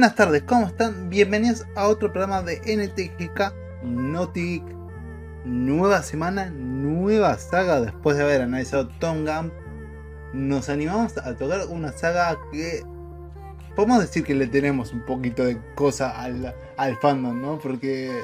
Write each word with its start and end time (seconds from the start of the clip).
Buenas 0.00 0.16
tardes, 0.16 0.42
¿cómo 0.44 0.66
están? 0.66 1.10
Bienvenidos 1.10 1.66
a 1.76 1.86
otro 1.86 2.10
programa 2.10 2.40
de 2.40 2.56
NTGK 2.64 3.52
Notic. 3.82 4.62
Nueva 5.44 6.02
semana, 6.02 6.48
nueva 6.48 7.36
saga. 7.36 7.82
Después 7.82 8.16
de 8.16 8.22
haber 8.22 8.40
analizado 8.40 8.88
Tom 8.98 9.26
Gun, 9.26 9.52
nos 10.32 10.70
animamos 10.70 11.18
a 11.18 11.36
tocar 11.36 11.66
una 11.68 11.92
saga 11.92 12.38
que 12.50 12.82
podemos 13.76 14.00
decir 14.00 14.24
que 14.24 14.34
le 14.34 14.46
tenemos 14.46 14.94
un 14.94 15.04
poquito 15.04 15.44
de 15.44 15.60
cosa 15.74 16.18
al, 16.18 16.54
al 16.78 16.96
fandom, 16.96 17.38
¿no? 17.38 17.58
Porque 17.58 18.22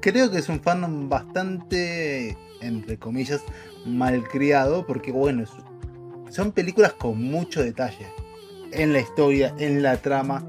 creo 0.00 0.30
que 0.30 0.38
es 0.38 0.48
un 0.48 0.60
fandom 0.60 1.08
bastante, 1.08 2.38
entre 2.60 3.00
comillas, 3.00 3.42
malcriado. 3.84 4.86
Porque, 4.86 5.10
bueno, 5.10 5.42
son 6.30 6.52
películas 6.52 6.92
con 6.92 7.20
mucho 7.20 7.64
detalle 7.64 8.06
en 8.70 8.92
la 8.92 9.00
historia, 9.00 9.54
en 9.58 9.82
la 9.82 9.96
trama, 9.96 10.44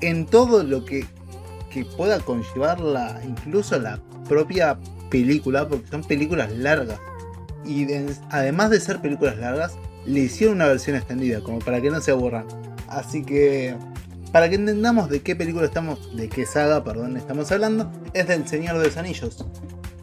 en 0.00 0.26
todo 0.26 0.62
lo 0.62 0.84
que, 0.84 1.06
que 1.70 1.84
pueda 1.84 2.20
conllevar 2.20 2.80
la, 2.80 3.20
incluso 3.24 3.78
la 3.78 4.00
propia 4.28 4.78
película, 5.10 5.68
porque 5.68 5.86
son 5.88 6.02
películas 6.04 6.52
largas. 6.52 6.98
Y 7.64 7.84
de- 7.84 8.14
además 8.30 8.70
de 8.70 8.80
ser 8.80 9.00
películas 9.00 9.36
largas, 9.38 9.76
le 10.04 10.20
hicieron 10.20 10.56
una 10.56 10.66
versión 10.66 10.96
extendida, 10.96 11.40
como 11.40 11.58
para 11.58 11.80
que 11.80 11.90
no 11.90 12.00
se 12.00 12.10
aburran. 12.12 12.46
Así 12.88 13.22
que, 13.24 13.74
para 14.32 14.48
que 14.48 14.54
entendamos 14.56 15.08
de 15.08 15.22
qué 15.22 15.34
película 15.34 15.66
estamos, 15.66 16.14
de 16.16 16.28
qué 16.28 16.46
saga, 16.46 16.84
perdón, 16.84 17.16
estamos 17.16 17.50
hablando, 17.50 17.90
es 18.12 18.28
del 18.28 18.46
Señor 18.46 18.78
de 18.78 18.84
los 18.86 18.96
Anillos. 18.96 19.44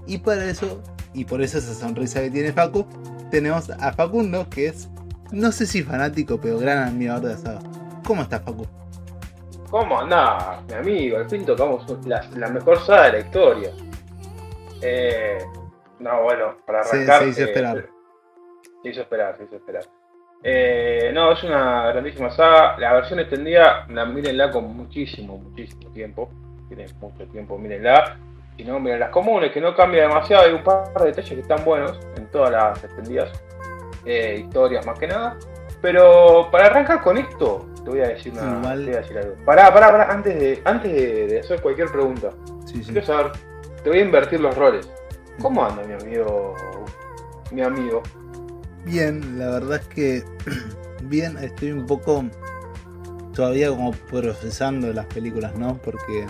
Y 0.06 0.18
para 0.18 0.44
eso, 0.50 0.82
y 1.14 1.24
por 1.26 1.42
eso 1.42 1.58
esa 1.60 1.74
sonrisa 1.74 2.22
que 2.22 2.30
tiene 2.32 2.52
Facu, 2.52 2.86
tenemos 3.32 3.70
a 3.70 3.94
Facundo, 3.94 4.50
que 4.50 4.68
es, 4.68 4.90
no 5.32 5.52
sé 5.54 5.66
si 5.66 5.84
fanático, 5.84 6.40
pero 6.42 6.60
gran 6.60 6.80
admirador 6.80 7.24
de 7.24 7.30
la 7.30 7.38
saga. 7.38 7.60
¿Cómo 8.04 8.24
estás, 8.24 8.42
Facu? 8.44 8.68
¿Cómo 9.74 10.00
andás, 10.02 10.64
mi 10.68 10.74
amigo? 10.76 11.18
Al 11.18 11.28
fin 11.28 11.44
tocamos 11.48 11.84
la, 12.06 12.22
la 12.38 12.48
mejor 12.50 12.78
saga 12.86 13.06
de 13.06 13.12
la 13.14 13.20
historia. 13.22 13.70
Eh, 14.84 15.40
no, 15.98 16.22
bueno, 16.22 16.58
para 16.64 16.84
Se- 16.84 16.98
arrancar. 16.98 17.24
se 17.24 17.30
hizo 17.30 17.42
eh, 17.42 17.44
esperar. 17.46 17.86
Se 18.84 18.90
hizo 18.90 19.02
esperar, 19.02 19.36
se 19.36 19.44
hizo 19.46 19.56
esperar. 19.56 19.84
Eh, 20.44 21.10
no, 21.12 21.32
es 21.32 21.44
una 21.44 21.88
grandísima 21.88 22.30
saga. 22.30 22.78
La 22.78 22.94
versión 22.94 23.20
extendida, 23.20 23.88
la, 23.90 24.06
mírenla 24.06 24.52
con 24.52 24.78
muchísimo, 24.78 25.40
muchísimo 25.40 25.90
tiempo. 25.92 26.30
Tiene 26.68 26.86
mucho 27.02 27.26
tiempo, 27.30 27.58
mírenla. 27.58 28.20
Si 28.56 28.64
no, 28.64 28.80
miren 28.80 29.00
las 29.00 29.10
comunes, 29.10 29.52
que 29.52 29.60
no 29.60 29.74
cambia 29.76 30.04
demasiado. 30.04 30.44
Hay 30.46 30.54
un 30.54 30.64
par 30.64 30.94
de 31.00 31.06
detalles 31.08 31.32
que 31.34 31.40
están 31.40 31.66
buenos 31.66 32.00
en 32.16 32.28
todas 32.30 32.52
las 32.52 32.84
extendidas. 32.84 33.32
eh, 34.06 34.36
historias 34.46 34.86
más 34.86 35.00
que 35.00 35.08
nada. 35.08 35.36
Pero 35.82 36.50
para 36.52 36.68
arrancar 36.68 37.02
con 37.02 37.18
esto, 37.18 37.66
te 37.84 37.90
voy 37.90 38.00
a 38.00 38.08
decir, 38.10 38.34
una, 38.34 38.60
Igual- 38.60 38.80
te 38.80 38.86
voy 38.86 38.94
a 38.96 39.02
decir 39.02 39.18
algo. 39.18 39.36
Pará, 39.46 39.74
pará, 39.74 39.92
pará, 39.92 40.12
antes 40.14 40.40
de, 40.40 40.62
antes 40.66 40.92
de, 40.94 41.28
de 41.28 41.40
hacer 41.40 41.62
cualquier 41.62 41.92
pregunta. 41.92 42.30
Sí, 42.66 42.84
sí. 42.84 42.92
Quiero 42.92 43.06
saber, 43.06 43.32
te 43.84 43.90
voy 43.90 44.00
a 44.00 44.02
invertir 44.04 44.40
los 44.40 44.56
roles. 44.56 44.90
¿Cómo 45.42 45.66
anda 45.66 45.84
mi 45.84 45.94
amigo? 45.94 46.56
Mi 47.52 47.62
amigo. 47.62 48.02
Bien, 48.86 49.38
la 49.40 49.50
verdad 49.50 49.80
es 49.82 49.88
que 49.88 50.24
bien, 51.04 51.38
estoy 51.38 51.72
un 51.72 51.86
poco 51.86 52.24
todavía 53.34 53.70
como 53.70 53.92
procesando 53.92 54.92
las 54.94 55.06
películas, 55.08 55.56
¿no? 55.56 55.78
Porque 55.78 56.26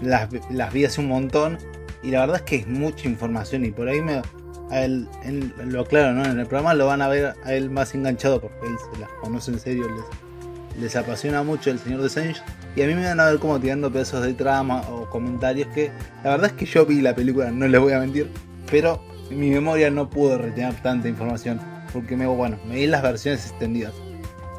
las, 0.00 0.28
las 0.50 0.72
vi 0.72 0.84
hace 0.84 1.00
un 1.00 1.08
montón 1.08 1.58
y 2.02 2.10
la 2.10 2.20
verdad 2.20 2.36
es 2.36 2.42
que 2.42 2.56
es 2.56 2.66
mucha 2.66 3.08
información 3.08 3.64
y 3.64 3.70
por 3.70 3.88
ahí 3.88 4.00
me 4.00 4.22
a 4.70 4.84
él, 4.84 5.08
él 5.24 5.52
lo 5.64 5.80
aclaro, 5.82 6.12
¿no? 6.12 6.24
En 6.24 6.38
el 6.38 6.46
programa 6.46 6.74
lo 6.74 6.86
van 6.86 7.00
a 7.00 7.08
ver 7.08 7.34
a 7.44 7.54
él 7.54 7.70
más 7.70 7.94
enganchado 7.94 8.40
porque 8.40 8.66
él 8.66 8.76
se 8.92 9.00
las 9.00 9.08
conoce 9.20 9.50
en 9.52 9.58
serio, 9.60 9.88
les, 9.88 10.04
les 10.80 10.94
apasiona 10.96 11.42
mucho 11.42 11.70
el 11.70 11.78
Señor 11.78 12.02
de 12.02 12.20
Anillos 12.20 12.42
y 12.76 12.82
a 12.82 12.86
mí 12.86 12.94
me 12.94 13.04
van 13.04 13.18
a 13.20 13.26
ver 13.30 13.38
como 13.38 13.58
tirando 13.58 13.90
pedazos 13.90 14.22
de 14.24 14.34
trama 14.34 14.82
o 14.90 15.08
comentarios 15.10 15.68
que 15.74 15.90
la 16.24 16.30
verdad 16.30 16.46
es 16.46 16.52
que 16.52 16.66
yo 16.66 16.86
vi 16.86 17.00
la 17.00 17.14
película, 17.14 17.50
no 17.50 17.66
les 17.66 17.80
voy 17.80 17.92
a 17.92 17.98
mentir, 18.00 18.30
pero 18.70 19.02
mi 19.30 19.50
memoria 19.50 19.90
no 19.90 20.08
pudo 20.08 20.38
retener 20.38 20.74
tanta 20.82 21.08
información 21.08 21.60
porque 21.92 22.16
me, 22.16 22.26
bueno, 22.26 22.58
me 22.68 22.76
vi 22.76 22.86
las 22.86 23.02
versiones 23.02 23.46
extendidas. 23.50 23.92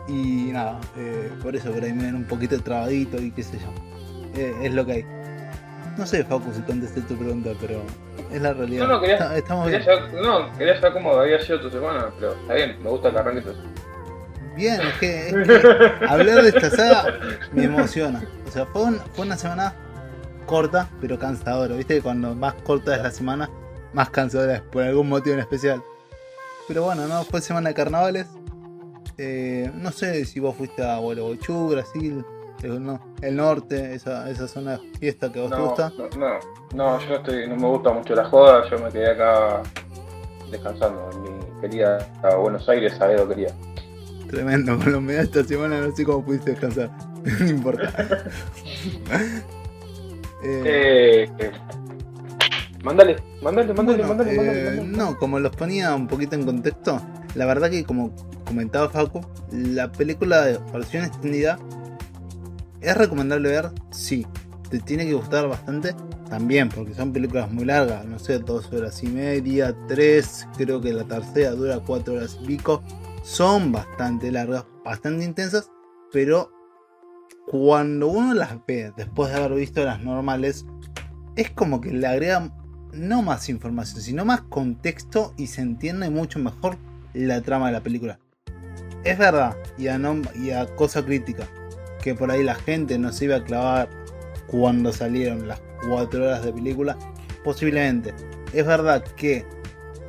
Y 0.08 0.50
nada, 0.52 0.80
eh, 0.98 1.30
por 1.44 1.56
eso 1.56 1.72
por 1.72 1.84
ahí 1.84 1.94
me 1.94 2.06
ven 2.06 2.16
un 2.16 2.24
poquito 2.26 2.60
trabadito 2.62 3.22
y 3.22 3.30
qué 3.32 3.44
sé 3.44 3.60
yo. 3.60 3.72
Eh, 4.36 4.54
es 4.64 4.74
lo 4.74 4.84
que 4.86 4.92
hay. 4.94 5.06
No 5.98 6.06
sé, 6.08 6.24
Facu, 6.24 6.52
si 6.54 6.62
contesté 6.62 7.02
tu 7.02 7.16
pregunta, 7.16 7.52
pero 7.62 7.84
es 8.32 8.42
la 8.42 8.54
realidad. 8.54 8.88
No, 8.88 8.94
no, 8.96 9.02
quería- 9.02 9.16
Está- 9.18 9.38
Estamos 9.38 9.70
Quería 9.70 9.86
bien. 9.86 10.00
saber, 10.10 10.24
no, 10.24 10.58
quería 10.58 10.76
saber 10.80 10.94
cómo 10.94 11.12
había 11.14 11.40
sido 11.42 11.62
tu 11.62 11.70
semana, 11.70 12.08
pero 12.20 12.34
está 12.34 12.54
bien, 12.56 12.78
me 12.84 12.90
gusta 12.90 13.12
que 13.12 13.18
arranques. 13.20 13.46
Bien, 14.60 14.82
es 14.82 14.94
que, 15.00 15.30
es 15.30 15.34
que 15.48 16.06
hablar 16.08 16.44
de 16.44 16.50
esta 16.50 16.70
saga 16.70 17.14
me 17.54 17.64
emociona. 17.64 18.22
O 18.48 18.52
sea, 18.52 18.66
fue, 18.66 18.84
un- 18.84 19.00
fue 19.14 19.26
una 19.26 19.38
semana 19.38 19.74
corta, 20.46 20.90
pero 21.00 21.18
cansadora. 21.18 21.76
Viste 21.76 21.96
que 21.96 22.02
cuando 22.02 22.36
más 22.36 22.56
corta 22.56 22.96
es 22.96 23.02
la 23.02 23.12
semana, 23.12 23.50
más 23.94 24.10
cansadora 24.10 24.56
es 24.56 24.62
por 24.62 24.84
algún 24.84 25.08
motivo 25.10 25.34
en 25.36 25.40
especial. 25.40 25.82
Pero 26.68 26.84
bueno, 26.84 27.08
no, 27.08 27.24
fue 27.24 27.42
semana 27.42 27.70
de 27.70 27.76
carnavales. 27.76 28.28
Eh, 29.18 29.72
no 29.76 29.92
sé 29.92 30.26
si 30.26 30.40
vos 30.40 30.56
fuiste 30.56 30.84
a 30.84 30.98
Gualeguaychú, 30.98 31.70
Brasil, 31.70 32.24
el, 32.64 32.84
no, 32.84 33.00
el 33.22 33.36
norte, 33.36 33.94
esa, 33.96 34.30
esa 34.30 34.48
zona 34.48 34.72
de 34.78 34.80
fiesta 35.00 35.32
que 35.32 35.40
a 35.40 35.44
vos 35.44 35.52
te 35.52 35.62
gusta. 35.62 35.92
no, 35.98 36.20
no, 36.20 36.40
no, 36.74 37.00
yo 37.00 37.10
no, 37.10 37.16
estoy, 37.16 37.48
no 37.48 37.56
me 37.56 37.68
gusta 37.68 37.92
mucho 37.92 38.14
la 38.16 38.26
joda, 38.26 38.70
yo 38.70 38.78
me 38.80 38.90
quedé 38.90 39.12
acá 39.12 39.62
descansando 40.52 41.10
en 41.14 41.22
mi 41.22 41.30
querida 41.62 41.98
Buenos 42.40 42.68
Aires, 42.70 43.00
a 43.02 43.12
Edo 43.12 43.28
quería. 43.28 43.54
Tremendo, 44.30 44.78
con 44.78 44.92
los 44.92 45.02
medios 45.02 45.24
esta 45.24 45.44
semana 45.44 45.82
no 45.82 45.96
sé 45.96 46.06
cómo 46.06 46.24
pudiste 46.24 46.52
descansar. 46.52 46.92
no 47.40 47.48
importa. 47.48 48.24
Eh, 50.42 51.30
Eh, 51.38 51.52
mándale, 52.82 53.18
mándale, 53.42 53.74
mándale, 53.74 53.98
Bueno, 54.04 54.08
mándale, 54.08 54.34
eh, 54.34 54.38
mándale, 54.38 54.66
mándale. 54.66 54.98
No, 54.98 55.18
como 55.18 55.38
los 55.38 55.54
ponía 55.54 55.94
un 55.94 56.08
poquito 56.08 56.36
en 56.36 56.46
contexto, 56.46 57.02
la 57.36 57.46
verdad 57.46 57.70
que 57.70 57.84
como 57.84 58.16
comentaba 58.46 58.88
Facu, 58.88 59.20
la 59.52 59.92
película 59.92 60.46
de 60.46 60.58
versión 60.72 61.04
extendida 61.04 61.60
es 62.80 62.96
recomendable 62.96 63.50
ver, 63.50 63.72
sí. 63.92 64.26
Te 64.70 64.80
tiene 64.80 65.06
que 65.06 65.14
gustar 65.14 65.50
bastante 65.50 65.94
también, 66.30 66.70
porque 66.70 66.94
son 66.94 67.12
películas 67.12 67.52
muy 67.52 67.66
largas, 67.66 68.06
no 68.06 68.18
sé, 68.18 68.40
dos 68.40 68.72
horas 68.72 69.04
y 69.04 69.08
media, 69.08 69.76
tres, 69.88 70.48
creo 70.56 70.80
que 70.80 70.94
la 70.94 71.04
tercera 71.04 71.52
dura 71.52 71.80
cuatro 71.86 72.14
horas 72.14 72.38
y 72.42 72.46
pico. 72.46 72.82
Son 73.22 73.72
bastante 73.72 74.32
largas, 74.32 74.66
bastante 74.84 75.26
intensas, 75.26 75.72
pero 76.12 76.52
cuando 77.48 78.08
uno 78.08 78.34
las 78.34 78.66
ve 78.66 78.94
después 78.96 79.32
de 79.32 79.38
haber 79.38 79.54
visto 79.58 79.84
las 79.84 80.02
normales, 80.02 80.66
es 81.36 81.50
como 81.52 81.82
que 81.82 81.92
le 81.92 82.08
agregan 82.08 82.54
no 82.94 83.22
más 83.22 83.50
información, 83.50 84.02
sino 84.02 84.26
más 84.26 84.42
contexto 84.42 85.34
y 85.38 85.48
se 85.48 85.62
entiende 85.62 86.10
mucho 86.10 86.40
mejor 86.40 86.78
la 87.14 87.42
trama 87.42 87.68
de 87.68 87.74
la 87.74 87.82
película. 87.82 88.20
Es 89.04 89.18
verdad, 89.18 89.56
y 89.78 89.88
a, 89.88 89.98
no- 89.98 90.22
y 90.36 90.52
a 90.52 90.66
cosa 90.76 91.06
crítica, 91.06 91.48
que 92.02 92.16
por 92.16 92.32
ahí 92.32 92.44
la 92.44 92.56
gente 92.56 92.98
no 92.98 93.12
se 93.12 93.26
iba 93.26 93.38
a 93.38 93.44
clavar 93.44 93.90
cuando 94.48 94.92
salieron 94.92 95.48
las 95.48 95.62
4 95.88 96.24
horas 96.26 96.44
de 96.44 96.52
película, 96.54 96.98
posiblemente. 97.44 98.14
Es 98.54 98.66
verdad 98.66 99.04
que 99.16 99.46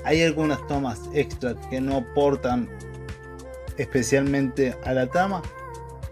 hay 0.04 0.22
algunas 0.22 0.66
tomas 0.66 1.00
extra 1.12 1.54
que 1.68 1.80
no 1.80 1.96
aportan 1.98 2.68
especialmente 3.80 4.76
a 4.84 4.92
la 4.92 5.06
trama. 5.06 5.42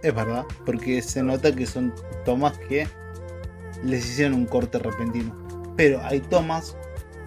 Es 0.03 0.15
verdad, 0.15 0.45
porque 0.65 1.03
se 1.03 1.23
nota 1.23 1.55
que 1.55 1.67
son 1.67 1.93
tomas 2.25 2.57
que 2.59 2.89
les 3.85 4.05
hicieron 4.09 4.35
un 4.35 4.47
corte 4.47 4.79
repentino. 4.79 5.37
Pero 5.77 6.01
hay 6.03 6.21
tomas, 6.21 6.77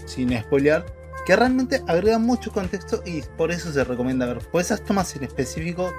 sin 0.05 0.37
spoilear, 0.37 0.85
que 1.25 1.35
realmente 1.35 1.81
agregan 1.87 2.23
mucho 2.23 2.51
contexto 2.51 3.03
y 3.05 3.21
por 3.37 3.51
eso 3.51 3.71
se 3.71 3.83
recomienda 3.83 4.25
ver. 4.25 4.39
Por 4.39 4.61
esas 4.61 4.83
tomas 4.83 5.15
en 5.15 5.23
específico, 5.23 5.91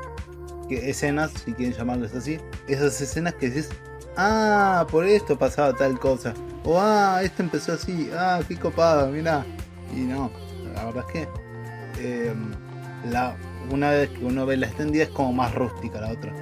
que 0.69 0.91
escenas, 0.91 1.33
si 1.45 1.53
quieren 1.53 1.77
llamarlas 1.77 2.15
así, 2.15 2.39
esas 2.67 3.01
escenas 3.01 3.35
que 3.35 3.51
dices, 3.51 3.69
ah, 4.17 4.87
por 4.91 5.05
esto 5.05 5.39
pasaba 5.39 5.75
tal 5.75 5.99
cosa. 6.01 6.35
O 6.65 6.81
ah, 6.81 7.21
esto 7.23 7.43
empezó 7.43 7.75
así, 7.75 8.11
ah, 8.17 8.41
qué 8.49 8.57
copado, 8.57 9.09
mira. 9.09 9.45
Y 9.95 10.01
no, 10.01 10.31
la 10.75 10.87
verdad 10.87 11.05
es 11.07 11.13
que 11.13 11.29
eh, 11.99 12.35
la, 13.11 13.37
una 13.71 13.91
vez 13.91 14.09
que 14.11 14.25
uno 14.25 14.47
ve 14.47 14.57
la 14.57 14.67
extendida 14.67 15.05
es 15.05 15.11
como 15.11 15.33
más 15.33 15.55
rústica 15.55 16.01
la 16.01 16.11
otra. 16.11 16.33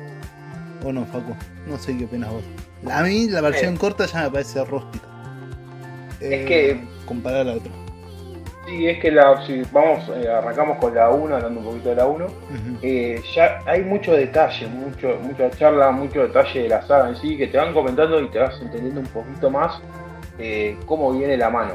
¿O 0.85 0.93
no, 0.93 1.05
Facu? 1.07 1.35
No 1.67 1.79
sé 1.79 1.97
qué 1.97 2.05
opinas 2.07 2.31
vos. 2.31 2.43
A 2.91 3.03
mí 3.03 3.29
la 3.29 3.41
versión 3.43 3.75
Eh. 3.75 3.79
corta 3.79 4.07
ya 4.07 4.23
me 4.25 4.31
parece 4.31 4.65
rústica. 4.65 5.07
Es 6.21 6.47
que- 6.47 6.81
Comparada 7.07 7.43
a 7.43 7.45
la 7.45 7.53
otra. 7.55 7.73
Sí, 8.67 8.87
es 8.87 9.01
que 9.01 9.11
la, 9.11 9.45
si 9.47 9.63
vamos, 9.73 10.09
eh, 10.17 10.29
arrancamos 10.29 10.79
con 10.79 10.95
la 10.95 11.11
1, 11.11 11.35
hablando 11.35 11.59
un 11.61 11.67
poquito 11.67 11.89
de 11.89 11.97
la 11.97 12.07
1. 12.07 12.25
Ujú. 12.27 12.79
eh, 12.83 13.21
ya 13.35 13.59
hay 13.67 13.83
mucho 13.83 14.13
detalle, 14.13 14.67
mucho, 14.69 15.19
mucha 15.23 15.51
charla, 15.51 15.91
mucho 15.91 16.23
detalle 16.23 16.63
de 16.63 16.69
la 16.69 16.81
saga 16.87 17.09
en 17.09 17.17
sí, 17.17 17.37
que 17.37 17.49
te 17.49 17.59
van 17.59 17.73
comentando 17.75 18.21
y 18.21 18.29
te 18.29 18.39
vas 18.39 18.61
entendiendo 18.63 19.01
un 19.01 19.07
poquito 19.07 19.51
más 19.51 19.81
eh, 20.39 20.77
cómo 20.87 21.13
viene 21.13 21.37
la 21.37 21.51
mano. 21.51 21.73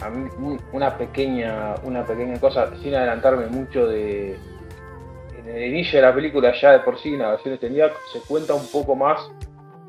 A 0.00 0.10
mí, 0.10 0.28
un- 0.38 0.60
una 0.72 0.96
pequeña, 0.98 1.74
una 1.82 2.04
pequeña 2.04 2.38
cosa, 2.38 2.68
sin 2.82 2.94
adelantarme 2.94 3.46
mucho 3.46 3.86
de. 3.86 4.36
En 5.46 5.56
el 5.56 5.64
inicio 5.64 6.00
de 6.00 6.06
la 6.06 6.14
película, 6.14 6.52
ya 6.60 6.72
de 6.72 6.80
por 6.80 6.98
sí, 6.98 7.10
en 7.10 7.20
la 7.20 7.30
versión 7.30 7.54
extendida, 7.54 7.90
se 8.12 8.20
cuenta 8.20 8.54
un 8.54 8.66
poco 8.68 8.94
más 8.94 9.20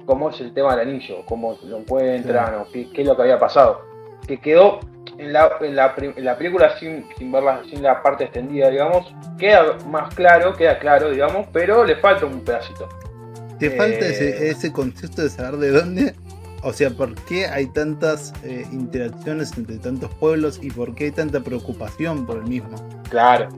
cómo 0.05 0.29
es 0.29 0.39
el 0.41 0.53
tema 0.53 0.75
del 0.75 0.89
anillo, 0.89 1.23
cómo 1.25 1.57
lo 1.63 1.77
encuentran, 1.77 2.55
o 2.55 2.67
qué, 2.71 2.89
qué, 2.91 3.01
es 3.01 3.07
lo 3.07 3.15
que 3.15 3.21
había 3.23 3.39
pasado. 3.39 3.81
Que 4.27 4.39
quedó 4.39 4.79
en 5.17 5.31
la, 5.31 5.57
en 5.61 5.75
la, 5.75 5.93
en 5.97 6.25
la 6.25 6.37
película 6.37 6.77
sin, 6.77 7.05
sin 7.17 7.31
verla, 7.31 7.61
sin 7.69 7.81
la 7.83 8.01
parte 8.01 8.25
extendida, 8.25 8.69
digamos, 8.69 9.13
queda 9.37 9.77
más 9.87 10.13
claro, 10.15 10.53
queda 10.53 10.79
claro, 10.79 11.09
digamos, 11.09 11.47
pero 11.53 11.83
le 11.83 11.95
falta 11.97 12.25
un 12.25 12.41
pedacito. 12.41 12.89
Te 13.59 13.69
falta 13.71 14.05
ese, 14.07 14.49
ese 14.49 14.73
concepto 14.73 15.21
de 15.21 15.29
saber 15.29 15.57
de 15.57 15.71
dónde 15.71 16.13
o 16.63 16.71
sea, 16.71 16.89
¿por 16.91 17.13
qué 17.25 17.45
hay 17.45 17.67
tantas 17.67 18.33
eh, 18.43 18.65
interacciones 18.71 19.57
entre 19.57 19.77
tantos 19.79 20.13
pueblos 20.15 20.59
y 20.61 20.71
por 20.71 20.95
qué 20.95 21.05
hay 21.05 21.11
tanta 21.11 21.41
preocupación 21.41 22.25
por 22.25 22.37
el 22.37 22.43
mismo? 22.43 22.75
Claro, 23.09 23.49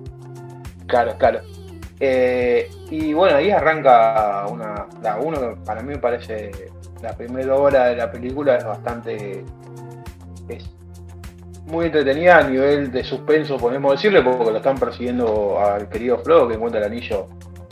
claro, 0.88 1.16
claro. 1.20 1.42
Eh, 2.00 2.70
y 2.90 3.14
bueno, 3.14 3.38
ahí 3.38 3.52
arranca 3.52 4.46
una. 4.50 4.88
La 5.02 5.18
uno 5.18 5.56
para 5.64 5.82
mí 5.82 5.90
me 5.90 6.00
parece. 6.00 6.52
La 7.02 7.16
primera 7.16 7.56
hora 7.56 7.88
de 7.88 7.96
la 7.96 8.12
película 8.12 8.58
es 8.58 8.66
bastante. 8.66 9.44
Es 10.50 10.76
muy 11.66 11.86
entretenida 11.86 12.40
a 12.40 12.48
nivel 12.48 12.92
de 12.92 13.04
suspenso, 13.04 13.58
podemos 13.58 13.94
decirle, 13.94 14.22
porque 14.22 14.52
lo 14.52 14.58
están 14.58 14.78
persiguiendo 14.78 15.60
al 15.60 15.90
querido 15.90 16.20
Frodo 16.20 16.48
que 16.48 16.56
encuentra 16.56 16.80
el 16.80 16.92
anillo 16.92 17.28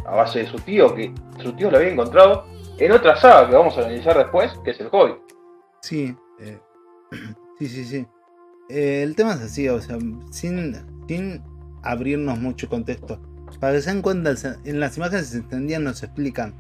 a 0.06 0.16
base 0.16 0.40
de 0.40 0.48
su 0.48 0.58
tío, 0.58 0.94
que 0.96 1.14
su 1.42 1.54
tío 1.54 1.70
lo 1.70 1.78
había 1.78 1.92
encontrado 1.92 2.46
en 2.80 2.92
otra 2.92 3.16
saga 3.16 3.48
que 3.48 3.56
vamos 3.56 3.78
a 3.78 3.82
analizar 3.82 4.18
después, 4.18 4.52
que 4.64 4.72
es 4.72 4.80
el 4.80 4.90
Hobbit. 4.92 5.18
Sí, 5.82 6.16
eh, 6.40 6.60
sí, 7.60 7.68
sí, 7.68 7.86
sí. 7.86 8.08
Eh, 8.70 9.04
el 9.04 9.16
tema 9.16 9.34
es 9.34 9.42
así, 9.42 9.70
o 9.70 9.80
sea, 9.80 9.98
sin, 10.32 10.34
sin 11.12 11.44
abrirnos 11.84 12.40
mucho 12.40 12.68
contexto. 12.68 13.20
Para 13.60 13.74
que 13.74 13.82
se 13.82 13.92
den 13.92 14.02
cuenta, 14.02 14.34
en 14.64 14.80
las 14.80 14.98
imágenes 14.98 15.28
se 15.28 15.38
entendían, 15.38 15.84
nos 15.84 16.04
explican 16.04 16.54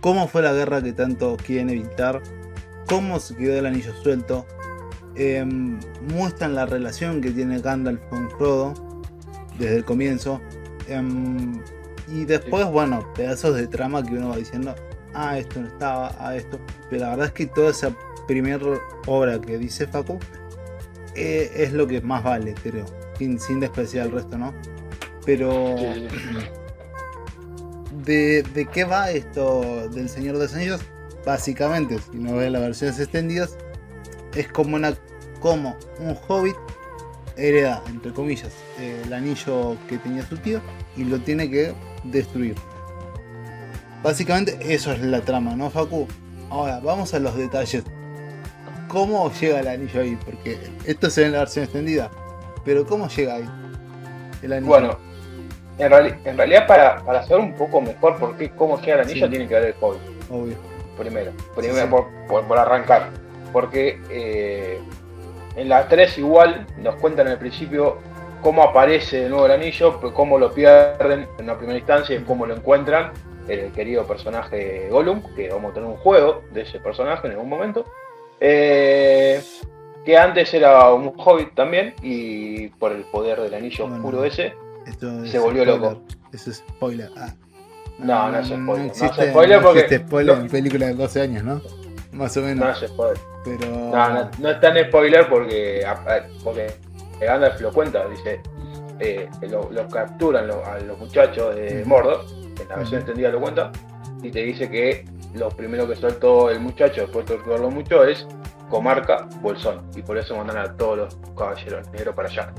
cómo 0.00 0.26
fue 0.26 0.42
la 0.42 0.52
guerra 0.52 0.82
que 0.82 0.92
tanto 0.92 1.36
quieren 1.36 1.70
evitar, 1.70 2.22
cómo 2.86 3.20
se 3.20 3.36
quedó 3.36 3.58
el 3.58 3.66
anillo 3.66 3.94
suelto, 4.02 4.46
em, 5.14 5.78
muestran 6.12 6.54
la 6.54 6.66
relación 6.66 7.20
que 7.20 7.30
tiene 7.30 7.60
Gandalf 7.60 8.00
con 8.10 8.30
Frodo 8.30 8.74
desde 9.58 9.76
el 9.76 9.84
comienzo. 9.84 10.40
Em, 10.88 11.60
y 12.08 12.24
después, 12.24 12.66
bueno, 12.66 13.06
pedazos 13.14 13.54
de 13.54 13.68
trama 13.68 14.02
que 14.02 14.14
uno 14.14 14.30
va 14.30 14.36
diciendo, 14.36 14.74
ah, 15.14 15.38
esto 15.38 15.60
no 15.60 15.68
estaba, 15.68 16.14
ah, 16.18 16.34
esto. 16.34 16.58
Pero 16.90 17.02
la 17.02 17.10
verdad 17.10 17.26
es 17.26 17.32
que 17.32 17.46
toda 17.46 17.70
esa 17.70 17.94
primera 18.26 18.66
obra 19.06 19.40
que 19.40 19.58
dice 19.58 19.86
Facu 19.86 20.18
eh, 21.14 21.50
es 21.54 21.72
lo 21.72 21.86
que 21.86 22.00
más 22.00 22.24
vale, 22.24 22.54
creo. 22.54 22.86
Sin, 23.18 23.38
sin 23.38 23.60
despreciar 23.60 24.06
el 24.06 24.12
resto, 24.12 24.36
¿no? 24.36 24.52
Pero. 25.24 25.76
De, 28.04 28.42
de, 28.42 28.66
qué 28.66 28.84
va 28.84 29.10
esto 29.10 29.88
del 29.90 30.08
Señor 30.08 30.36
de 30.36 30.44
los 30.44 30.54
Anillos? 30.54 30.80
Básicamente, 31.24 31.98
si 32.10 32.18
no 32.18 32.36
ves 32.36 32.50
las 32.50 32.62
versiones 32.62 32.98
extendidas, 32.98 33.56
es 34.34 34.48
como 34.48 34.76
una 34.76 34.94
como 35.40 35.76
un 35.98 36.16
hobbit 36.28 36.56
hereda, 37.36 37.82
entre 37.88 38.12
comillas, 38.12 38.52
el 38.78 39.12
anillo 39.12 39.76
que 39.88 39.98
tenía 39.98 40.24
su 40.26 40.36
tío 40.36 40.60
y 40.96 41.04
lo 41.04 41.18
tiene 41.20 41.50
que 41.50 41.74
destruir. 42.04 42.54
Básicamente 44.02 44.58
eso 44.62 44.92
es 44.92 45.00
la 45.00 45.20
trama, 45.20 45.54
¿no, 45.54 45.70
Facu? 45.70 46.06
Ahora, 46.50 46.80
vamos 46.80 47.14
a 47.14 47.18
los 47.18 47.36
detalles. 47.36 47.84
¿Cómo 48.88 49.32
llega 49.32 49.60
el 49.60 49.68
anillo 49.68 50.00
ahí? 50.00 50.18
Porque 50.24 50.58
esto 50.84 51.08
se 51.08 51.22
ve 51.22 51.26
en 51.28 51.32
la 51.32 51.38
versión 51.40 51.64
extendida. 51.64 52.10
Pero 52.64 52.84
¿cómo 52.84 53.08
llega 53.08 53.36
ahí? 53.36 53.48
El 54.42 54.52
anillo. 54.52 54.68
Bueno, 54.68 54.98
en, 55.82 56.36
realidad 56.36 56.66
para, 56.66 57.04
para, 57.04 57.22
saber 57.24 57.44
un 57.44 57.54
poco 57.54 57.80
mejor 57.80 58.18
por 58.18 58.36
qué, 58.36 58.50
cómo 58.50 58.80
llega 58.80 58.94
el 58.94 59.00
anillo 59.00 59.28
tiene 59.28 59.48
que 59.48 59.54
ver 59.54 59.64
el 59.64 59.74
hobby. 59.74 59.98
Obvio. 60.30 60.56
Primero, 60.98 61.32
primero 61.56 62.08
por, 62.28 62.58
arrancar. 62.58 63.10
Porque 63.52 64.00
eh, 64.10 64.78
en 65.56 65.68
las 65.68 65.88
tres 65.88 66.16
igual 66.18 66.66
nos 66.78 66.96
cuentan 66.96 67.26
en 67.26 67.32
el 67.32 67.38
principio 67.38 67.98
cómo 68.42 68.62
aparece 68.62 69.22
de 69.22 69.28
nuevo 69.28 69.46
el 69.46 69.52
anillo, 69.52 70.00
cómo 70.14 70.38
lo 70.38 70.52
pierden 70.52 71.26
en 71.38 71.44
una 71.44 71.56
primera 71.56 71.78
instancia 71.78 72.16
y 72.16 72.22
cómo 72.22 72.46
lo 72.46 72.54
encuentran 72.54 73.12
el 73.48 73.72
querido 73.72 74.06
personaje 74.06 74.88
Gollum, 74.90 75.22
que 75.34 75.48
vamos 75.48 75.72
a 75.72 75.74
tener 75.74 75.88
un 75.88 75.96
juego 75.96 76.42
de 76.52 76.62
ese 76.62 76.78
personaje 76.80 77.26
en 77.26 77.34
algún 77.34 77.48
momento. 77.48 77.84
Eh, 78.40 79.40
que 80.04 80.18
antes 80.18 80.52
era 80.52 80.92
un 80.92 81.12
hobbit 81.16 81.54
también, 81.54 81.94
y 82.02 82.68
por 82.68 82.92
el 82.92 83.04
poder 83.04 83.40
del 83.40 83.54
anillo 83.54 83.84
oscuro 83.86 84.24
ese, 84.24 84.54
se 85.30 85.38
volvió 85.38 85.64
loco. 85.64 86.02
Eso 86.32 86.50
es 86.50 86.56
spoiler. 86.58 87.10
Ah. 87.16 87.34
No, 87.98 88.30
no, 88.30 88.38
es 88.38 88.46
spoiler. 88.46 88.66
No, 88.66 88.84
existe, 88.84 89.30
spoiler 89.30 89.62
porque. 89.62 89.80
Existe 89.80 90.06
spoiler 90.06 90.38
en 90.38 90.48
película 90.48 90.86
de 90.86 90.94
12 90.94 91.20
años, 91.20 91.44
¿no? 91.44 91.60
Más 92.12 92.36
o 92.36 92.42
menos. 92.42 92.64
No 92.64 92.70
es 92.70 92.90
spoiler. 92.90 93.18
Pero... 93.44 93.68
No, 93.68 94.30
no, 94.38 94.50
es 94.50 94.60
tan 94.60 94.76
spoiler 94.88 95.28
porque, 95.28 95.84
porque 96.44 96.74
Gandalf 97.20 97.60
lo 97.60 97.72
cuenta, 97.72 98.06
dice, 98.08 98.40
eh, 99.00 99.28
lo, 99.50 99.88
capturan 99.88 100.48
a 100.50 100.78
los 100.78 100.98
muchachos 100.98 101.56
de 101.56 101.84
Mordor 101.84 102.24
en 102.60 102.68
la 102.68 102.76
versión 102.76 103.00
extendida 103.00 103.30
lo 103.30 103.40
cuenta, 103.40 103.72
y 104.22 104.30
te 104.30 104.40
dice 104.40 104.70
que 104.70 105.04
lo 105.34 105.48
primero 105.48 105.88
que 105.88 105.96
soltó 105.96 106.50
el 106.50 106.60
muchacho 106.60 107.02
después 107.02 107.26
de 107.26 107.34
torturarlo 107.34 107.70
mucho 107.70 108.04
es 108.04 108.26
comarca 108.68 109.28
Bolsón, 109.40 109.82
y 109.96 110.02
por 110.02 110.18
eso 110.18 110.36
mandan 110.36 110.58
a 110.58 110.76
todos 110.76 110.98
los 110.98 111.16
caballeros 111.36 111.90
negros 111.90 112.14
para 112.14 112.28
allá. 112.28 112.52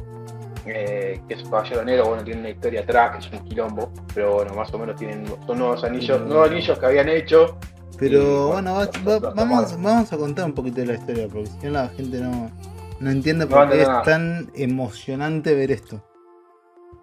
Eh, 0.66 1.20
que 1.28 1.34
esos 1.34 1.50
caballeros 1.50 1.86
negros, 1.86 2.08
bueno, 2.08 2.24
tienen 2.24 2.42
una 2.42 2.50
historia 2.52 2.82
atrás, 2.82 3.12
que 3.28 3.36
es 3.36 3.42
un 3.42 3.48
quilombo, 3.48 3.92
pero 4.14 4.36
bueno, 4.36 4.54
más 4.54 4.74
o 4.74 4.80
menos 4.80 4.96
tienen, 4.96 5.26
son 5.46 5.60
nuevos 5.60 5.84
anillos, 5.84 6.22
nuevos 6.22 6.50
anillos 6.50 6.80
que 6.80 6.86
habían 6.86 7.10
hecho. 7.10 7.58
Pero 8.00 8.48
bueno, 8.48 8.80
vamos, 9.36 9.82
vamos 9.82 10.14
a 10.14 10.18
contar 10.18 10.46
un 10.46 10.54
poquito 10.54 10.82
de 10.82 10.88
la 10.88 10.94
historia, 10.94 11.28
porque 11.28 11.48
si 11.48 11.66
no 11.66 11.72
la 11.72 11.90
gente 11.90 12.20
no, 12.22 12.50
no 13.00 13.12
entiende 13.12 13.46
por 13.46 13.70
qué 13.70 13.82
es 13.82 13.90
tan 14.06 14.52
emocionante 14.56 15.54
ver 15.54 15.72
esto. 15.72 16.02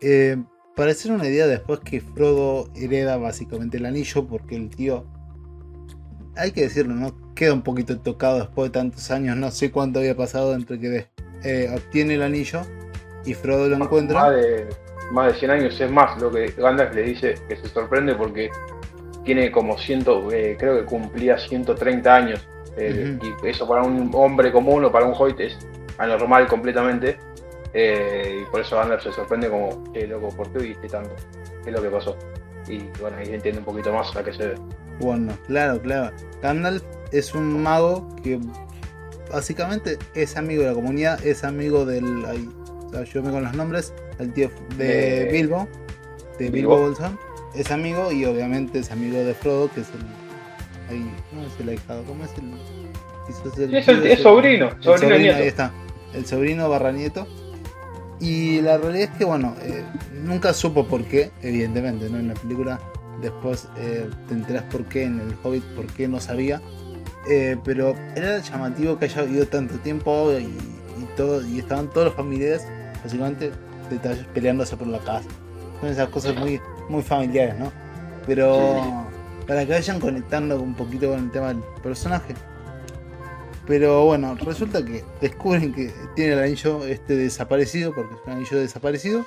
Eh, 0.01 0.43
para 0.75 0.93
hacer 0.93 1.13
una 1.13 1.27
idea, 1.27 1.47
después 1.47 1.81
que 1.81 2.01
Frodo 2.01 2.71
hereda 2.75 3.19
básicamente 3.19 3.77
el 3.77 3.85
anillo, 3.85 4.27
porque 4.27 4.57
el 4.57 4.71
tío, 4.71 5.05
hay 6.35 6.53
que 6.53 6.63
decirlo, 6.63 6.95
¿no? 6.95 7.15
Queda 7.35 7.53
un 7.53 7.63
poquito 7.63 8.01
tocado 8.01 8.39
después 8.39 8.71
de 8.71 8.79
tantos 8.79 9.11
años, 9.11 9.37
no 9.37 9.51
sé 9.51 9.71
cuánto 9.71 9.99
había 9.99 10.17
pasado 10.17 10.55
entre 10.55 10.79
que 10.79 11.07
eh, 11.45 11.71
obtiene 11.75 12.15
el 12.15 12.23
anillo 12.23 12.63
y 13.25 13.35
Frodo 13.35 13.69
lo 13.69 13.77
encuentra. 13.77 14.21
Más 14.21 14.31
de, 14.33 14.69
más 15.13 15.33
de 15.33 15.39
100 15.39 15.51
años 15.51 15.81
es 15.81 15.91
más 15.91 16.21
lo 16.21 16.31
que 16.31 16.47
Gandalf 16.57 16.95
le 16.95 17.03
dice 17.03 17.35
que 17.49 17.57
se 17.57 17.69
sorprende 17.69 18.15
porque 18.15 18.51
tiene 19.25 19.51
como 19.51 19.77
ciento, 19.79 20.31
eh, 20.33 20.57
creo 20.59 20.79
que 20.79 20.85
cumplía 20.85 21.39
130 21.39 22.15
años. 22.15 22.49
Eh, 22.77 23.19
y 23.21 23.49
eso 23.49 23.67
para 23.69 23.83
un 23.83 24.11
hombre 24.15 24.53
común 24.53 24.85
o 24.85 24.93
para 24.93 25.05
un 25.05 25.15
hobbit 25.15 25.41
es 25.41 25.59
anormal 25.99 26.47
completamente. 26.47 27.19
Eh, 27.73 28.41
y 28.43 28.51
por 28.51 28.61
eso 28.61 28.81
Anders 28.81 29.03
se 29.03 29.13
sorprende 29.13 29.49
como, 29.49 29.93
qué 29.93 30.07
loco, 30.07 30.29
¿por 30.29 30.51
qué 30.53 30.59
viste 30.59 30.89
tanto? 30.89 31.15
¿Qué 31.63 31.71
es 31.71 31.77
lo 31.77 31.83
que 31.83 31.91
pasó? 31.91 32.17
Y 32.69 32.79
bueno, 33.01 33.17
ahí 33.19 33.33
entiende 33.33 33.59
un 33.61 33.65
poquito 33.65 33.93
más 33.93 34.15
a 34.17 34.25
qué 34.25 34.33
se 34.33 34.49
ve. 34.49 34.55
Bueno, 35.01 35.33
claro, 35.47 35.81
claro. 35.81 36.15
Gandalf 36.43 36.83
es 37.13 37.35
un 37.35 37.63
mago 37.63 38.09
que 38.23 38.39
básicamente 39.31 39.99
es 40.15 40.37
amigo 40.37 40.63
de 40.63 40.69
la 40.69 40.75
comunidad, 40.75 41.25
es 41.25 41.45
amigo 41.45 41.85
del. 41.85 42.25
Ahí, 42.27 42.49
yo 43.13 43.23
me 43.23 43.31
con 43.31 43.43
los 43.43 43.55
nombres, 43.55 43.93
el 44.19 44.33
tío 44.33 44.51
de 44.77 45.29
Bilbo, 45.33 45.69
de 46.39 46.51
Bilbo, 46.51 46.79
Bolson. 46.79 47.19
Es 47.55 47.71
amigo 47.71 48.13
y 48.13 48.25
obviamente 48.25 48.79
es 48.79 48.91
amigo 48.91 49.19
de 49.19 49.35
Frodo, 49.35 49.71
que 49.73 49.81
es 49.81 49.89
el. 49.89 50.01
Ahí, 50.89 51.11
no 51.33 51.43
es 51.47 51.61
el 51.61 51.69
ahijado, 51.69 52.05
¿cómo 52.05 52.25
es 52.25 52.31
el.? 52.39 52.53
es, 53.29 53.59
el, 53.59 54.19
sobrino, 54.19 54.71
sobrino, 54.81 55.19
nieto. 55.19 55.37
Ahí 55.37 55.49
está, 55.49 55.73
el 56.15 56.27
sobrino 56.27 56.69
barra 56.69 56.93
nieto. 56.93 57.27
Y 58.21 58.61
la 58.61 58.77
realidad 58.77 59.11
es 59.13 59.19
que, 59.19 59.25
bueno, 59.25 59.55
eh, 59.63 59.83
nunca 60.23 60.53
supo 60.53 60.87
por 60.87 61.05
qué, 61.05 61.31
evidentemente, 61.43 62.11
¿no? 62.11 62.19
En 62.19 62.29
la 62.29 62.35
película 62.35 62.79
después 63.23 63.69
eh, 63.79 64.09
te 64.29 64.35
enteras 64.35 64.65
por 64.65 64.85
qué, 64.85 65.05
en 65.05 65.21
el 65.21 65.35
Hobbit 65.43 65.65
por 65.75 65.87
qué 65.87 66.07
no 66.07 66.21
sabía. 66.21 66.61
Eh, 67.29 67.57
pero 67.65 67.95
era 68.17 68.39
llamativo 68.39 68.99
que 68.99 69.07
haya 69.07 69.23
habido 69.23 69.47
tanto 69.47 69.77
tiempo 69.79 70.33
y, 70.39 70.57
todo, 71.17 71.47
y 71.47 71.59
estaban 71.59 71.91
todos 71.91 72.07
los 72.07 72.15
familiares, 72.15 72.67
básicamente, 73.03 73.53
detalles 73.91 74.25
peleándose 74.35 74.77
por 74.77 74.87
la 74.87 74.99
casa. 74.99 75.29
Son 75.81 75.89
esas 75.89 76.09
cosas 76.09 76.37
muy, 76.37 76.61
muy 76.89 77.03
familiares, 77.03 77.59
¿no? 77.59 77.73
Pero 78.27 79.07
para 79.47 79.67
que 79.67 79.73
vayan 79.73 79.99
conectando 79.99 80.61
un 80.61 80.75
poquito 80.75 81.11
con 81.11 81.19
el 81.19 81.31
tema 81.31 81.49
del 81.49 81.63
personaje. 81.83 82.35
Pero 83.67 84.05
bueno, 84.05 84.35
resulta 84.37 84.85
que 84.85 85.05
descubren 85.21 85.73
que 85.73 85.93
tiene 86.15 86.35
el 86.35 86.39
anillo 86.41 86.85
este 86.85 87.17
desaparecido, 87.17 87.95
porque 87.95 88.15
es 88.15 88.21
un 88.27 88.33
anillo 88.33 88.59
desaparecido. 88.59 89.25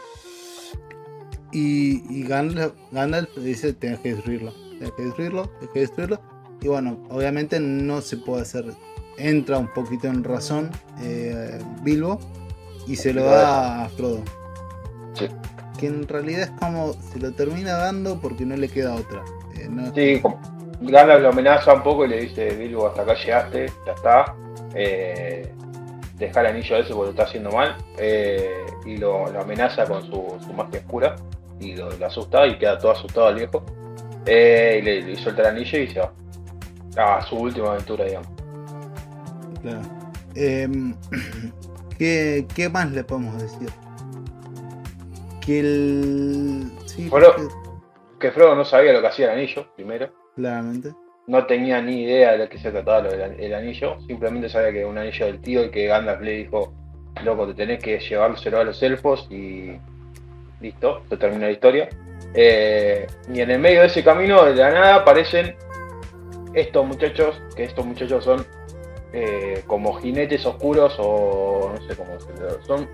Y, 1.52 2.04
y 2.10 2.24
Gandalf, 2.24 3.36
dice, 3.38 3.74
tienes 3.74 4.00
que 4.00 4.16
destruirlo, 4.16 4.54
tienes 4.72 4.92
que 4.92 5.04
destruirlo, 5.04 5.50
tienes 5.50 5.70
que 5.74 5.80
destruirlo. 5.82 6.22
Y 6.62 6.68
bueno, 6.68 7.04
obviamente 7.10 7.60
no 7.60 8.02
se 8.02 8.18
puede 8.18 8.42
hacer. 8.42 8.74
Entra 9.18 9.60
un 9.60 9.72
poquito 9.74 10.08
en 10.08 10.24
razón 10.24 10.72
eh, 11.02 11.60
Bilbo 11.84 12.20
y 12.88 12.96
se 12.96 13.14
lo 13.14 13.26
da 13.26 13.86
a 13.86 13.90
Frodo. 13.90 14.24
Que 15.80 15.88
en 15.88 16.08
realidad 16.08 16.44
es 16.44 16.52
como 16.52 16.94
se 16.94 17.20
lo 17.20 17.32
termina 17.34 17.74
dando 17.74 18.20
porque 18.20 18.46
no 18.46 18.56
le 18.56 18.70
queda 18.70 18.96
otra. 18.96 19.24
Eh, 19.56 19.70
sí, 19.94 20.22
Gandalf 20.92 21.22
lo 21.22 21.30
amenaza 21.30 21.74
un 21.74 21.84
poco 21.84 22.06
y 22.06 22.10
le 22.10 22.22
dice, 22.22 22.56
Bilbo, 22.56 22.88
hasta 22.88 23.04
acá 23.04 23.16
llegaste, 23.16 23.72
ya 23.86 23.92
está. 23.94 24.36
Eh, 24.76 25.52
deja 26.18 26.42
el 26.42 26.48
anillo 26.48 26.78
ese 26.78 26.94
porque 26.94 27.06
lo 27.06 27.10
está 27.12 27.24
haciendo 27.24 27.52
mal. 27.52 27.76
Eh, 27.98 28.66
y 28.86 28.98
lo, 28.98 29.28
amenaza 29.40 29.86
con 29.86 30.04
su, 30.04 30.38
su, 30.46 30.54
magia 30.54 30.80
oscura. 30.80 31.16
Y 31.60 31.76
lo, 31.76 31.90
asusta 32.06 32.46
y 32.48 32.58
queda 32.58 32.78
todo 32.78 32.92
asustado 32.92 33.28
al 33.28 33.36
viejo. 33.36 33.64
Eh, 34.26 34.80
y 34.82 34.86
le, 34.86 35.16
suelta 35.18 35.42
el 35.44 35.48
anillo 35.50 35.80
y 35.80 35.88
se 35.88 36.00
va. 36.00 36.12
A 36.98 37.26
su 37.26 37.36
última 37.36 37.72
aventura, 37.72 38.06
digamos. 38.06 38.30
Claro. 39.62 39.82
Em, 40.36 40.96
¿qué, 41.98 42.46
¿qué, 42.56 42.70
más 42.70 42.92
le 42.92 43.04
podemos 43.04 43.42
decir? 43.42 43.70
Que 45.46 45.60
el. 45.60 46.72
Sí, 46.86 47.10
que 48.20 48.32
Frodo 48.32 48.56
no 48.56 48.64
sabía 48.64 48.94
lo 48.94 49.02
que 49.02 49.08
hacía 49.08 49.26
el 49.34 49.40
anillo, 49.40 49.68
primero. 49.76 50.10
Claramente. 50.36 50.94
No 51.28 51.46
tenía 51.46 51.82
ni 51.82 52.04
idea 52.04 52.32
de 52.34 52.38
lo 52.40 52.50
que 52.50 52.58
se 52.58 52.72
trataba 52.72 53.08
el, 53.10 53.54
anillo. 53.54 53.98
Simplemente 54.08 54.50
sabía 54.50 54.72
que 54.72 54.80
era 54.80 54.88
un 54.88 54.98
anillo 54.98 55.26
del 55.26 55.42
tío 55.42 55.66
y 55.66 55.72
que 55.72 55.88
Gandalf 55.88 56.22
le 56.22 56.32
dijo: 56.32 56.74
Loco, 57.24 57.48
te 57.48 57.54
tenés 57.54 57.84
que 57.84 58.00
llevárselo 58.00 58.60
a 58.60 58.64
los 58.64 58.82
elfos 58.82 59.28
y. 59.30 59.78
Listo, 60.62 61.04
se 61.10 61.18
termina 61.18 61.48
la 61.48 61.52
historia. 61.52 61.90
Eh, 62.34 63.06
y 63.34 63.42
en 63.42 63.52
el 63.52 63.60
medio 63.60 63.82
de 63.82 63.88
ese 63.88 64.04
camino, 64.04 64.46
de 64.46 64.56
la 64.56 64.72
nada, 64.72 64.96
aparecen 64.96 65.56
estos 66.54 66.86
muchachos, 66.86 67.42
que 67.56 67.66
estos 67.66 67.86
muchachos 67.86 68.24
son 68.24 68.46
eh, 69.14 69.64
como 69.68 69.94
jinetes 69.96 70.46
oscuros 70.46 70.96
o 70.98 71.72
no 71.74 71.88
sé 71.88 71.96
cómo 71.96 72.20
se 72.20 72.66
Son 72.66 72.90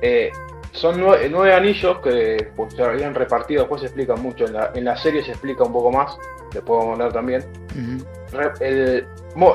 eh, 0.00 0.30
son 0.72 1.00
nueve, 1.00 1.52
anillos 1.52 1.98
que 1.98 2.48
pues, 2.54 2.74
se 2.74 2.82
habían 2.82 3.14
repartido, 3.14 3.62
después 3.62 3.80
se 3.80 3.88
explica 3.88 4.14
mucho, 4.14 4.46
en 4.46 4.52
la, 4.52 4.70
en 4.74 4.84
la 4.84 4.96
serie 4.96 5.22
se 5.22 5.32
explica 5.32 5.64
un 5.64 5.72
poco 5.72 5.90
más, 5.90 6.16
le 6.54 6.62
puedo 6.62 6.92
hablar 6.92 7.12
también. 7.12 7.44
el, 8.60 9.06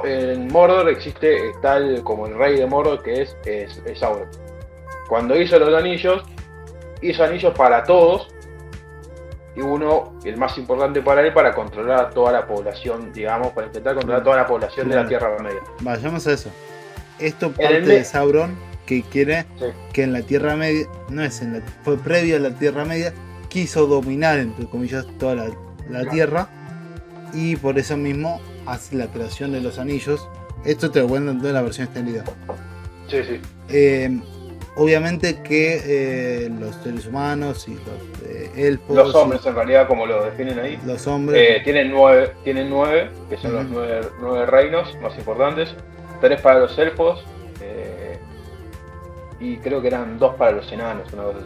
en 0.03 0.47
Mordor 0.47 0.89
existe 0.89 1.53
tal 1.61 2.03
como 2.03 2.27
el 2.27 2.37
rey 2.37 2.57
de 2.57 2.65
Mordor 2.65 3.01
que 3.01 3.21
es, 3.21 3.37
es, 3.45 3.81
Sauron. 3.97 4.29
Cuando 5.07 5.39
hizo 5.39 5.57
los 5.57 5.73
anillos, 5.73 6.23
hizo 7.01 7.23
anillos 7.23 7.53
para 7.53 7.83
todos 7.83 8.34
y 9.55 9.61
uno, 9.61 10.13
el 10.23 10.37
más 10.37 10.57
importante 10.57 11.01
para 11.01 11.21
él, 11.21 11.33
para 11.33 11.53
controlar 11.53 12.05
a 12.05 12.09
toda 12.09 12.31
la 12.31 12.45
población, 12.45 13.13
digamos, 13.13 13.53
para 13.53 13.67
intentar 13.67 13.95
controlar 13.95 14.23
toda 14.23 14.35
la 14.37 14.47
población 14.47 14.89
de 14.89 14.95
la 14.95 15.07
Tierra 15.07 15.37
Media. 15.41 15.61
Vayamos 15.81 16.27
a 16.27 16.33
eso. 16.33 16.51
Esto 17.19 17.51
parte 17.51 17.81
de 17.81 18.03
Sauron 18.03 18.57
que 18.85 19.01
quiere 19.03 19.45
que 19.93 20.03
en 20.03 20.11
la 20.11 20.21
Tierra 20.21 20.55
Media, 20.55 20.87
no 21.09 21.23
es 21.23 21.41
en 21.41 21.53
la, 21.53 21.61
fue 21.83 21.97
previo 21.97 22.35
a 22.35 22.39
la 22.39 22.51
Tierra 22.51 22.83
Media, 22.83 23.13
quiso 23.49 23.87
dominar, 23.87 24.39
entre 24.39 24.65
comillas, 24.65 25.05
toda 25.17 25.35
la, 25.35 26.09
Tierra 26.09 26.49
y 27.33 27.55
por 27.55 27.77
eso 27.77 27.95
mismo 27.95 28.41
hace 28.65 28.95
la 28.95 29.07
creación 29.07 29.51
de 29.53 29.61
los 29.61 29.79
anillos. 29.79 30.27
Esto 30.65 30.91
te 30.91 30.99
lo 30.99 31.07
cuento 31.07 31.31
en 31.31 31.39
toda 31.39 31.53
la 31.53 31.61
versión 31.61 31.85
extendida. 31.85 32.23
Sí, 33.07 33.17
sí. 33.23 33.39
Eh, 33.69 34.19
obviamente 34.75 35.41
que 35.41 36.45
eh, 36.45 36.49
los 36.49 36.75
seres 36.77 37.07
humanos 37.07 37.67
y 37.67 37.75
los 37.75 38.29
eh, 38.29 38.51
elfos. 38.55 38.95
Los 38.95 39.15
hombres, 39.15 39.45
en 39.45 39.55
realidad, 39.55 39.87
como 39.87 40.05
lo 40.05 40.23
definen 40.23 40.59
ahí. 40.59 40.79
Los 40.85 41.05
hombres. 41.07 41.63
tienen, 41.63 41.91
nueve, 41.91 42.31
tienen 42.43 42.69
nueve, 42.69 43.09
que 43.29 43.37
son 43.37 43.53
los 43.53 43.65
nueve, 43.65 44.01
nueve, 44.19 44.45
reinos 44.45 44.97
más 45.01 45.17
importantes. 45.17 45.75
Tres 46.21 46.41
para 46.41 46.59
los 46.59 46.77
elfos, 46.77 47.25
y 49.39 49.57
creo 49.57 49.81
que 49.81 49.89
eran 49.89 50.17
dos 50.17 50.35
para 50.35 50.51
los 50.51 50.71
enanos, 50.71 51.11
una 51.13 51.23
cosa 51.23 51.39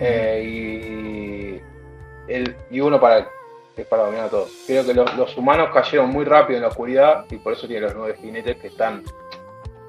eh, 0.00 1.60
y, 2.28 2.32
el, 2.32 2.56
y 2.70 2.80
uno 2.80 3.00
para, 3.00 3.28
para 3.88 4.04
dominar 4.04 4.26
a 4.26 4.30
todos. 4.30 4.50
Creo 4.66 4.84
que 4.84 4.94
los, 4.94 5.36
humanos 5.36 5.70
cayeron 5.72 6.10
muy 6.10 6.24
rápido 6.24 6.56
en 6.56 6.62
la 6.62 6.68
oscuridad 6.68 7.26
y 7.30 7.36
por 7.36 7.52
eso 7.52 7.66
tienen 7.66 7.84
los 7.84 7.94
nueve 7.94 8.16
jinetes 8.20 8.56
que 8.56 8.68
están 8.68 9.02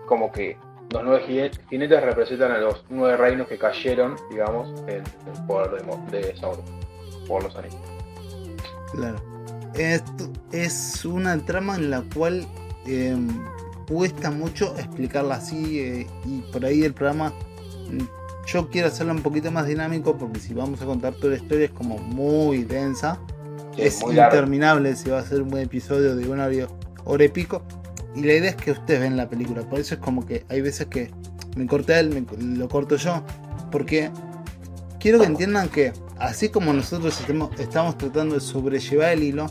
como 0.06 0.32
que 0.32 0.58
los 0.92 1.04
nueve 1.04 1.52
jinetes 1.70 2.04
representan 2.04 2.52
a 2.52 2.58
los 2.60 2.86
nueve 2.90 3.18
reinos 3.18 3.48
que 3.48 3.58
cayeron, 3.58 4.16
digamos, 4.30 4.70
en 4.88 5.04
el 5.04 5.46
poder 5.48 5.84
de, 5.84 6.22
de 6.22 6.38
Sauron, 6.38 6.64
por 7.28 7.44
los 7.44 7.56
anillos. 7.56 7.80
Claro. 8.94 9.18
Esto 9.76 10.30
es 10.52 11.04
una 11.04 11.38
trama 11.46 11.76
en 11.76 11.90
la 11.90 12.02
cual 12.14 12.48
em, 12.86 13.28
cuesta 13.88 14.32
mucho 14.32 14.74
explicarla 14.78 15.36
así 15.36 15.80
eh, 15.80 16.08
y 16.26 16.40
por 16.52 16.64
ahí 16.66 16.84
el 16.84 16.94
programa 16.94 17.34
mm, 17.90 18.04
yo 18.46 18.70
quiero 18.70 18.88
hacerlo 18.88 19.14
un 19.14 19.22
poquito 19.22 19.52
más 19.52 19.68
dinámico 19.68 20.18
porque 20.18 20.40
si 20.40 20.54
vamos 20.54 20.82
a 20.82 20.86
contar 20.86 21.14
toda 21.16 21.32
la 21.32 21.38
historia 21.38 21.66
es 21.66 21.72
como 21.72 21.98
muy 21.98 22.64
densa, 22.64 23.20
es 23.76 24.02
interminable, 24.02 24.96
si 24.96 25.10
va 25.10 25.20
a 25.20 25.24
ser 25.24 25.42
un 25.42 25.50
buen 25.50 25.64
episodio 25.64 26.16
de 26.16 26.30
una 26.30 26.48
hora 27.04 27.24
y 27.24 27.28
pico 27.28 27.62
y 28.16 28.22
la 28.22 28.34
idea 28.34 28.50
es 28.52 28.56
que 28.56 28.72
ustedes 28.72 29.02
ven 29.02 29.18
la 29.18 29.30
película, 29.30 29.62
por 29.62 29.80
eso 29.80 29.96
es 29.96 30.02
como 30.02 30.26
que 30.26 30.46
hay 30.50 30.62
veces 30.62 30.88
que 30.88 31.12
me 31.56 31.68
corta 31.68 32.00
él, 32.00 32.26
lo 32.40 32.70
corto 32.70 32.96
yo, 32.96 33.24
porque 33.72 34.10
quiero 35.00 35.20
que 35.20 35.26
entiendan 35.26 35.70
que 35.70 35.92
así 36.18 36.50
como 36.50 36.74
nosotros 36.74 37.20
estamos 37.60 37.98
tratando 37.98 38.36
de 38.36 38.42
sobrellevar 38.42 39.14
el 39.14 39.24
hilo, 39.24 39.48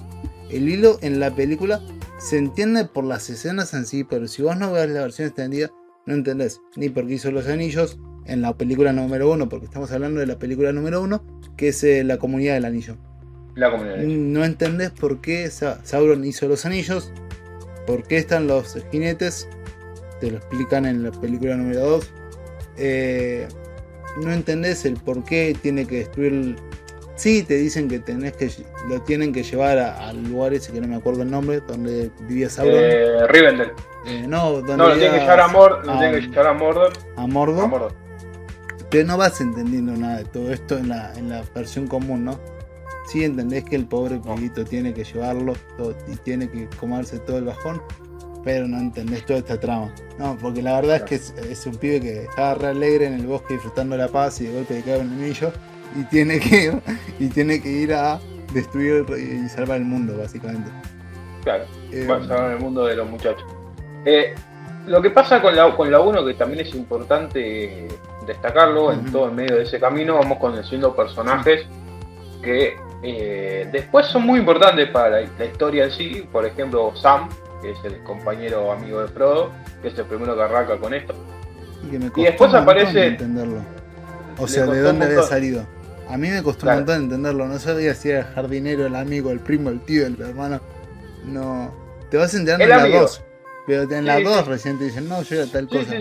el 0.50 0.68
hilo 0.68 0.98
en 1.02 1.20
la 1.20 1.34
película 1.34 1.80
se 2.18 2.38
entiende 2.38 2.84
por 2.86 3.04
las 3.04 3.28
escenas 3.28 3.74
en 3.74 3.86
sí, 3.86 4.04
pero 4.04 4.28
si 4.28 4.42
vos 4.42 4.56
no 4.56 4.72
ves 4.72 4.88
la 4.88 5.02
versión 5.02 5.28
extendida, 5.28 5.70
no 6.06 6.14
entendés 6.14 6.60
ni 6.76 6.88
por 6.88 7.06
qué 7.06 7.14
hizo 7.14 7.30
los 7.30 7.48
anillos 7.48 7.98
en 8.26 8.40
la 8.40 8.56
película 8.56 8.92
número 8.92 9.30
uno, 9.30 9.48
porque 9.48 9.66
estamos 9.66 9.92
hablando 9.92 10.20
de 10.20 10.26
la 10.26 10.38
película 10.38 10.72
número 10.72 11.02
uno, 11.02 11.22
que 11.56 11.68
es 11.68 11.84
eh, 11.84 12.04
la 12.04 12.18
comunidad 12.18 12.54
del 12.54 12.64
anillo. 12.64 12.96
La 13.54 13.70
comunidad 13.70 13.98
No 13.98 14.44
entendés 14.44 14.90
por 14.90 15.20
qué 15.20 15.48
Sauron 15.50 16.24
hizo 16.24 16.48
los 16.48 16.64
anillos, 16.64 17.12
por 17.86 18.02
qué 18.04 18.18
están 18.18 18.46
los 18.46 18.76
jinetes, 18.90 19.48
te 20.20 20.30
lo 20.30 20.38
explican 20.38 20.86
en 20.86 21.02
la 21.02 21.10
película 21.10 21.56
número 21.56 21.80
2. 21.80 22.10
Eh, 22.76 23.48
no 24.22 24.32
entendés 24.32 24.84
el 24.84 24.94
por 24.94 25.24
qué 25.24 25.56
tiene 25.60 25.86
que 25.86 25.98
destruir 25.98 26.56
Sí, 27.16 27.44
te 27.44 27.54
dicen 27.54 27.88
que 27.88 28.00
tenés 28.00 28.32
que 28.32 28.50
lo 28.88 29.00
tienen 29.02 29.32
que 29.32 29.44
llevar 29.44 29.78
al 29.78 30.24
lugar 30.24 30.52
ese 30.52 30.72
que 30.72 30.80
no 30.80 30.88
me 30.88 30.96
acuerdo 30.96 31.22
el 31.22 31.30
nombre, 31.30 31.60
donde 31.60 32.10
vivía 32.22 32.50
Sauron. 32.50 32.74
Eh, 32.76 33.26
Rivendell. 33.28 33.72
Eh, 34.06 34.24
no, 34.26 34.54
donde 34.54 34.76
no, 34.76 34.88
lo 34.88 34.94
tienen 34.94 35.12
que 35.12 35.20
llevar 35.20 35.40
a, 35.40 35.48
Mord 35.48 35.82
tienen 35.82 36.12
que 36.12 36.20
llevar 36.28 36.46
a 36.48 36.52
Mordor. 36.54 36.92
A 37.16 37.26
Mordor. 37.26 37.94
Pero 38.90 39.06
no 39.06 39.16
vas 39.16 39.40
entendiendo 39.40 39.92
nada 39.92 40.18
de 40.18 40.24
todo 40.24 40.52
esto 40.52 40.76
en 40.76 40.88
la, 40.88 41.12
en 41.14 41.28
la 41.28 41.42
versión 41.54 41.86
común, 41.86 42.24
¿no? 42.24 42.40
Sí 43.06 43.24
entendés 43.24 43.64
que 43.64 43.76
el 43.76 43.86
pobre 43.86 44.18
pibito 44.18 44.64
tiene 44.64 44.94
que 44.94 45.04
llevarlo 45.04 45.54
y 46.08 46.16
tiene 46.16 46.48
que 46.48 46.68
comerse 46.80 47.18
todo 47.18 47.38
el 47.38 47.44
bajón, 47.44 47.82
pero 48.44 48.66
no 48.66 48.78
entendés 48.78 49.26
toda 49.26 49.40
esta 49.40 49.60
trama. 49.60 49.94
No, 50.18 50.36
porque 50.40 50.62
la 50.62 50.80
verdad 50.80 50.96
es 50.96 51.02
que 51.02 51.14
es, 51.50 51.66
un 51.66 51.76
pibe 51.76 52.00
que 52.00 52.22
estaba 52.24 52.54
re 52.54 52.68
alegre 52.68 53.06
en 53.06 53.14
el 53.14 53.26
bosque 53.26 53.54
disfrutando 53.54 53.96
la 53.96 54.08
paz 54.08 54.40
y 54.40 54.46
de 54.46 54.54
golpe 54.54 54.74
le 54.74 54.82
cae 54.82 55.00
un 55.00 55.12
anillo 55.12 55.52
y 55.96 56.04
tiene 56.04 56.40
que 56.40 56.64
ir, 56.64 56.82
y 57.18 57.28
tiene 57.28 57.60
que 57.60 57.70
ir 57.70 57.92
a 57.94 58.18
destruir 58.52 59.04
y 59.18 59.48
salvar 59.48 59.78
el 59.78 59.84
mundo, 59.84 60.16
básicamente. 60.18 60.70
Claro, 61.42 61.64
eh, 61.92 62.06
salvar 62.06 62.52
el 62.52 62.60
mundo 62.60 62.86
de 62.86 62.96
los 62.96 63.08
muchachos. 63.08 63.44
Eh, 64.06 64.34
lo 64.86 65.00
que 65.00 65.10
pasa 65.10 65.40
con 65.40 65.56
la, 65.56 65.74
con 65.74 65.90
la 65.90 66.00
1, 66.00 66.24
que 66.24 66.34
también 66.34 66.60
es 66.60 66.74
importante 66.74 67.88
destacarlo, 68.26 68.92
en 68.92 69.10
todo 69.10 69.26
el 69.26 69.32
medio 69.32 69.56
de 69.56 69.62
ese 69.62 69.80
camino 69.80 70.14
vamos 70.14 70.38
conociendo 70.38 70.94
personajes 70.94 71.66
que 72.42 72.76
eh, 73.06 73.68
después 73.70 74.06
son 74.06 74.22
muy 74.22 74.38
importantes 74.38 74.88
para 74.88 75.20
la, 75.20 75.44
historia 75.44 75.84
en 75.84 75.90
sí. 75.90 76.26
Por 76.32 76.46
ejemplo, 76.46 76.94
Sam, 76.96 77.28
que 77.60 77.72
es 77.72 77.78
el 77.84 78.02
compañero 78.02 78.72
amigo 78.72 79.00
de 79.00 79.08
Frodo, 79.08 79.52
que 79.82 79.88
es 79.88 79.98
el 79.98 80.06
primero 80.06 80.34
que 80.34 80.42
arranca 80.42 80.78
con 80.78 80.94
esto. 80.94 81.14
Y, 81.90 82.22
después 82.22 82.54
aparece. 82.54 83.08
Entenderlo. 83.08 83.58
O 84.38 84.48
sea, 84.48 84.66
¿de 84.66 84.80
dónde 84.80 85.04
había 85.04 85.22
salido? 85.22 85.66
A 86.08 86.16
mí 86.16 86.28
me 86.28 86.42
costó 86.42 86.66
un 86.66 86.76
montón 86.76 87.02
entenderlo. 87.04 87.46
No 87.46 87.58
sabía 87.58 87.94
si 87.94 88.10
era 88.10 88.20
el 88.20 88.26
jardinero, 88.26 88.86
el 88.86 88.96
amigo, 88.96 89.30
el 89.30 89.40
primo, 89.40 89.68
el 89.70 89.80
tío, 89.80 90.06
el 90.06 90.20
hermano. 90.20 90.60
No. 91.26 91.72
Te 92.10 92.16
vas 92.16 92.34
enterando 92.34 92.64
en 92.64 92.70
las 92.70 92.92
dos. 92.92 93.24
Pero 93.66 93.90
en 93.90 94.04
las 94.06 94.22
dos 94.22 94.46
recién 94.46 94.78
te 94.78 94.84
dicen, 94.84 95.08
no, 95.08 95.22
yo 95.22 95.36
era 95.36 95.46
tal 95.50 95.68
cosa. 95.68 95.94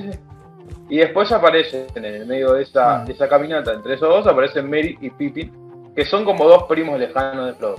y 0.89 0.97
después 0.97 1.31
aparecen 1.31 1.87
en 1.95 2.05
el 2.05 2.25
medio 2.25 2.53
de 2.53 2.63
esa, 2.63 3.01
ah. 3.01 3.05
de 3.05 3.13
esa 3.13 3.27
caminata 3.27 3.73
entre 3.73 3.95
esos 3.95 4.09
dos, 4.09 4.27
aparecen 4.27 4.69
Mary 4.69 4.97
y 4.99 5.09
Pippin, 5.09 5.51
que 5.95 6.05
son 6.05 6.25
como 6.25 6.47
dos 6.47 6.63
primos 6.63 6.99
lejanos 6.99 7.47
de 7.47 7.53
Frodo. 7.53 7.75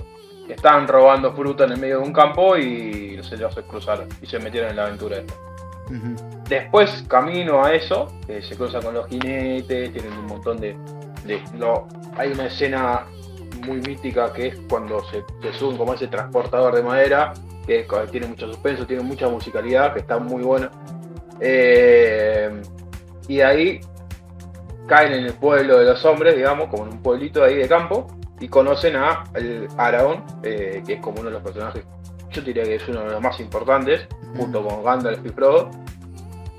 Que 0.47 0.53
estaban 0.53 0.87
robando 0.87 1.33
fruta 1.33 1.63
en 1.63 1.71
el 1.71 1.79
medio 1.79 1.99
de 1.99 2.05
un 2.05 2.13
campo 2.13 2.55
y 2.55 3.19
se 3.23 3.35
los 3.35 3.55
cruzaron 3.67 4.07
y 4.21 4.27
se 4.27 4.37
metieron 4.37 4.69
en 4.69 4.75
la 4.75 4.83
aventura 4.85 5.17
esta. 5.17 5.33
Después, 6.47 7.03
camino 7.07 7.63
a 7.63 7.73
eso, 7.73 8.11
se 8.27 8.55
cruza 8.55 8.79
con 8.79 8.93
los 8.93 9.07
jinetes, 9.07 9.91
tienen 9.91 10.13
un 10.13 10.25
montón 10.25 10.59
de, 10.59 10.75
hay 12.17 12.31
una 12.31 12.47
escena 12.47 13.05
muy 13.65 13.81
mítica 13.81 14.31
que 14.33 14.47
es 14.47 14.59
cuando 14.69 15.03
se, 15.05 15.23
suben 15.53 15.77
como 15.77 15.93
ese 15.93 16.07
transportador 16.07 16.75
de 16.75 16.83
madera, 16.83 17.33
que 17.65 17.87
tiene 18.11 18.27
mucho 18.27 18.47
suspenso, 18.47 18.85
tiene 18.85 19.03
mucha 19.03 19.27
musicalidad, 19.27 19.93
que 19.93 19.99
está 19.99 20.19
muy 20.19 20.43
buena. 20.43 20.71
Eh, 21.39 22.61
y 23.27 23.41
ahí 23.41 23.81
caen 24.87 25.13
en 25.13 25.25
el 25.25 25.33
pueblo 25.33 25.79
de 25.79 25.85
los 25.85 26.03
hombres, 26.05 26.35
digamos, 26.35 26.69
como 26.69 26.85
en 26.85 26.93
un 26.93 27.01
pueblito 27.01 27.43
ahí 27.43 27.55
de 27.55 27.67
campo, 27.67 28.07
y 28.39 28.47
conocen 28.47 28.95
a 28.95 29.23
el 29.33 29.67
Aragorn, 29.77 30.23
eh, 30.43 30.83
que 30.85 30.93
es 30.93 31.01
como 31.01 31.21
uno 31.21 31.29
de 31.29 31.35
los 31.35 31.43
personajes, 31.43 31.85
yo 32.31 32.41
diría 32.41 32.63
que 32.63 32.75
es 32.75 32.87
uno 32.87 33.01
de 33.01 33.11
los 33.11 33.21
más 33.21 33.39
importantes, 33.39 34.07
junto 34.37 34.65
con 34.65 34.83
Gandalf 34.83 35.25
y 35.25 35.29
Frodo, 35.29 35.69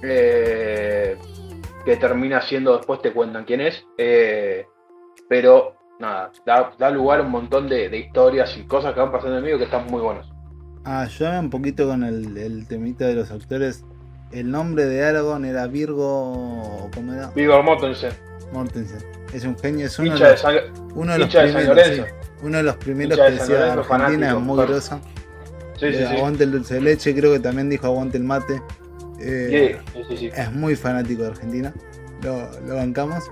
eh, 0.03 1.17
que 1.85 1.97
termina 1.97 2.41
siendo, 2.41 2.77
después 2.77 3.01
te 3.03 3.13
cuentan 3.13 3.45
quién 3.45 3.61
es, 3.61 3.85
eh, 3.99 4.67
pero 5.29 5.77
nada, 6.01 6.33
da, 6.45 6.91
lugar 6.91 7.21
a 7.21 7.23
un 7.23 7.31
montón 7.31 7.69
de, 7.69 7.97
historias 7.97 8.57
y 8.57 8.65
cosas 8.67 8.95
que 8.95 9.01
van 9.01 9.13
pasando 9.13 9.33
en 9.33 9.39
el 9.39 9.43
medio 9.45 9.59
que 9.59 9.65
están 9.65 9.87
muy 9.87 10.01
buenas. 10.01 10.27
Ah, 10.85 11.03
ayúdame 11.03 11.41
un 11.41 11.51
poquito 11.51 11.87
con 11.87 12.05
el, 12.05 12.37
el 12.37 12.67
temita 12.69 13.07
de 13.07 13.15
los 13.15 13.31
actores. 13.31 13.85
El 14.33 14.51
nombre 14.51 14.85
de 14.87 15.05
Aragorn 15.05 15.45
era 15.45 15.67
Virgo. 15.67 16.91
¿Cómo 16.95 17.13
era? 17.13 17.31
Virgo 17.31 17.63
Mortensen. 17.63 18.13
Mortensen. 18.53 18.99
Es 19.33 19.45
un 19.45 19.59
genio, 19.59 19.87
es 19.87 19.99
uno, 19.99 20.15
de, 20.15 20.21
los, 20.21 20.45
uno 20.95 21.13
de 21.13 21.19
los 21.19 21.29
primeros. 21.29 22.09
uno 22.43 22.57
de 22.59 22.63
los 22.63 22.77
primeros 22.77 23.19
que 23.19 23.31
decía 23.33 23.73
Argentina, 23.73 24.31
es 24.31 24.37
muy 24.37 24.65
grosa. 24.65 25.01
Sí, 25.79 25.93
sí, 25.93 26.03
aguante 26.03 26.45
el 26.45 26.53
dulce 26.53 26.75
de 26.75 26.81
leche, 26.81 27.15
creo 27.15 27.33
que 27.33 27.41
también 27.41 27.69
dijo 27.69 27.87
aguante 27.87 28.17
el 28.17 28.25
mate. 28.25 28.63
Eh, 29.21 29.79
es 30.35 30.53
muy 30.53 30.77
fanático 30.77 31.23
de 31.23 31.29
Argentina. 31.29 31.73
Lo, 32.23 32.49
lo, 32.67 32.77
bancamos. 32.77 33.25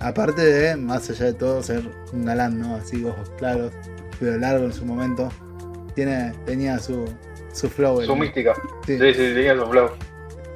Aparte 0.00 0.42
de, 0.42 0.76
más 0.76 1.08
allá 1.10 1.26
de 1.26 1.34
todo, 1.34 1.62
ser 1.62 1.82
un 2.12 2.24
galán, 2.24 2.58
¿no? 2.60 2.76
Así, 2.76 3.04
ojos 3.04 3.30
claros, 3.38 3.72
pero 4.18 4.38
largo 4.38 4.64
en 4.64 4.72
su 4.72 4.84
momento. 4.84 5.28
Tiene, 5.94 6.32
tenía 6.46 6.78
su, 6.78 7.04
su 7.52 7.68
flow. 7.68 8.02
Su 8.02 8.16
mística. 8.16 8.54
Sí. 8.86 8.96
sí, 8.98 9.12
tenía 9.12 9.56
su 9.56 9.66
flow. 9.66 9.90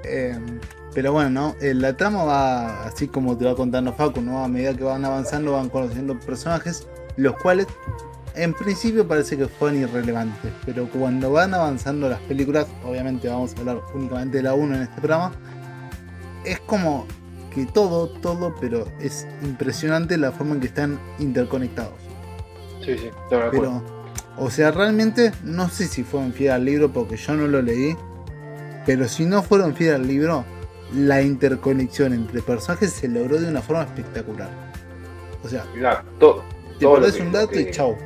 Eh, 0.04 0.38
pero 0.94 1.12
bueno, 1.12 1.30
¿no? 1.30 1.56
Eh, 1.60 1.74
la 1.74 1.96
trama 1.96 2.24
va 2.24 2.84
así 2.84 3.08
como 3.08 3.36
te 3.36 3.44
va 3.44 3.54
contando 3.54 3.92
Facu, 3.92 4.20
¿no? 4.20 4.44
A 4.44 4.48
medida 4.48 4.74
que 4.74 4.84
van 4.84 5.04
avanzando 5.04 5.52
van 5.52 5.68
conociendo 5.68 6.18
personajes, 6.20 6.86
los 7.16 7.34
cuales 7.36 7.66
en 8.34 8.54
principio 8.54 9.06
parece 9.06 9.36
que 9.36 9.46
fueron 9.46 9.80
irrelevantes, 9.80 10.52
pero 10.64 10.88
cuando 10.88 11.32
van 11.32 11.54
avanzando 11.54 12.08
las 12.08 12.20
películas, 12.20 12.66
obviamente 12.84 13.28
vamos 13.28 13.54
a 13.54 13.60
hablar 13.60 13.80
únicamente 13.94 14.38
de 14.38 14.42
la 14.42 14.54
1 14.54 14.74
en 14.76 14.82
este 14.82 15.00
programa, 15.00 15.32
es 16.44 16.60
como 16.60 17.06
que 17.54 17.66
todo, 17.66 18.08
todo, 18.08 18.54
pero 18.60 18.86
es 19.00 19.26
impresionante 19.42 20.16
la 20.16 20.32
forma 20.32 20.54
en 20.54 20.60
que 20.60 20.66
están 20.66 20.98
interconectados. 21.18 21.94
Sí, 22.84 22.96
sí, 22.98 23.10
pero, 23.28 23.82
o 24.38 24.50
sea, 24.50 24.70
realmente 24.70 25.32
no 25.44 25.68
sé 25.68 25.86
si 25.86 26.02
fueron 26.02 26.32
fieles 26.32 26.54
al 26.54 26.64
libro 26.64 26.92
porque 26.92 27.16
yo 27.16 27.34
no 27.34 27.46
lo 27.46 27.62
leí, 27.62 27.96
pero 28.86 29.08
si 29.08 29.24
no 29.24 29.42
fueron 29.42 29.74
fieles 29.74 29.96
al 29.96 30.06
libro, 30.06 30.44
la 30.94 31.22
interconexión 31.22 32.12
entre 32.12 32.42
personajes 32.42 32.92
se 32.92 33.08
logró 33.08 33.38
de 33.38 33.48
una 33.48 33.62
forma 33.62 33.84
espectacular. 33.84 34.50
O 35.44 35.48
sea, 35.48 35.64
todo, 36.18 36.44
te 36.78 36.86
perdés 36.86 37.20
un 37.20 37.32
dato 37.32 37.58
y 37.58 37.70
chau. 37.70 37.96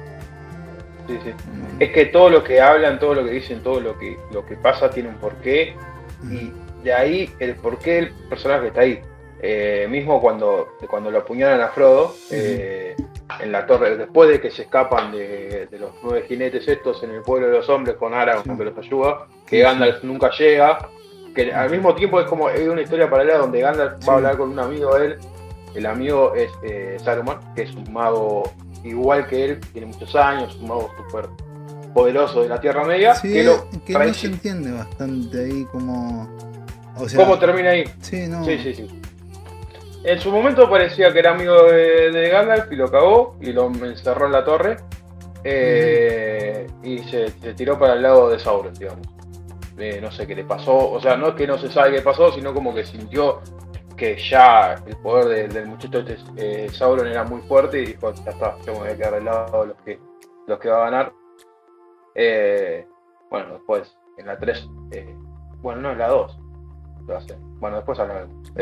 Sí, 1.06 1.18
sí. 1.22 1.30
Es 1.78 1.92
que 1.92 2.06
todo 2.06 2.30
lo 2.30 2.42
que 2.42 2.60
hablan, 2.60 2.98
todo 2.98 3.14
lo 3.14 3.24
que 3.24 3.30
dicen, 3.30 3.62
todo 3.62 3.80
lo 3.80 3.98
que, 3.98 4.18
lo 4.32 4.44
que 4.44 4.56
pasa 4.56 4.90
tiene 4.90 5.08
un 5.10 5.16
porqué. 5.16 5.76
Y 6.30 6.52
de 6.82 6.92
ahí 6.92 7.30
el 7.38 7.54
porqué 7.56 7.94
del 7.94 8.10
personaje 8.28 8.68
está 8.68 8.80
ahí. 8.80 9.00
Eh, 9.40 9.86
mismo 9.90 10.20
cuando, 10.20 10.76
cuando 10.88 11.10
lo 11.10 11.18
apuñalan 11.18 11.60
a 11.60 11.68
Frodo 11.68 12.14
eh, 12.30 12.96
en 13.40 13.52
la 13.52 13.66
torre, 13.66 13.96
después 13.96 14.28
de 14.30 14.40
que 14.40 14.50
se 14.50 14.62
escapan 14.62 15.12
de, 15.12 15.68
los 15.78 15.90
nueve 16.02 16.24
jinetes 16.28 16.66
estos 16.68 17.02
en 17.02 17.10
el 17.10 17.22
pueblo 17.22 17.48
de 17.48 17.54
los 17.54 17.68
hombres 17.68 17.96
con 17.96 18.14
Aragorn 18.14 18.56
que 18.56 18.64
los 18.64 18.78
ayuda, 18.78 19.26
que 19.46 19.60
Gandalf 19.60 20.02
nunca 20.04 20.30
llega, 20.30 20.88
que 21.34 21.52
al 21.52 21.70
mismo 21.70 21.94
tiempo 21.94 22.20
es 22.20 22.26
como 22.26 22.48
es 22.48 22.66
una 22.68 22.82
historia 22.82 23.10
paralela 23.10 23.38
donde 23.38 23.60
Gandalf 23.60 24.08
va 24.08 24.12
a 24.12 24.16
hablar 24.16 24.36
con 24.36 24.50
un 24.50 24.58
amigo 24.58 24.96
de 24.96 25.06
él. 25.06 25.18
El 25.74 25.84
amigo 25.84 26.34
es 26.34 26.50
eh, 26.62 26.96
Saruman, 27.02 27.54
que 27.54 27.62
es 27.62 27.74
un 27.74 27.92
mago 27.92 28.50
igual 28.82 29.26
que 29.26 29.44
él, 29.44 29.60
tiene 29.72 29.88
muchos 29.88 30.14
años, 30.14 30.56
un 30.56 30.68
mago 30.68 30.90
súper 30.96 31.28
poderoso 31.92 32.42
de 32.42 32.48
la 32.48 32.60
Tierra 32.60 32.84
Media. 32.84 33.14
Sí, 33.14 33.32
que, 33.32 33.44
lo, 33.44 33.68
que 33.84 33.92
no 33.92 34.14
se 34.14 34.26
entiende 34.28 34.72
bastante 34.72 35.44
ahí 35.44 35.64
como... 35.64 36.28
¿Cómo 37.14 37.38
termina 37.38 37.70
ahí? 37.70 37.84
Sí, 38.00 38.26
no. 38.26 38.42
Sí, 38.42 38.58
sí, 38.58 38.74
sí. 38.74 39.02
En 40.06 40.20
su 40.20 40.30
momento 40.30 40.70
parecía 40.70 41.12
que 41.12 41.18
era 41.18 41.32
amigo 41.32 41.64
de, 41.64 42.28
Gandalf 42.30 42.70
y 42.70 42.76
lo 42.76 42.88
cagó 42.88 43.36
y 43.40 43.52
lo 43.52 43.66
encerró 43.66 44.26
en 44.26 44.32
la 44.32 44.44
torre. 44.44 44.76
Eh, 45.42 46.64
y 46.84 46.98
se, 47.00 47.32
tiró 47.56 47.76
para 47.76 47.94
el 47.94 48.02
lado 48.02 48.30
de 48.30 48.38
Sauron, 48.38 48.72
digamos. 48.74 49.04
Eh, 49.76 49.98
no 50.00 50.12
sé 50.12 50.24
qué 50.24 50.36
le 50.36 50.44
pasó, 50.44 50.92
o 50.92 51.00
sea, 51.00 51.16
no 51.16 51.30
es 51.30 51.34
que 51.34 51.48
no 51.48 51.58
se 51.58 51.68
sabe 51.68 51.96
qué 51.96 52.02
pasó, 52.02 52.30
sino 52.30 52.54
como 52.54 52.72
que 52.72 52.84
sintió 52.84 53.40
que 53.96 54.16
ya 54.16 54.74
el 54.86 54.96
poder 54.98 55.52
del 55.52 55.66
muchacho 55.66 55.98
este, 55.98 56.66
eh, 56.66 56.68
Sauron 56.68 57.08
era 57.08 57.24
muy 57.24 57.42
fuerte 57.42 57.82
y 57.82 57.86
dijo, 57.86 58.12
ya 58.14 58.30
está, 58.30 58.56
yo 58.64 58.74
me 58.74 58.78
voy 58.78 58.88
a 58.90 58.96
quedar 58.96 59.14
al 59.14 59.24
lado 59.24 59.62
de 59.62 59.66
los 59.66 59.76
que, 59.82 59.98
los 60.46 60.58
que 60.60 60.68
va 60.68 60.76
a 60.76 60.90
ganar. 60.90 61.12
Eh, 62.14 62.86
bueno, 63.28 63.54
después, 63.54 63.92
en 64.18 64.26
la 64.26 64.38
3, 64.38 64.68
bueno, 65.62 65.80
no, 65.80 65.90
en 65.90 65.98
la 65.98 66.08
2, 66.08 66.38
bueno, 67.58 67.76
después 67.76 67.98
hablaremos. 67.98 68.52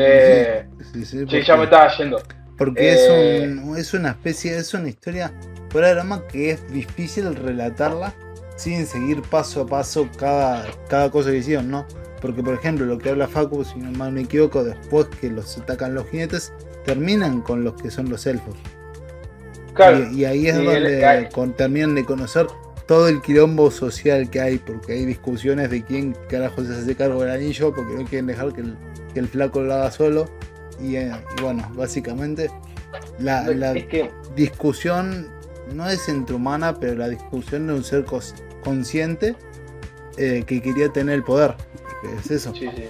sí, 0.92 1.04
sí, 1.04 1.26
sí, 1.28 1.42
ya 1.42 1.56
me 1.56 1.64
estaba 1.64 1.88
yendo. 1.96 2.22
Porque 2.56 2.92
es, 2.92 3.58
un, 3.58 3.76
es 3.76 3.94
una 3.94 4.10
especie, 4.10 4.56
es 4.56 4.72
una 4.74 4.88
historia 4.88 5.32
fuera 5.70 5.92
de 5.92 6.26
que 6.28 6.50
es 6.50 6.72
difícil 6.72 7.34
relatarla 7.34 8.14
sin 8.56 8.86
seguir 8.86 9.22
paso 9.22 9.62
a 9.62 9.66
paso 9.66 10.08
cada, 10.16 10.64
cada 10.88 11.10
cosa 11.10 11.30
que 11.30 11.38
hicieron, 11.38 11.70
¿no? 11.70 11.84
Porque, 12.20 12.42
por 12.42 12.54
ejemplo, 12.54 12.86
lo 12.86 12.96
que 12.96 13.10
habla 13.10 13.26
Facu, 13.26 13.64
si 13.64 13.78
no 13.78 13.90
mal 13.98 14.12
me 14.12 14.22
equivoco, 14.22 14.62
después 14.62 15.06
que 15.20 15.30
los 15.30 15.58
atacan 15.58 15.94
los 15.94 16.08
jinetes, 16.08 16.52
terminan 16.84 17.40
con 17.42 17.64
los 17.64 17.74
que 17.74 17.90
son 17.90 18.08
los 18.08 18.26
elfos. 18.26 18.54
Claro. 19.74 20.08
Y, 20.10 20.24
ahí 20.24 20.46
es 20.46 20.56
donde 20.56 21.28
terminan 21.56 21.96
de 21.96 22.04
conocer 22.04 22.46
todo 22.86 23.08
el 23.08 23.22
quilombo 23.22 23.70
social 23.70 24.28
que 24.30 24.40
hay, 24.40 24.58
porque 24.58 24.92
hay 24.92 25.06
discusiones 25.06 25.70
de 25.70 25.82
quién 25.82 26.16
carajo 26.28 26.62
se 26.64 26.72
hace 26.72 26.94
cargo 26.94 27.22
del 27.22 27.30
anillo, 27.30 27.74
porque 27.74 27.94
no 27.94 28.04
quieren 28.04 28.26
dejar 28.26 28.52
que 28.52 28.60
el, 28.60 28.76
que 29.12 29.20
el 29.20 29.28
flaco 29.28 29.62
lo 29.62 29.74
haga 29.74 29.90
solo. 29.90 30.28
Y, 30.80 30.96
eh, 30.96 31.12
bueno, 31.40 31.70
básicamente 31.74 32.50
la, 33.18 33.42
la 33.48 33.74
discusión 34.34 35.28
no 35.72 35.88
es 35.88 36.08
humana, 36.08 36.78
pero 36.78 36.94
la 36.96 37.08
discusión 37.08 37.66
de 37.66 37.74
un 37.74 37.84
ser 37.84 38.04
consciente 38.62 39.34
eh, 40.16 40.44
que 40.46 40.60
quería 40.60 40.88
tener 40.90 41.14
el 41.14 41.22
poder. 41.22 41.54
Es 42.18 42.30
eso. 42.30 42.52
Sí, 42.54 42.68
sí. 42.76 42.84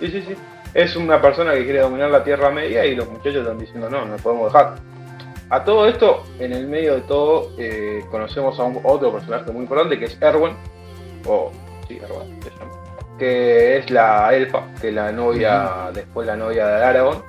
Sí, 0.00 0.10
sí, 0.10 0.24
sí. 0.28 0.34
Es 0.74 0.96
una 0.96 1.20
persona 1.20 1.54
que 1.54 1.64
quiere 1.64 1.80
dominar 1.80 2.10
la 2.10 2.22
Tierra 2.22 2.50
Media 2.50 2.84
y 2.84 2.94
los 2.94 3.08
muchachos 3.08 3.36
están 3.36 3.58
diciendo 3.58 3.88
no, 3.88 4.04
no 4.04 4.16
podemos 4.16 4.52
dejar. 4.52 4.76
A 5.48 5.62
todo 5.64 5.86
esto, 5.86 6.24
en 6.40 6.52
el 6.52 6.66
medio 6.66 6.96
de 6.96 7.02
todo, 7.02 7.52
eh, 7.56 8.04
conocemos 8.10 8.58
a 8.58 8.64
un, 8.64 8.80
otro 8.82 9.12
personaje 9.12 9.52
muy 9.52 9.62
importante 9.62 9.98
que 9.98 10.06
es 10.06 10.20
Erwin, 10.20 10.54
o 11.26 11.52
sí, 11.86 12.00
Erwin 12.02 12.42
se 12.42 12.50
llama, 12.50 12.72
que 13.16 13.76
es 13.76 13.90
la 13.90 14.34
elfa, 14.34 14.64
que 14.80 14.88
es 14.88 14.94
la 14.94 15.12
novia, 15.12 15.90
después 15.94 16.26
la 16.26 16.36
novia 16.36 16.66
de 16.66 16.84
Aragorn, 16.84 17.22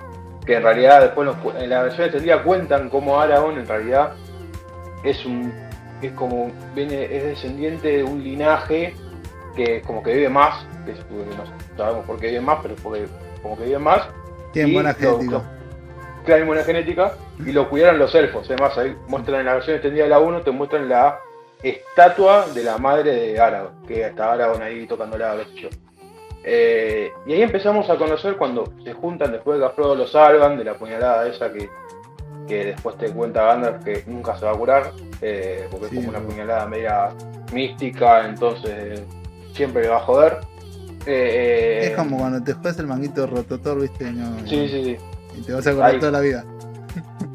que 0.47 0.55
en 0.55 0.63
realidad 0.63 1.01
después 1.01 1.29
en 1.59 1.69
la 1.69 1.83
versión 1.83 2.05
extendida 2.05 2.41
cuentan 2.41 2.89
cómo 2.89 3.19
Aragorn 3.19 3.59
en 3.59 3.67
realidad 3.67 4.13
es 5.03 5.23
un 5.25 5.53
es 6.01 6.11
como 6.13 6.51
viene 6.73 7.03
es 7.03 7.23
descendiente 7.23 7.97
de 7.97 8.03
un 8.03 8.23
linaje 8.23 8.95
que 9.55 9.81
como 9.81 10.01
que 10.01 10.13
vive 10.13 10.29
más 10.29 10.65
que 10.85 10.93
no 10.93 11.43
sabemos 11.75 12.05
por 12.05 12.19
qué 12.19 12.27
vive 12.27 12.41
más 12.41 12.59
pero 12.61 12.75
porque 12.75 13.07
como 13.41 13.57
que 13.57 13.65
vive 13.65 13.79
más 13.79 14.07
tiene 14.53 14.73
buena 14.73 14.93
genética 14.93 15.41
buena 16.45 16.63
genética 16.63 17.13
y 17.39 17.51
lo 17.51 17.69
cuidaron 17.69 17.99
los 17.99 18.13
elfos 18.15 18.49
además 18.49 18.77
ahí 18.77 18.95
muestran 19.07 19.41
en 19.41 19.45
la 19.45 19.53
versión 19.55 19.75
extendida 19.75 20.03
de 20.03 20.09
la 20.09 20.19
1 20.19 20.41
te 20.41 20.51
muestran 20.51 20.89
la 20.89 21.19
estatua 21.63 22.47
de 22.53 22.63
la 22.63 22.77
madre 22.77 23.11
de 23.11 23.39
Aragorn 23.39 23.85
que 23.87 24.05
está 24.05 24.33
Aragorn 24.33 24.61
ahí 24.61 24.85
tocando 24.87 25.17
la 25.17 25.35
yo 25.55 25.69
eh, 26.43 27.11
y 27.25 27.33
ahí 27.33 27.41
empezamos 27.41 27.89
a 27.89 27.97
conocer 27.97 28.37
cuando 28.37 28.71
se 28.83 28.93
juntan 28.93 29.31
después 29.31 29.57
de 29.57 29.65
que 29.65 29.71
a 29.71 29.73
Frodo 29.73 29.95
lo 29.95 30.07
salvan 30.07 30.57
de 30.57 30.63
la 30.63 30.75
puñalada 30.75 31.27
esa 31.27 31.51
que 31.51 31.69
que 32.47 32.65
después 32.65 32.97
te 32.97 33.11
cuenta 33.11 33.43
Gandalf 33.43 33.83
que 33.83 34.03
nunca 34.07 34.37
se 34.37 34.45
va 34.45 34.51
a 34.51 34.57
curar, 34.57 34.91
eh, 35.21 35.67
porque 35.69 35.87
es 35.87 35.93
como 35.93 36.09
una 36.09 36.19
puñalada 36.19 36.65
media 36.65 37.09
mística, 37.53 38.25
entonces 38.25 39.01
siempre 39.53 39.83
le 39.83 39.89
va 39.89 39.97
a 39.97 40.01
joder. 40.01 40.37
Eh, 41.05 41.79
es 41.83 41.95
como 41.95 42.17
cuando 42.17 42.43
te 42.43 42.53
juegas 42.53 42.79
el 42.79 42.87
manguito 42.87 43.27
rototor, 43.27 43.81
viste, 43.81 44.11
sí, 44.45 44.67
sí, 44.67 44.83
sí. 44.83 44.97
Y 45.37 45.41
te 45.41 45.53
vas 45.53 45.67
a 45.67 45.73
curar 45.73 45.99
toda 45.99 46.11
la 46.11 46.19
vida. 46.19 46.45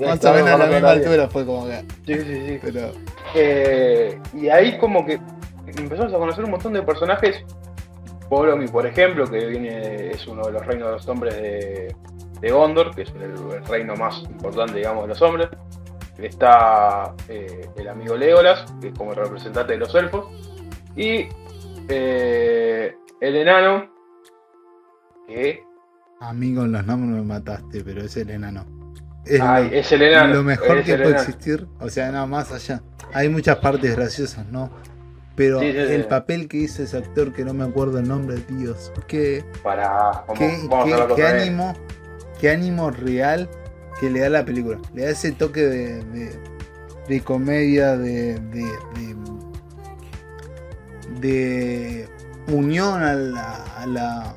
Más 0.01 0.25
o 0.25 0.33
menos 0.35 0.51
a 0.51 0.59
la 0.59 0.67
misma 0.67 0.91
altura 0.91 1.29
fue 1.29 1.47
como 1.47 1.67
que. 1.67 1.85
Sí, 2.07 2.15
sí, 2.15 2.47
sí. 2.49 2.59
Pero... 2.63 2.93
Eh, 3.35 4.21
y 4.35 4.49
ahí 4.49 4.77
como 4.79 5.07
que 5.07 5.21
empezamos 5.67 6.13
a 6.13 6.19
conocer 6.19 6.45
un 6.45 6.51
montón 6.51 6.73
de 6.73 6.83
personajes. 6.83 7.45
Bolomi, 8.29 8.67
por 8.69 8.87
ejemplo, 8.87 9.27
que 9.27 9.47
viene, 9.47 10.11
es 10.11 10.27
uno 10.27 10.45
de 10.47 10.53
los 10.53 10.67
reinos 10.67 10.89
de 10.89 10.93
los 10.93 11.09
hombres 11.09 11.37
de, 11.37 11.95
de 12.41 12.51
Gondor, 12.51 12.95
que 12.95 13.03
es 13.03 13.13
el, 13.15 13.65
reino 13.67 13.95
más 13.95 14.23
importante, 14.23 14.75
digamos, 14.75 15.03
de 15.03 15.09
los 15.09 15.23
hombres. 15.23 15.49
Está 16.19 17.15
eh, 17.29 17.69
el 17.77 17.89
amigo 17.89 18.17
Legolas, 18.17 18.65
que 18.81 18.89
es 18.89 18.95
como 18.99 19.13
el 19.13 19.19
representante 19.19 19.75
de 19.75 19.79
los 19.79 19.95
elfos. 19.95 20.27
Y 20.97 21.29
eh, 21.89 22.97
el 23.21 23.37
enano, 23.37 23.91
que... 25.27 25.65
Amigo, 26.23 26.67
los 26.67 26.87
nombres 26.87 27.11
me 27.11 27.23
mataste, 27.23 27.83
pero 27.85 28.03
es 28.03 28.17
el 28.17 28.31
enano. 28.31 28.65
es 29.25 29.41
Ay, 29.41 29.69
lo, 29.71 29.77
es 29.77 29.93
el 29.93 30.03
enano. 30.03 30.35
lo 30.35 30.43
mejor 30.45 30.79
es 30.79 30.87
que 30.87 30.95
puede 30.95 31.09
enano. 31.11 31.21
existir. 31.23 31.67
O 31.81 31.89
sea, 31.89 32.11
nada 32.13 32.27
más 32.27 32.53
allá. 32.53 32.81
Hay 33.13 33.29
muchas 33.29 33.57
partes 33.59 33.95
graciosas, 33.97 34.47
¿no? 34.47 34.71
Pero 35.35 35.61
Sí, 35.61 35.73
sí, 35.73 35.79
sí. 35.87 35.93
el 35.93 36.05
papel 36.07 36.47
que 36.49 36.59
hizo 36.59 36.83
ese 36.83 36.97
actor, 36.99 37.33
que 37.33 37.45
no 37.45 37.55
me 37.55 37.65
acuerdo 37.65 37.99
el 37.99 38.07
nombre, 38.07 38.37
Dios, 38.49 38.93
qué, 39.09 39.45
Para. 39.63 39.89
Vamos, 40.29 40.39
qué, 40.39 40.59
vamos 40.69 41.15
qué- 41.17 41.23
a 41.25 41.31
ánimo, 41.31 41.75
qué 42.41 42.51
ánimo 42.51 42.91
real 42.91 43.49
que 43.99 44.11
le 44.11 44.21
da 44.21 44.29
la 44.29 44.45
película. 44.45 44.79
Le 44.95 45.05
da 45.05 45.11
ese 45.11 45.33
toque 45.33 45.63
de, 45.63 46.05
de, 46.05 46.39
de 47.09 47.21
comedia, 47.23 47.97
de, 47.97 48.39
de, 48.39 48.63
de, 48.95 49.17
de 51.21 52.09
unión 52.49 53.03
a, 53.03 53.15
la, 53.15 53.55
a, 53.79 53.87
la- 53.87 54.35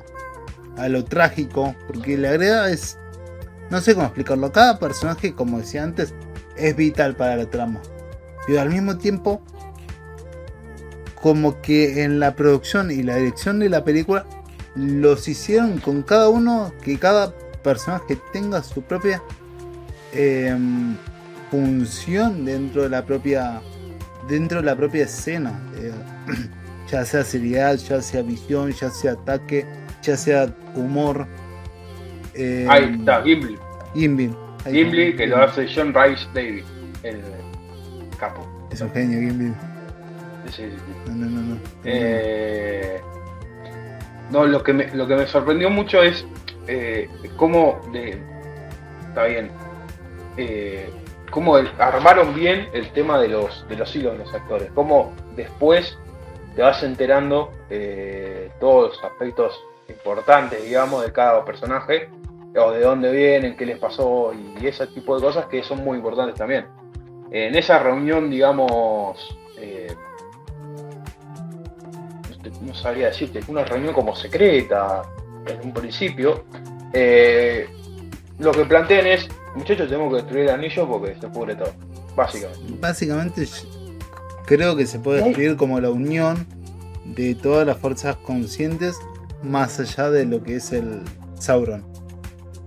a 0.76 0.88
lo 0.88 1.04
trágico, 1.04 1.74
porque 1.86 2.16
le 2.16 2.28
agrega 2.28 2.70
es, 2.70 2.98
no 3.70 3.80
sé 3.80 3.94
cómo 3.94 4.06
explicarlo, 4.06 4.52
cada 4.52 4.78
personaje, 4.78 5.34
como 5.34 5.58
decía 5.58 5.82
antes, 5.82 6.14
es 6.56 6.76
vital 6.76 7.16
para 7.16 7.36
la 7.36 7.46
trama, 7.46 7.80
pero 8.46 8.60
al 8.60 8.70
mismo 8.70 8.98
tiempo, 8.98 9.42
como 11.20 11.60
que 11.60 12.04
en 12.04 12.20
la 12.20 12.36
producción 12.36 12.90
y 12.90 13.02
la 13.02 13.16
dirección 13.16 13.58
de 13.58 13.68
la 13.68 13.84
película, 13.84 14.24
los 14.74 15.26
hicieron 15.26 15.78
con 15.78 16.02
cada 16.02 16.28
uno, 16.28 16.72
que 16.82 16.98
cada 16.98 17.32
personaje 17.62 18.18
tenga 18.32 18.62
su 18.62 18.82
propia 18.82 19.22
em, 20.12 20.96
función 21.50 22.44
dentro 22.44 22.82
de 22.82 22.90
la 22.90 23.04
propia 23.04 23.60
dentro 24.28 24.60
de 24.60 24.66
la 24.66 24.76
propia 24.76 25.04
escena 25.04 25.60
eh, 25.76 25.92
ya 26.90 27.04
sea 27.04 27.24
seriedad 27.24 27.76
ya 27.76 28.00
sea 28.02 28.22
visión 28.22 28.70
ya 28.72 28.90
sea 28.90 29.12
ataque 29.12 29.66
ya 30.06 30.16
sea 30.16 30.46
humor 30.74 31.26
em, 32.34 32.68
Ahí 32.70 32.96
está, 32.98 33.22
Gimli. 33.22 33.58
Gimli 33.94 34.34
Gimli, 34.64 35.16
que 35.16 35.26
lo 35.26 35.36
hace 35.42 35.66
John 35.72 35.94
Rice 35.94 36.26
Davis, 36.34 36.64
el 37.02 37.20
capo. 38.18 38.46
es 38.70 38.80
un 38.80 38.90
genio 38.92 39.18
Gimli 39.20 39.52
Sí, 40.46 40.62
sí, 40.62 40.70
sí. 40.76 41.10
no 41.10 41.14
no 41.26 41.26
no, 41.30 41.40
no. 41.54 41.60
Eh, 41.84 43.00
no, 44.30 44.44
lo 44.46 44.62
que 44.62 44.72
me, 44.72 44.94
lo 44.94 45.06
que 45.08 45.16
me 45.16 45.26
sorprendió 45.26 45.70
mucho 45.70 46.02
es 46.02 46.24
eh, 46.68 47.08
cómo 47.36 47.80
de, 47.92 48.20
está 49.08 49.24
bien, 49.24 49.50
eh, 50.36 50.88
cómo 51.30 51.58
el- 51.58 51.68
armaron 51.78 52.32
bien 52.34 52.68
el 52.72 52.88
tema 52.92 53.18
de 53.20 53.28
los 53.28 53.66
de 53.68 53.76
los 53.76 53.94
hilos 53.96 54.12
de 54.18 54.24
los 54.24 54.34
actores, 54.34 54.68
cómo 54.74 55.12
después 55.34 55.98
te 56.54 56.62
vas 56.62 56.80
enterando 56.84 57.52
eh, 57.70 58.50
todos 58.60 58.96
los 58.96 59.04
aspectos 59.04 59.60
importantes, 59.88 60.62
digamos, 60.64 61.04
de 61.04 61.12
cada 61.12 61.44
personaje, 61.44 62.08
o 62.58 62.70
de 62.70 62.80
dónde 62.80 63.12
vienen, 63.12 63.56
qué 63.56 63.66
les 63.66 63.78
pasó 63.78 64.32
y 64.32 64.66
ese 64.66 64.86
tipo 64.88 65.14
de 65.16 65.22
cosas 65.22 65.44
que 65.46 65.62
son 65.62 65.84
muy 65.84 65.98
importantes 65.98 66.36
también. 66.36 66.66
En 67.30 67.54
esa 67.54 67.78
reunión, 67.78 68.30
digamos, 68.30 69.36
eh, 69.58 69.94
no 72.30 72.38
te- 72.42 72.50
no 72.62 72.74
sabría 72.74 73.08
decirte, 73.08 73.40
una 73.48 73.64
reunión 73.64 73.92
como 73.92 74.14
secreta 74.16 75.02
en 75.46 75.60
un 75.66 75.72
principio. 75.72 76.44
eh, 76.92 77.68
lo 78.38 78.52
que 78.52 78.64
plantean 78.64 79.06
es, 79.06 79.28
muchachos, 79.54 79.88
tenemos 79.88 80.10
que 80.10 80.16
destruir 80.22 80.44
el 80.44 80.50
anillo 80.50 80.88
porque 80.88 81.14
se 81.20 81.28
pudre 81.28 81.54
todo, 81.56 81.72
básicamente. 82.14 82.62
básicamente 82.80 83.46
creo 84.46 84.76
que 84.76 84.86
se 84.86 84.98
puede 84.98 85.22
describir 85.22 85.56
como 85.56 85.78
la 85.80 85.90
unión 85.90 86.46
de 87.04 87.34
todas 87.34 87.66
las 87.66 87.76
fuerzas 87.78 88.16
conscientes 88.16 88.96
más 89.42 89.78
allá 89.80 90.10
de 90.10 90.24
lo 90.26 90.42
que 90.42 90.56
es 90.56 90.72
el 90.72 91.02
Sauron. 91.34 91.84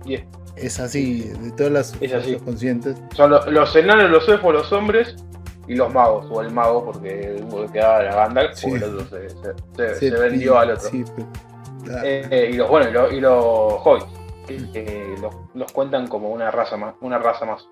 Y 0.04 0.14
es- 0.56 0.80
así, 0.80 1.22
de 1.40 1.50
todas 1.52 1.72
las 1.72 1.96
fuerzas 1.96 2.26
conscientes. 2.44 2.96
son 3.14 3.30
lo- 3.30 3.50
los 3.50 3.74
enanos, 3.76 4.10
los 4.10 4.28
elfos, 4.28 4.52
los 4.52 4.72
hombres 4.72 5.16
y 5.68 5.74
los 5.74 5.92
magos, 5.92 6.26
o 6.30 6.40
el 6.42 6.50
mago, 6.52 6.84
porque 6.86 7.42
quedaba 7.72 8.02
era 8.02 8.14
Gandalf, 8.14 8.54
Sí. 8.56 8.70
el 8.70 8.82
otro 8.84 9.04
se, 9.06 9.28
se- 9.30 9.36
se- 9.76 9.94
Sí, 9.96 10.08
se 10.10 10.16
vendió 10.18 10.58
al 10.58 10.72
otro. 10.72 10.88
sí, 10.90 11.04
pero- 11.14 11.28
Eh, 12.04 12.26
eh, 12.30 12.50
y 12.52 12.56
los 12.56 12.68
bueno, 12.68 12.88
y 12.90 12.92
los, 12.92 13.12
y 13.12 13.20
los 13.20 13.74
hobbits, 13.84 14.06
que, 14.46 14.56
que 14.72 15.14
los, 15.20 15.34
los 15.54 15.72
cuentan 15.72 16.08
como 16.08 16.28
una 16.30 16.50
raza 16.50 16.76
más, 16.76 16.94
una 17.00 17.18
raza 17.18 17.44
más. 17.46 17.66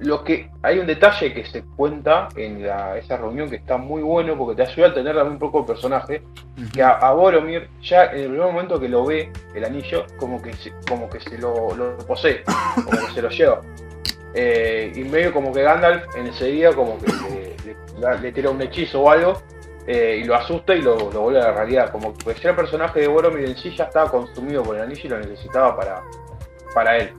Lo 0.00 0.22
que 0.22 0.48
hay 0.62 0.78
un 0.78 0.86
detalle 0.86 1.34
que 1.34 1.44
se 1.44 1.64
cuenta 1.76 2.28
en 2.36 2.64
la- 2.64 2.96
esa 2.96 3.16
reunión 3.16 3.50
que 3.50 3.56
está 3.56 3.76
muy 3.78 4.00
bueno 4.02 4.36
porque 4.38 4.54
te 4.62 4.70
ayuda 4.70 4.86
a 4.86 4.88
entender 4.90 5.14
también 5.16 5.32
un 5.32 5.38
poco 5.40 5.60
el 5.60 5.64
personaje, 5.64 6.22
que 6.72 6.82
a, 6.82 6.90
a 6.98 7.12
Boromir 7.14 7.68
ya 7.82 8.04
en 8.06 8.18
el 8.20 8.28
primer 8.28 8.46
momento 8.46 8.78
que 8.78 8.88
lo 8.88 9.04
ve 9.04 9.32
el 9.54 9.64
anillo 9.64 10.04
como 10.18 10.40
que 10.40 10.52
se, 10.52 10.72
como 10.88 11.08
que 11.10 11.18
se 11.20 11.36
lo, 11.38 11.74
lo 11.74 11.96
posee, 11.98 12.44
como 12.76 12.90
que 12.90 13.12
se 13.14 13.22
lo 13.22 13.28
lleva. 13.28 13.60
Eh, 14.34 14.92
y 14.94 15.04
medio 15.04 15.32
como 15.32 15.52
que 15.52 15.62
Gandalf 15.62 16.04
enseguida 16.16 16.72
como 16.74 16.98
que 17.00 17.06
le, 17.10 17.56
le- 18.00 18.18
le 18.20 18.32
tira 18.32 18.50
un 18.50 18.60
hechizo 18.62 19.00
o 19.02 19.10
algo 19.10 19.42
eh, 19.86 20.20
y 20.22 20.24
lo 20.24 20.34
asusta 20.34 20.74
y 20.74 20.82
lo, 20.82 21.10
lo 21.10 21.22
vuelve 21.22 21.40
a 21.40 21.44
la 21.48 21.52
realidad. 21.54 21.90
Como 21.90 22.14
que 22.16 22.34
ya 22.34 22.50
el 22.50 22.56
personaje 22.56 23.00
de 23.00 23.08
Boromir 23.08 23.46
en 23.46 23.56
sí 23.56 23.74
ya 23.74 23.84
estaba 23.84 24.08
consumido 24.10 24.62
por 24.62 24.76
el 24.76 24.82
anillo 24.82 25.00
y 25.04 25.08
lo 25.08 25.18
necesitaba 25.18 25.74
para, 25.76 26.02
para 26.74 26.98
él. 26.98 27.12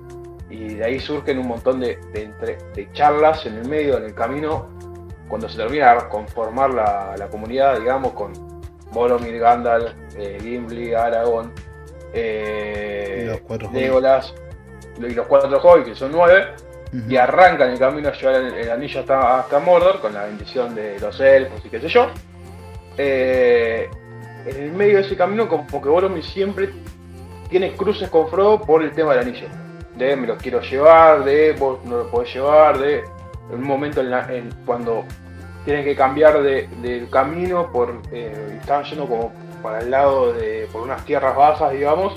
Y 0.49 0.75
de 0.75 0.85
ahí 0.85 0.99
surgen 0.99 1.37
un 1.39 1.47
montón 1.47 1.79
de, 1.79 1.99
de 2.13 2.23
entre- 2.23 2.57
de 2.73 2.91
charlas 2.93 3.45
en 3.45 3.57
el 3.57 3.67
medio, 3.67 3.97
en 3.97 4.05
el 4.05 4.13
camino, 4.15 4.67
cuando 5.27 5.47
se 5.47 5.57
termina 5.57 5.93
de 5.93 6.07
conformar 6.09 6.71
la, 6.71 7.15
la 7.17 7.27
comunidad, 7.27 7.77
digamos, 7.79 8.13
con 8.13 8.33
Boromir, 8.91 9.37
Gandalf, 9.39 9.93
eh, 10.17 10.39
Gimli, 10.41 10.93
Aragorn, 10.95 11.51
eh, 12.13 13.21
Y 13.23 13.27
los 13.27 13.41
cuatro 13.41 13.69
Legolas 13.71 14.33
y 14.97 15.13
los 15.13 15.27
cuatro 15.27 15.59
hobbits, 15.61 15.89
que 15.89 15.95
son 15.95 16.11
nueve, 16.11 16.47
y 17.07 17.15
arrancan 17.17 17.69
el 17.69 17.77
camino 17.77 18.09
a 18.09 18.13
llevar 18.13 18.35
el, 18.41 18.53
el 18.55 18.71
anillo 18.71 19.01
hasta, 19.01 19.39
hasta 19.41 19.59
Mordor 19.59 20.01
con 20.01 20.11
la 20.11 20.23
bendición 20.23 20.73
de 20.73 20.99
los 20.99 21.19
elfos 21.19 21.63
y 21.63 21.69
qué 21.69 21.79
sé 21.79 21.87
yo. 21.87 22.07
Eh, 22.97 23.87
en 24.47 24.63
el 24.63 24.71
medio 24.71 24.95
de 24.97 25.01
ese 25.03 25.15
camino, 25.15 25.47
como 25.47 25.67
que 25.67 25.89
Boromir 25.89 26.23
siempre 26.25 26.69
tiene 27.49 27.73
cruces 27.75 28.09
con 28.09 28.27
Frodo 28.29 28.61
por 28.61 28.81
el 28.81 28.91
tema 28.91 29.13
del 29.13 29.27
anillo. 29.27 29.47
De 29.99 30.15
me 30.15 30.25
lo 30.27 30.37
quiero 30.37 30.61
llevar, 30.61 31.23
de 31.23 31.53
vos 31.53 31.79
no 31.85 31.97
lo 31.97 32.09
podés 32.09 32.33
llevar, 32.33 32.79
de 32.79 32.99
en 33.51 33.55
un 33.59 33.63
momento 33.67 33.99
en 34.01 34.09
la- 34.11 34.33
en- 34.33 34.49
cuando 34.65 35.03
tienen 35.65 35.83
que 35.83 35.95
cambiar 35.95 36.41
de, 36.41 36.67
del 36.81 37.09
camino 37.09 37.71
por 37.71 37.93
eh, 38.11 38.57
estaban 38.61 38.85
yendo 38.85 39.05
como 39.07 39.31
para 39.61 39.79
el 39.79 39.91
lado 39.91 40.31
de 40.33 40.67
por 40.71 40.81
unas 40.81 41.03
tierras 41.05 41.35
bajas 41.35 41.71
digamos 41.73 42.13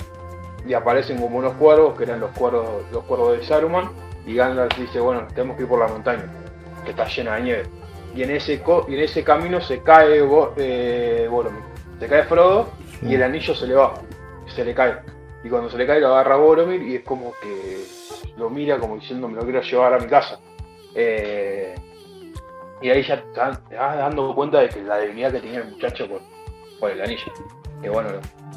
y 0.65 0.73
aparecen 0.73 1.17
como 1.19 1.37
unos 1.39 1.53
cuervos 1.55 1.97
que 1.97 2.05
eran 2.05 2.19
los 2.21 2.31
cuervos 2.31 2.65
los 2.91 3.03
cuervos 3.03 3.37
de 3.37 3.43
Saruman 3.43 3.89
y 4.25 4.35
Gandalf 4.35 4.77
dice 4.79 4.99
bueno 5.01 5.27
tenemos 5.35 5.57
que 5.57 5.63
ir 5.63 5.69
por 5.69 5.79
la 5.79 5.87
montaña 5.87 6.23
que 6.85 6.91
está 6.91 7.05
llena 7.07 7.35
de 7.35 7.41
nieve 7.41 7.63
y 8.15 8.23
en 8.23 8.29
ese 8.31 8.61
co- 8.61 8.85
y 8.87 8.93
en 8.95 9.01
ese 9.01 9.23
camino 9.25 9.59
se 9.59 9.81
cae 9.81 10.23
eh, 10.57 11.27
Boromir. 11.29 11.61
Se 11.99 12.07
cae 12.07 12.23
Frodo 12.23 12.69
y 13.01 13.15
el 13.15 13.23
anillo 13.23 13.53
se 13.53 13.67
le 13.67 13.73
va 13.75 13.93
se 14.55 14.63
le 14.63 14.73
cae 14.73 14.95
y 15.43 15.49
cuando 15.49 15.69
se 15.69 15.77
le 15.77 15.85
cae 15.85 15.99
lo 15.99 16.07
agarra 16.13 16.37
Boromir 16.37 16.81
y 16.81 16.95
es 16.95 17.03
como 17.03 17.33
que 17.41 17.83
lo 18.37 18.49
mira 18.49 18.79
como 18.79 18.95
diciendo 18.97 19.27
me 19.27 19.35
lo 19.35 19.43
quiero 19.43 19.61
llevar 19.61 19.93
a 19.93 19.99
mi 19.99 20.07
casa 20.07 20.39
Eh, 20.95 21.75
y 22.81 22.89
ahí 22.89 23.03
ya 23.03 23.23
te 23.33 23.39
vas- 23.39 23.59
dando 23.69 24.33
cuenta 24.35 24.59
de 24.59 24.69
que 24.69 24.81
la 24.83 24.97
debilidad 24.97 25.31
que 25.31 25.39
tenía 25.41 25.59
el 25.59 25.71
muchacho 25.71 26.07
por, 26.07 26.21
por 26.79 26.91
el 26.91 27.01
anillo 27.01 27.31
que 27.81 27.89
bueno 27.89 28.09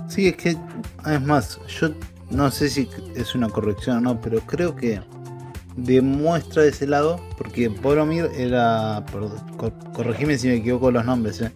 Sí, 0.09 0.29
es 0.29 0.37
que, 0.37 0.51
es 0.51 1.23
más, 1.23 1.59
yo 1.67 1.89
no 2.31 2.51
sé 2.51 2.69
si 2.71 2.89
es 3.17 3.35
una 3.35 3.49
corrección 3.49 3.97
o 3.97 4.01
no, 4.01 4.21
pero 4.21 4.39
creo 4.41 4.77
que 4.77 5.01
demuestra 5.77 6.63
de 6.63 6.69
ese 6.69 6.87
lado, 6.87 7.21
porque 7.37 7.69
Boromir 7.69 8.31
era, 8.37 9.05
cor- 9.57 9.73
corregime 9.93 10.39
si 10.39 10.47
me 10.49 10.55
equivoco 10.55 10.91
los 10.93 11.05
nombres, 11.05 11.41
¿eh? 11.41 11.51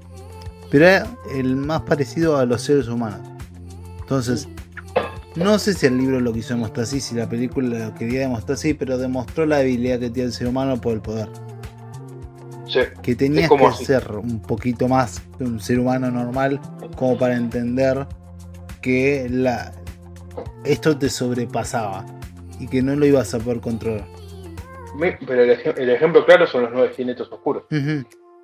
pero 0.70 0.86
era 0.86 1.06
el 1.34 1.54
más 1.56 1.82
parecido 1.82 2.36
a 2.38 2.44
los 2.44 2.62
seres 2.62 2.88
humanos. 2.88 3.20
Entonces, 4.00 4.48
no 5.44 5.58
sé 5.58 5.74
si 5.74 5.86
el 5.86 5.96
libro 5.98 6.20
lo 6.20 6.32
quiso 6.32 6.54
demostrar 6.54 6.84
así, 6.84 7.00
si 7.00 7.14
la 7.14 7.28
película 7.28 7.86
lo 7.88 7.94
quería 7.94 8.20
demostrar 8.20 8.54
así, 8.54 8.74
pero 8.74 8.98
demostró 8.98 9.46
la 9.46 9.58
habilidad 9.58 9.98
que 10.00 10.10
tiene 10.10 10.28
el 10.28 10.32
ser 10.32 10.48
humano 10.48 10.80
por 10.80 10.94
el 10.94 11.00
poder. 11.00 11.28
sí, 12.66 12.80
que 13.02 13.14
tenías 13.16 13.48
como 13.48 13.68
que 13.68 13.74
así. 13.74 13.84
ser 13.86 14.10
un 14.12 14.40
poquito 14.40 14.88
más 14.88 15.20
que 15.38 15.44
un 15.44 15.60
ser 15.60 15.78
humano 15.80 16.10
normal 16.10 16.60
como 16.96 17.16
para 17.18 17.36
entender 17.36 18.06
que 18.80 19.26
la 19.30 19.72
esto 20.64 20.96
te 20.96 21.08
sobrepasaba 21.08 22.04
y 22.58 22.66
que 22.66 22.82
no 22.82 22.94
lo 22.94 23.06
ibas 23.06 23.32
a 23.34 23.38
poder 23.38 23.60
controlar. 23.60 24.06
Pero 25.26 25.44
el, 25.44 25.50
ej- 25.50 25.74
el 25.78 25.90
ejemplo 25.90 26.24
claro 26.26 26.46
son 26.46 26.62
los 26.62 26.72
nueve 26.72 26.92
jinetes 26.96 27.26
oscuros 27.30 27.64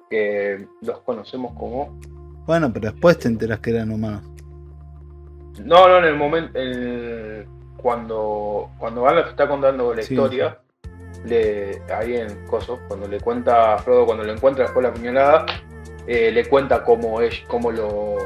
que 0.09 0.67
los 0.83 1.01
conocemos 1.01 1.53
como 1.55 1.99
Bueno, 2.47 2.73
pero 2.73 2.93
después 2.93 3.19
te 3.19 3.29
enteras 3.29 3.59
que 3.61 3.71
eran 3.71 3.91
humanos. 3.91 4.23
No, 5.65 5.89
no, 5.89 5.99
en 5.99 6.05
el 6.05 6.17
momento, 6.17 6.59
el- 6.59 7.47
cuando, 7.77 8.71
cuando 8.79 9.03
Gandalf 9.03 9.29
está 9.31 9.47
contando 9.49 9.95
la 9.95 10.03
Sí, 10.03 10.15
historia, 10.15 10.59
le, 11.25 11.83
ahí 11.93 12.17
en 12.17 12.47
Coso, 12.47 12.81
cuando 12.89 13.07
le 13.09 13.21
cuenta 13.21 13.75
a 13.75 13.79
Frodo, 13.79 14.07
cuando 14.07 14.25
lo 14.25 14.33
encuentra 14.33 14.65
después 14.65 14.83
de 14.85 14.89
la 14.91 14.95
puñalada, 14.95 15.47
eh, 16.07 16.31
le 16.33 16.49
cuenta 16.49 16.83
cómo, 16.85 17.21
es, 17.21 17.41
cómo, 17.49 17.71
lo, 17.71 18.17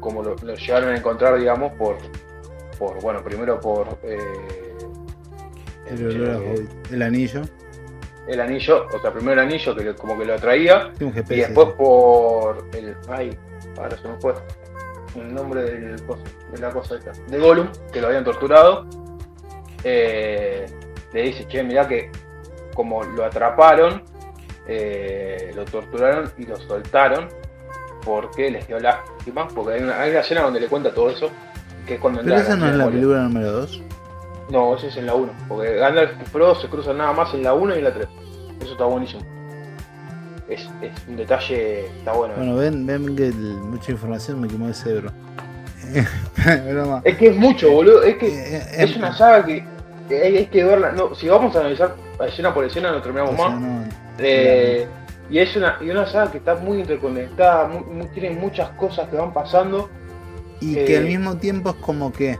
cómo 0.00 0.22
lo, 0.22 0.36
lo 0.36 0.54
llegaron 0.54 0.90
a 0.90 0.96
encontrar, 0.96 1.38
digamos, 1.38 1.72
por, 1.74 1.96
por 2.78 3.00
bueno, 3.00 3.22
primero 3.22 3.60
por, 3.60 3.98
eh, 4.02 4.18
El 5.86 6.10
eh. 6.30 6.66
El 6.90 7.02
anillo. 7.02 7.42
el 8.28 8.40
anillo, 8.40 8.86
o 8.92 8.98
sea, 9.00 9.12
primero 9.12 9.40
el 9.40 9.46
anillo 9.48 9.74
que 9.76 9.84
lo- 9.84 9.96
como 9.96 10.18
que 10.18 10.24
lo 10.24 10.34
atraía, 10.34 10.92
y 10.98 11.40
después 11.40 11.68
por 11.76 12.66
el. 12.74 12.96
Ay, 13.08 13.36
ahora 13.78 13.96
se 13.96 14.08
me 14.08 14.16
fue. 14.18 14.34
El 15.16 15.34
nombre 15.34 15.62
del 15.62 15.96
de 15.96 16.58
la 16.58 16.70
cosa 16.70 16.96
esta. 16.96 17.12
De 17.28 17.38
Gollum, 17.38 17.68
que 17.92 18.00
lo 18.00 18.08
habían 18.08 18.24
torturado. 18.24 18.86
eh, 19.84 20.66
le 21.12 21.22
dice, 21.22 21.46
che, 21.48 21.62
mirá 21.62 21.86
que 21.88 22.10
como 22.74 23.02
lo 23.02 23.24
atraparon, 23.24 24.02
eh, 24.66 25.52
lo 25.54 25.64
torturaron 25.64 26.30
y 26.36 26.44
lo 26.44 26.56
soltaron 26.56 27.28
porque 28.04 28.50
les 28.50 28.66
dio 28.66 28.78
lástima. 28.78 29.48
Porque 29.48 29.74
hay 29.74 29.82
una, 29.82 30.00
hay 30.00 30.10
una 30.10 30.20
escena 30.20 30.42
donde 30.42 30.60
le 30.60 30.68
cuenta 30.68 30.92
todo 30.92 31.10
eso, 31.10 31.30
que 31.86 31.94
es 31.94 32.00
cuando 32.00 32.22
Pero 32.22 32.36
esa 32.36 32.56
no 32.56 32.68
es 32.68 32.76
la 32.76 32.86
película 32.86 33.22
número 33.22 33.52
2. 33.52 33.82
No, 34.50 34.76
eso 34.76 34.86
es 34.86 34.96
en 34.96 35.06
la 35.06 35.14
1. 35.14 35.32
Porque 35.48 35.74
Gandalf 35.76 36.12
y 36.20 36.24
Frodo 36.26 36.54
se 36.54 36.68
cruzan 36.68 36.98
nada 36.98 37.12
más 37.12 37.34
en 37.34 37.42
la 37.42 37.54
1 37.54 37.74
y 37.74 37.78
en 37.78 37.84
la 37.84 37.94
3. 37.94 38.08
Eso 38.60 38.72
está 38.72 38.84
buenísimo. 38.84 39.22
Es, 40.48 40.60
es 40.80 40.92
un 41.08 41.16
detalle, 41.16 41.86
está 41.86 42.12
bueno. 42.12 42.34
Bueno, 42.36 42.56
ven, 42.56 42.86
ven 42.86 43.16
que 43.16 43.26
el- 43.28 43.34
mucha 43.34 43.90
información 43.92 44.40
me 44.40 44.48
quemó 44.48 44.68
el 44.68 44.74
cerebro. 44.74 45.10
Es 47.04 47.16
que 47.16 47.28
es 47.28 47.36
mucho, 47.36 47.70
boludo. 47.70 48.02
Es 48.02 48.16
que 48.16 48.26
Eh, 48.28 48.56
eh, 48.56 48.66
es 48.78 48.96
una 48.96 49.16
saga 49.16 49.44
que, 49.44 49.64
hay, 50.10 50.36
hay 50.36 50.46
que 50.46 50.64
verla. 50.64 50.92
No, 50.92 51.14
si 51.14 51.28
vamos 51.28 51.54
a 51.56 51.60
analizar 51.60 51.94
escena 52.26 52.52
por 52.54 52.64
escena, 52.64 52.90
no 52.92 53.02
terminamos 53.02 53.34
o 53.34 53.36
sea, 53.36 53.48
más. 53.50 53.60
no, 53.60 53.84
Eh, 54.18 54.86
y 55.30 55.38
es 55.38 55.56
una, 55.56 55.76
y 55.80 55.90
una 55.90 56.06
saga 56.06 56.30
que 56.30 56.38
está 56.38 56.54
muy 56.54 56.78
interconectada, 56.80 57.66
muy- 57.68 57.84
muy- 57.84 58.06
tiene 58.08 58.30
muchas 58.30 58.70
cosas 58.70 59.08
que 59.08 59.16
van 59.16 59.32
pasando. 59.32 59.88
Y 60.60 60.74
que 60.76 60.96
al 60.98 61.04
mismo 61.04 61.36
tiempo 61.36 61.70
es 61.70 61.76
como 61.76 62.12
que 62.12 62.38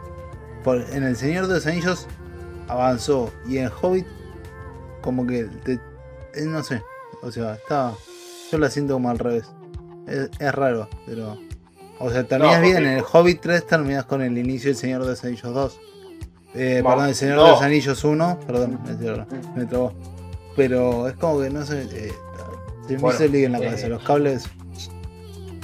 por- 0.64 0.80
en 0.92 1.02
El 1.02 1.16
Señor 1.16 1.46
de 1.48 1.54
los 1.54 1.66
Anillos 1.66 2.06
avanzó 2.68 3.32
y 3.48 3.58
en 3.58 3.70
Hobbit 3.80 4.06
como 5.02 5.26
que 5.26 5.44
te- 5.64 5.78
no 6.44 6.62
sé, 6.62 6.82
o 7.22 7.30
sea, 7.30 7.54
está 7.54 7.92
yo 8.50 8.58
la 8.58 8.70
siento 8.70 8.94
como 8.94 9.10
al 9.10 9.18
revés. 9.18 9.50
Es, 10.06 10.30
es 10.38 10.54
raro, 10.54 10.88
pero 11.06 11.36
o 11.98 12.10
sea, 12.10 12.24
terminas 12.24 12.56
No, 12.58 12.62
bien 12.62 12.76
en 12.76 12.86
el 12.86 13.04
Hobbit 13.10 13.40
3 13.40 13.66
terminas 13.66 14.04
con 14.04 14.22
el 14.22 14.36
inicio 14.38 14.68
del 14.70 14.76
Señor 14.76 15.02
de 15.02 15.08
los 15.10 15.24
Anillos 15.24 15.52
2. 15.54 15.80
Eh, 16.54 16.80
perdón, 16.84 17.08
el 17.08 17.14
Señor 17.14 17.36
no. 17.36 17.44
de 17.44 17.50
los 17.50 17.62
Anillos 17.62 18.04
1, 18.04 18.40
perdón, 18.46 18.78
me, 18.84 19.60
me 19.60 19.66
trabó. 19.66 19.92
Pero 20.54 21.08
es 21.08 21.14
como 21.16 21.40
que 21.40 21.50
no 21.50 21.64
sé, 21.66 21.82
eh, 21.90 22.12
se 22.86 22.94
me 22.94 22.98
Bueno, 23.00 23.18
hizo 23.24 23.32
lío 23.32 23.46
en 23.46 23.52
la 23.52 23.58
eh, 23.58 23.64
cabeza, 23.64 23.88
los 23.88 24.02
cables 24.02 24.44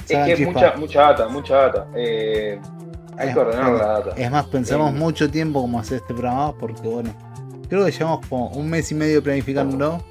Es 0.09 0.25
que 0.25 0.33
es 0.33 0.39
mucha, 0.41 0.75
mucha 0.75 1.01
data, 1.01 1.27
mucha 1.29 1.55
data. 1.55 1.87
Eh, 1.95 2.59
hay 3.17 3.27
Es- 3.29 3.33
que 3.33 3.39
ordenar 3.39 3.73
es- 3.73 3.79
la 3.79 3.87
data. 3.87 4.09
Es 4.17 4.31
más, 4.31 4.45
pensamos 4.47 4.91
Eh, 4.93 4.97
mucho 4.97 5.31
tiempo 5.31 5.61
como 5.61 5.79
hacer 5.79 5.97
este 5.97 6.13
programa 6.13 6.53
porque, 6.57 6.81
bueno, 6.87 7.11
creo 7.69 7.85
que 7.85 7.91
llevamos 7.91 8.25
como 8.27 8.49
un 8.49 8.69
mes 8.69 8.91
y 8.91 8.95
medio 8.95 9.23
planificándolo 9.23 10.03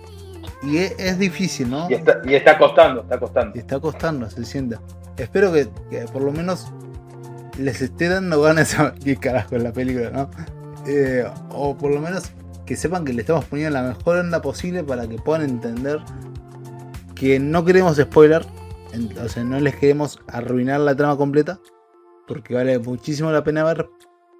y 0.63 0.79
es, 0.79 0.95
es 0.99 1.19
difícil, 1.19 1.71
¿no? 1.71 1.91
Y 1.91 1.95
está, 1.95 2.21
y 2.25 2.35
está 2.35 2.59
costando, 2.59 3.03
está 3.03 3.19
costando. 3.19 3.53
Y 3.57 3.59
está 3.61 3.81
costando, 3.81 4.31
se 4.31 4.45
sienta. 4.45 4.81
Espero 5.17 5.53
que, 5.53 5.69
que 5.91 6.05
por 6.13 6.23
lo 6.23 6.33
menos 6.33 6.73
les 7.59 7.83
esté 7.83 8.09
dando 8.09 8.41
ganas 8.41 8.79
a 8.79 8.95
qué 8.95 9.17
carajo 9.17 9.57
es 9.57 9.63
la 9.63 9.73
película, 9.73 10.11
¿no? 10.11 10.31
Eh, 10.87 11.25
o 11.51 11.77
por 11.77 11.91
lo 11.93 12.01
menos 12.01 12.31
que 12.65 12.77
sepan 12.77 13.05
que 13.05 13.13
le 13.13 13.21
estamos 13.23 13.45
poniendo 13.45 13.75
la 13.79 13.83
mejor 13.89 14.17
onda 14.17 14.41
posible 14.41 14.83
para 14.85 15.07
que 15.09 15.17
puedan 15.17 15.43
entender 15.43 16.01
que 17.15 17.39
no 17.39 17.65
queremos 17.65 17.97
spoiler, 17.97 18.45
en- 18.93 19.17
o 19.19 19.29
sea, 19.29 19.45
no 19.45 19.61
les 19.61 19.77
queremos 19.77 20.19
arruinar 20.29 20.81
la 20.81 20.95
trama 20.97 21.17
completa, 21.17 21.59
porque 22.27 22.55
vale 22.55 22.79
muchísimo 22.79 23.31
la 23.31 23.45
pena 23.45 23.65
ver, 23.65 23.89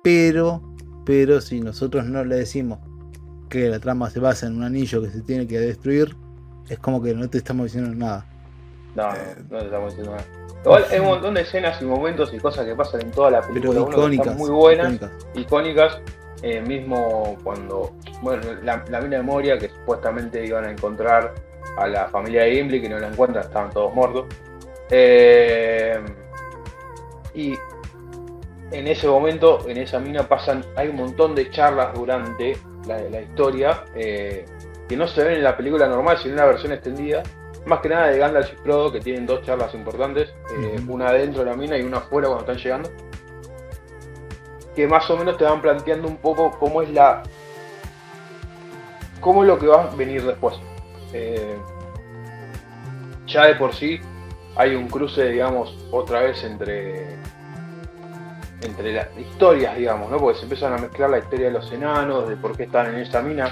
pero, 0.03 0.63
pero 1.05 1.41
si 1.41 1.61
nosotros 1.61 2.07
no 2.07 2.25
le 2.25 2.37
decimos 2.37 2.79
que 3.53 3.69
la 3.69 3.79
trama 3.79 4.09
se 4.09 4.19
basa 4.19 4.47
en 4.47 4.57
un 4.57 4.63
anillo 4.65 5.03
que 5.03 5.11
se 5.11 5.21
tiene 5.21 5.47
que 5.47 5.61
destruir, 5.61 6.17
es 6.71 6.79
como 6.79 7.03
que 7.03 7.13
no 7.15 7.29
te 7.29 7.37
estamos 7.37 7.67
diciendo 7.67 7.95
nada. 7.95 8.25
No, 8.95 9.15
Eh, 9.15 9.37
no 9.51 9.59
te 9.59 9.65
estamos 9.67 9.91
diciendo 9.97 10.13
nada. 10.17 10.25
Igual 10.65 10.85
hay 10.91 10.99
un 11.01 11.07
montón 11.07 11.35
de 11.35 11.41
escenas 11.43 11.83
y 11.83 11.85
momentos 11.85 12.33
y 12.33 12.39
cosas 12.39 12.65
que 12.65 12.75
pasan 12.75 13.03
en 13.03 13.11
toda 13.11 13.31
la 13.31 13.43
película. 13.43 13.73
Pero 13.85 13.91
icónicas. 13.91 14.37
muy 14.37 14.49
buenas, 14.51 14.95
icónicas. 14.95 15.13
icónicas. 15.35 16.01
eh, 16.43 16.61
mismo 16.63 17.37
cuando, 17.45 17.93
bueno, 18.23 18.43
la, 18.63 18.83
la 18.89 19.01
mina 19.01 19.19
de 19.19 19.23
Moria, 19.23 19.59
que 19.59 19.69
supuestamente 19.69 20.45
iban 20.47 20.65
a 20.65 20.71
encontrar 20.71 21.35
a 21.77 21.87
la 21.87 22.09
familia 22.09 22.43
de 22.45 22.53
Gimli, 22.57 22.81
que 22.81 22.89
no 22.89 22.99
la 22.99 23.09
encuentran, 23.09 23.45
estaban 23.45 23.71
todos 23.71 23.95
muertos. 23.95 24.27
Eh, 24.91 26.01
y 27.35 27.55
en 28.73 28.87
ese 28.89 29.07
momento, 29.09 29.69
en 29.69 29.77
esa 29.79 29.99
mina 29.99 30.27
pasan, 30.27 30.65
hay 30.77 30.89
un 30.89 30.97
montón 30.97 31.35
de 31.35 31.51
charlas 31.51 31.95
durante 31.95 32.57
la, 32.87 32.99
la 33.01 33.21
historia 33.21 33.85
eh, 33.95 34.45
que 34.89 34.97
no 34.97 35.07
se 35.07 35.25
ven 35.25 35.35
en 35.35 35.45
la 35.45 35.57
película 35.57 35.89
normal, 35.89 36.19
sino 36.19 36.35
en 36.35 36.41
la 36.41 36.47
versión 36.47 36.73
extendida. 36.73 37.23
Más 37.65 37.81
que 37.81 37.89
nada 37.89 38.09
de 38.09 38.19
Gandalf 38.19 38.53
y 38.53 38.57
Frodo, 38.57 38.93
que 38.93 39.01
tienen 39.01 39.25
dos 39.25 39.43
charlas 39.43 39.73
importantes, 39.75 40.35
eh, 40.59 40.81
una 40.89 41.09
adentro 41.09 41.45
de 41.45 41.51
la 41.51 41.57
mina 41.57 41.79
y 41.79 41.83
una 41.83 41.99
afuera 41.99 42.29
cuando 42.29 42.53
están 42.53 42.57
llegando. 42.57 42.91
Que 44.75 44.87
más 44.89 45.09
o 45.11 45.17
menos 45.17 45.37
te 45.37 45.45
van 45.45 45.61
planteando 45.61 46.09
un 46.09 46.17
poco 46.17 46.51
cómo 46.59 46.83
es 46.83 46.91
la. 46.91 47.23
cómo 49.21 49.43
es 49.43 49.49
lo 49.49 49.59
que 49.59 49.67
va 49.67 49.85
a 49.85 49.95
venir 49.95 50.25
después. 50.25 50.57
Eh, 51.13 51.57
ya 53.27 53.47
de 53.47 53.55
por 53.55 53.75
sí 53.75 54.01
hay 54.57 54.75
un 54.75 54.89
cruce, 54.89 55.29
digamos, 55.29 55.77
otra 55.91 56.21
vez 56.21 56.43
entre. 56.43 57.17
Entre 58.63 58.93
las 58.93 59.09
historias, 59.19 59.77
digamos, 59.77 60.11
¿no? 60.11 60.19
Porque 60.19 60.39
se 60.39 60.45
empiezan 60.45 60.73
a 60.75 60.79
mezclar 60.79 61.11
la 61.11 61.19
historia 61.19 61.47
de 61.47 61.53
los 61.53 61.71
enanos, 61.73 62.29
de 62.29 62.37
por 62.37 62.57
qué 62.57 62.65
están 62.65 62.87
en 62.95 63.01
esa 63.01 63.21
mina, 63.23 63.51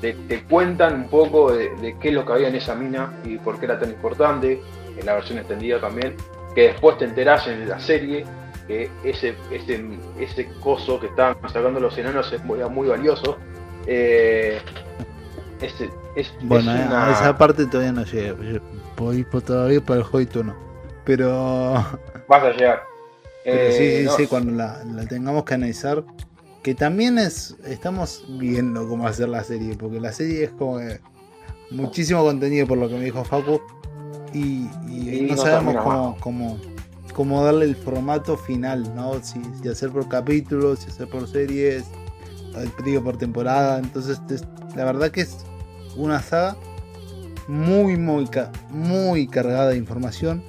te, 0.00 0.12
te 0.14 0.42
cuentan 0.44 0.94
un 0.94 1.08
poco 1.08 1.52
de, 1.52 1.70
de 1.76 1.96
qué 1.98 2.08
es 2.08 2.14
lo 2.14 2.24
que 2.26 2.32
había 2.32 2.48
en 2.48 2.56
esa 2.56 2.74
mina 2.74 3.12
y 3.24 3.38
por 3.38 3.58
qué 3.58 3.66
era 3.66 3.78
tan 3.78 3.90
importante, 3.90 4.60
en 4.98 5.06
la 5.06 5.14
versión 5.14 5.38
extendida 5.38 5.80
también, 5.80 6.14
que 6.54 6.68
después 6.68 6.98
te 6.98 7.04
enterás 7.06 7.46
en 7.46 7.68
la 7.68 7.78
serie 7.80 8.24
que 8.66 8.90
ese, 9.04 9.34
ese, 9.50 9.84
ese 10.20 10.48
coso 10.60 11.00
que 11.00 11.06
estaban 11.08 11.36
sacando 11.52 11.80
los 11.80 11.96
enanos 11.98 12.32
es 12.32 12.42
muy, 12.44 12.58
era 12.58 12.68
muy 12.68 12.88
valioso. 12.88 13.38
Eh, 13.86 14.60
es, 15.60 16.32
Bueno, 16.42 16.72
es 16.72 16.80
eh, 16.80 16.84
una- 16.86 17.08
a 17.08 17.12
esa 17.12 17.38
parte 17.38 17.66
todavía 17.66 17.92
no 17.92 18.04
llegué. 18.04 18.60
Voy 18.96 19.24
todavía 19.24 19.80
para 19.80 20.00
el 20.00 20.06
Hobbit 20.10 20.36
1. 20.36 20.54
Pero, 21.04 21.74
vas 22.28 22.42
a 22.44 22.50
llegar. 22.52 22.82
Pero 23.44 23.56
Eh, 23.68 23.72
sí, 23.72 23.98
sí, 23.98 24.04
no, 24.04 24.12
sí, 24.12 24.26
cuando 24.26 24.52
la, 24.52 24.82
la 24.84 25.06
tengamos 25.06 25.44
que 25.44 25.54
analizar. 25.54 26.04
Que 26.62 26.74
también 26.74 27.18
es. 27.18 27.56
Estamos 27.66 28.24
viendo 28.38 28.88
cómo 28.88 29.06
hacer 29.06 29.28
la 29.28 29.42
serie. 29.42 29.74
Porque 29.76 29.98
la 30.00 30.12
serie 30.12 30.44
es 30.44 30.50
como 30.50 30.78
que 30.78 31.00
muchísimo 31.70 32.22
contenido 32.22 32.66
por 32.66 32.78
lo 32.78 32.88
que 32.88 32.94
me 32.96 33.04
dijo 33.04 33.24
Facu. 33.24 33.60
Y, 34.32 34.68
y 34.88 35.10
Y 35.10 35.22
no, 35.22 35.34
no 35.36 35.42
sabemos 35.42 35.74
cómo, 35.82 36.16
cómo, 36.20 36.58
cómo 37.14 37.44
darle 37.44 37.64
el 37.66 37.76
formato 37.76 38.36
final, 38.36 38.94
¿no? 38.94 39.22
Si, 39.22 39.40
si 39.60 39.68
hacer 39.68 39.90
por 39.90 40.08
capítulos, 40.08 40.78
si 40.80 40.90
hacer 40.90 41.08
por 41.08 41.26
series, 41.28 41.84
eh, 42.56 42.70
digo 42.84 43.02
por 43.02 43.16
temporada. 43.18 43.78
Entonces, 43.78 44.20
es- 44.30 44.44
la 44.76 44.84
verdad 44.84 45.10
que 45.10 45.22
es 45.22 45.38
una 45.96 46.22
saga 46.22 46.56
muy, 47.48 47.96
muy, 47.96 48.28
muy 48.70 49.26
cargada 49.26 49.70
de 49.70 49.76
información. 49.76 50.42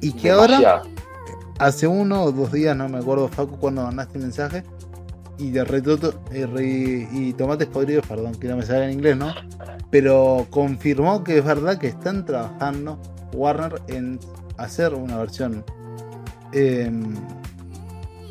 Y 0.00 0.12
que 0.12 0.30
ahora, 0.30 0.58
demasiado. 0.58 0.91
Hace 1.58 1.86
uno 1.86 2.24
o 2.24 2.32
dos 2.32 2.52
días, 2.52 2.76
no 2.76 2.88
me 2.88 2.98
acuerdo, 2.98 3.28
Facu, 3.28 3.58
cuando 3.58 3.82
mandaste 3.82 4.18
el 4.18 4.24
mensaje. 4.24 4.62
Y 5.38 5.50
de 5.50 5.64
retoto, 5.64 6.14
re- 6.30 7.08
y 7.10 7.32
tomates 7.32 7.66
podridos, 7.66 8.06
perdón, 8.06 8.34
que 8.34 8.46
no 8.48 8.56
me 8.56 8.62
sale 8.62 8.84
en 8.84 8.92
inglés, 8.92 9.16
¿no? 9.16 9.32
Pero 9.90 10.46
confirmó 10.50 11.24
que 11.24 11.38
es 11.38 11.44
verdad 11.44 11.78
que 11.78 11.88
están 11.88 12.24
trabajando 12.24 12.98
Warner 13.34 13.80
en 13.88 14.20
hacer 14.58 14.94
una 14.94 15.16
versión 15.18 15.64
em, 16.52 17.14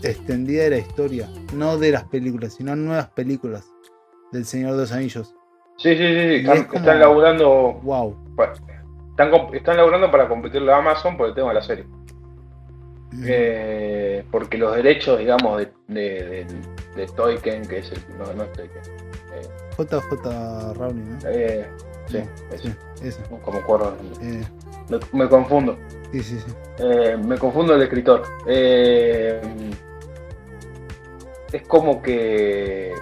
extendida 0.03 0.63
de 0.63 0.69
la 0.71 0.77
historia, 0.77 1.29
no 1.53 1.77
de 1.77 1.91
las 1.91 2.03
películas, 2.05 2.53
sino 2.53 2.75
nuevas 2.75 3.09
películas 3.09 3.65
del 4.31 4.45
Señor 4.45 4.73
de 4.73 4.77
los 4.81 4.91
Anillos. 4.91 5.35
Sí, 5.77 5.89
sí, 5.91 5.97
sí, 5.97 6.35
están, 6.35 6.57
es 6.57 6.63
como- 6.65 6.79
están 6.79 6.99
laburando 6.99 7.79
Wow. 7.83 8.15
están, 9.11 9.53
están 9.53 9.77
laburando 9.77 10.09
para 10.11 10.27
competirle 10.29 10.71
a 10.71 10.77
Amazon 10.77 11.17
por 11.17 11.27
el 11.29 11.33
tema 11.35 11.49
de 11.49 11.55
la 11.55 11.61
serie. 11.61 11.85
Eh, 13.25 14.23
porque 14.31 14.57
los 14.57 14.75
derechos, 14.75 15.19
digamos, 15.19 15.57
de, 15.59 15.71
de, 15.87 16.01
de, 16.25 16.45
de 16.95 17.07
Toyken, 17.07 17.67
que 17.67 17.79
es 17.79 17.91
el. 17.91 17.99
No, 18.17 18.31
no 18.33 18.43
es 18.43 18.51
Toyken. 18.53 18.81
Eh, 19.33 19.49
JJ 19.77 20.73
Rowling, 20.75 21.09
¿no? 21.09 21.17
eh, 21.29 21.67
sí, 22.07 22.19
Sí, 22.55 22.73
eso. 23.03 23.21
como 23.43 23.59
acuerdo. 23.59 23.95
Eh, 24.21 24.43
Me, 24.89 24.99
me 25.23 25.29
confundo. 25.29 25.77
sí, 26.11 26.21
sí, 26.23 26.37
sí. 26.39 26.53
Me 27.25 27.37
confundo 27.37 27.75
el 27.75 27.81
escritor. 27.81 28.23
Es 31.51 31.61
como 31.67 32.01
que 32.01 32.93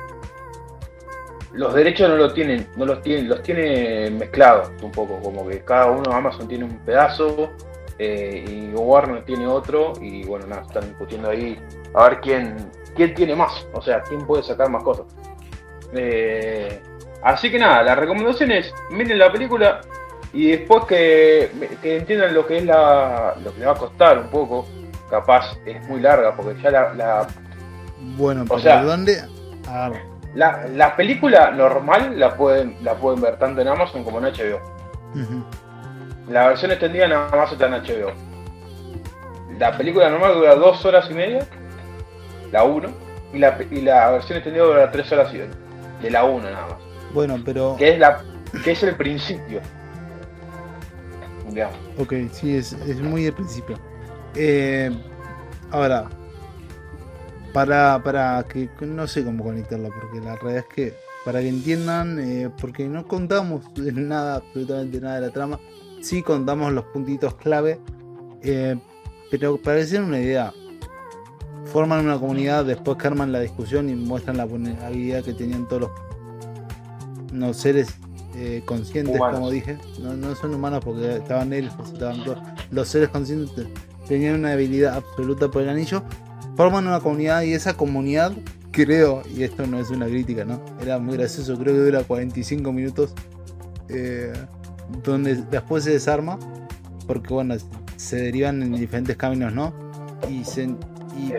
los 1.53 1.73
derechos 1.73 2.09
no 2.09 2.15
lo 2.15 2.33
tienen, 2.33 2.67
no 2.75 2.85
los 2.85 3.01
tienen, 3.01 3.29
los 3.29 3.41
tiene 3.43 4.09
mezclados 4.11 4.71
un 4.81 4.91
poco, 4.91 5.19
como 5.19 5.47
que 5.47 5.59
cada 5.61 5.87
uno 5.91 6.11
Amazon 6.11 6.47
tiene 6.47 6.63
un 6.65 6.77
pedazo 6.79 7.51
eh, 7.99 8.45
y 8.47 8.73
Warner 8.75 9.23
tiene 9.25 9.45
otro 9.45 9.93
y 10.01 10.23
bueno 10.25 10.47
nada, 10.47 10.61
están 10.63 10.87
discutiendo 10.87 11.29
ahí 11.29 11.59
a 11.93 12.03
ver 12.09 12.19
quién, 12.21 12.55
quién 12.95 13.13
tiene 13.13 13.35
más, 13.35 13.67
o 13.73 13.81
sea, 13.81 14.01
quién 14.01 14.25
puede 14.25 14.41
sacar 14.43 14.69
más 14.69 14.83
cosas. 14.83 15.05
Eh, 15.93 16.81
así 17.23 17.51
que 17.51 17.59
nada, 17.59 17.83
la 17.83 17.95
recomendación 17.95 18.51
es 18.51 18.73
miren 18.91 19.17
la 19.19 19.31
película 19.31 19.81
y 20.31 20.51
después 20.51 20.85
que, 20.85 21.51
que 21.81 21.97
entiendan 21.97 22.33
lo 22.33 22.45
que 22.45 22.57
es 22.57 22.65
la. 22.65 23.35
lo 23.43 23.51
que 23.53 23.59
le 23.59 23.65
va 23.65 23.71
a 23.71 23.75
costar 23.75 24.19
un 24.19 24.27
poco. 24.29 24.67
Capaz 25.09 25.57
es 25.65 25.81
muy 25.87 25.99
larga 26.01 26.35
porque 26.35 26.61
ya 26.61 26.69
la. 26.69 26.93
la 26.93 27.27
Bueno, 28.15 28.43
O 28.43 28.45
pero 28.45 28.59
sea- 28.59 28.83
¿dónde? 28.83 29.17
La, 30.35 30.67
la 30.67 30.95
película 30.95 31.49
normal 31.49 32.19
la 32.19 32.35
pueden, 32.37 32.77
la 32.83 32.93
pueden 32.93 33.19
ver 33.21 33.39
tanto 33.39 33.61
en 33.61 33.67
Amazon 33.69 34.03
como 34.03 34.19
en 34.19 34.25
HBO. 34.25 34.59
Ujú. 35.15 35.43
La 36.29 36.47
versión 36.47 36.71
extendida 36.71 37.07
nada 37.07 37.35
más 37.35 37.51
está 37.51 37.65
en 37.65 37.73
HBO. 37.73 38.11
La 39.57 39.75
película 39.75 40.09
normal 40.09 40.35
dura 40.35 40.55
dos 40.55 40.85
horas 40.85 41.09
y 41.09 41.13
media, 41.13 41.45
la 42.51 42.63
1, 42.63 42.89
y 43.33 43.39
la, 43.39 43.57
y 43.71 43.81
la 43.81 44.11
versión 44.11 44.37
extendida 44.37 44.63
dura 44.63 44.91
tres 44.91 45.11
horas 45.11 45.33
y 45.33 45.39
media, 45.39 45.51
de 46.01 46.11
la 46.11 46.23
1 46.23 46.49
nada 46.49 46.67
más. 46.67 46.77
Bueno, 47.13 47.37
pero. 47.43 47.75
Que 47.77 47.93
es, 47.93 47.99
la, 47.99 48.23
que 48.63 48.71
es 48.71 48.83
el 48.83 48.95
principio. 48.95 49.59
Digamos. 51.49 51.75
Ok, 51.97 52.13
sí, 52.31 52.55
es, 52.55 52.73
es 52.73 53.01
muy 53.01 53.25
al 53.25 53.33
principio. 53.33 53.77
Eh, 54.35 54.91
ahora, 55.71 56.07
para, 57.53 58.01
para 58.03 58.45
que 58.47 58.69
no 58.81 59.07
sé 59.07 59.25
cómo 59.25 59.43
conectarlo, 59.43 59.89
porque 59.89 60.23
la 60.23 60.35
realidad 60.35 60.65
es 60.69 60.75
que 60.75 60.93
para 61.25 61.39
que 61.41 61.49
entiendan, 61.49 62.19
eh, 62.19 62.49
porque 62.61 62.87
no 62.87 63.07
contamos 63.07 63.63
nada, 63.75 64.35
absolutamente 64.35 65.01
nada 65.01 65.15
de 65.15 65.27
la 65.27 65.33
trama, 65.33 65.59
sí 66.01 66.23
contamos 66.23 66.71
los 66.73 66.85
puntitos 66.85 67.35
clave, 67.35 67.79
eh, 68.41 68.77
pero 69.31 69.57
para 69.57 69.79
una 70.01 70.19
idea, 70.19 70.53
forman 71.71 72.05
una 72.05 72.17
comunidad 72.19 72.65
después 72.65 72.97
que 72.97 73.07
arman 73.07 73.31
la 73.31 73.39
discusión 73.39 73.89
y 73.89 73.95
muestran 73.95 74.37
la 74.37 74.45
vulnerabilidad 74.45 75.23
que 75.23 75.33
tenían 75.33 75.67
todos 75.67 75.83
los 75.83 75.91
no, 77.31 77.53
seres 77.53 77.95
eh, 78.35 78.63
conscientes, 78.65 79.15
Humanos. 79.15 79.35
como 79.35 79.51
dije, 79.51 79.77
no, 80.01 80.15
no 80.15 80.35
son 80.35 80.53
humanos 80.53 80.83
porque 80.83 81.17
estaban 81.17 81.53
elfos, 81.53 81.91
estaban 81.93 82.23
todos, 82.23 82.39
los 82.71 82.87
seres 82.87 83.09
conscientes 83.09 83.67
tenían 84.07 84.35
una 84.35 84.53
habilidad 84.53 84.95
absoluta 84.95 85.49
por 85.49 85.61
el 85.61 85.69
anillo, 85.69 86.03
forman 86.55 86.87
una 86.87 86.99
comunidad 86.99 87.43
y 87.43 87.53
esa 87.53 87.75
comunidad, 87.75 88.33
creo, 88.71 89.21
y 89.35 89.43
esto 89.43 89.67
no 89.67 89.79
es 89.79 89.91
una 89.91 90.07
crítica, 90.07 90.45
¿no? 90.45 90.59
Era 90.81 90.97
muy 90.97 91.15
gracioso, 91.15 91.57
creo 91.57 91.75
que 91.75 91.81
dura 91.81 92.03
45 92.03 92.73
minutos, 92.73 93.13
eh, 93.87 94.33
donde 95.03 95.35
después 95.35 95.83
se 95.83 95.91
desarma, 95.91 96.37
porque 97.07 97.33
bueno, 97.33 97.55
se 97.95 98.17
derivan 98.17 98.61
en 98.63 98.73
diferentes 98.73 99.15
caminos, 99.17 99.53
¿no? 99.53 99.73
Y, 100.29 100.43
se, 100.43 100.63
y 100.63 101.33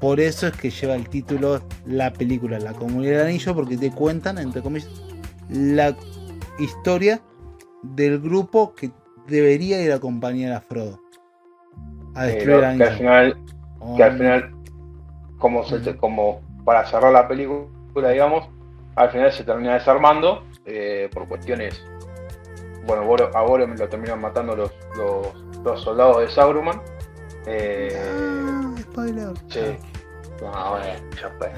por 0.00 0.20
eso 0.20 0.46
es 0.46 0.52
que 0.56 0.70
lleva 0.70 0.94
el 0.94 1.08
título 1.08 1.62
la 1.86 2.12
película, 2.12 2.58
La 2.58 2.72
Comunidad 2.72 3.18
del 3.18 3.26
Anillo, 3.28 3.54
porque 3.54 3.76
te 3.76 3.90
cuentan, 3.90 4.38
entre 4.38 4.62
comillas, 4.62 4.90
la 5.48 5.96
historia 6.58 7.20
del 7.82 8.20
grupo 8.20 8.74
que 8.74 8.90
debería 9.26 9.82
ir 9.82 9.92
a 9.92 9.96
acompañar 9.96 10.52
a 10.52 10.60
Frodo 10.60 11.00
a 12.14 12.24
destruir 12.24 12.56
el 12.56 12.60
que 12.60 12.66
al 12.66 12.70
anillo. 12.82 12.96
final, 12.98 13.36
Oh, 13.80 13.96
que 13.96 14.02
al 14.02 14.16
final 14.16 14.50
como, 15.38 15.64
se- 15.64 15.96
como 15.96 16.40
para 16.64 16.86
cerrar 16.86 17.12
la 17.12 17.28
película, 17.28 18.10
digamos, 18.10 18.48
al 18.96 19.10
final 19.10 19.30
se 19.32 19.44
termina 19.44 19.74
desarmando 19.74 20.42
eh, 20.64 21.10
por 21.12 21.28
cuestiones. 21.28 21.82
Bueno, 22.86 23.04
Boro- 23.04 23.30
a 23.34 23.42
Boromir 23.42 23.78
lo 23.78 23.88
terminan 23.88 24.20
matando 24.20 24.54
los, 24.56 24.70
los, 24.96 25.26
los 25.64 25.80
soldados 25.82 26.20
de 26.20 26.28
Sauruman. 26.30 26.80
Eh, 27.46 27.98
Ah, 28.46 28.74
spoiler. 28.80 29.28
Sí. 29.48 29.76
No, 30.42 30.70
bueno, 30.70 30.86
ya 31.20 31.30
fue. 31.38 31.52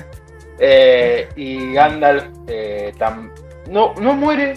Eh, 0.58 1.28
y 1.36 1.72
Gandalf 1.74 2.24
eh, 2.46 2.92
tam- 2.98 3.30
no, 3.70 3.94
no 4.00 4.14
muere, 4.14 4.54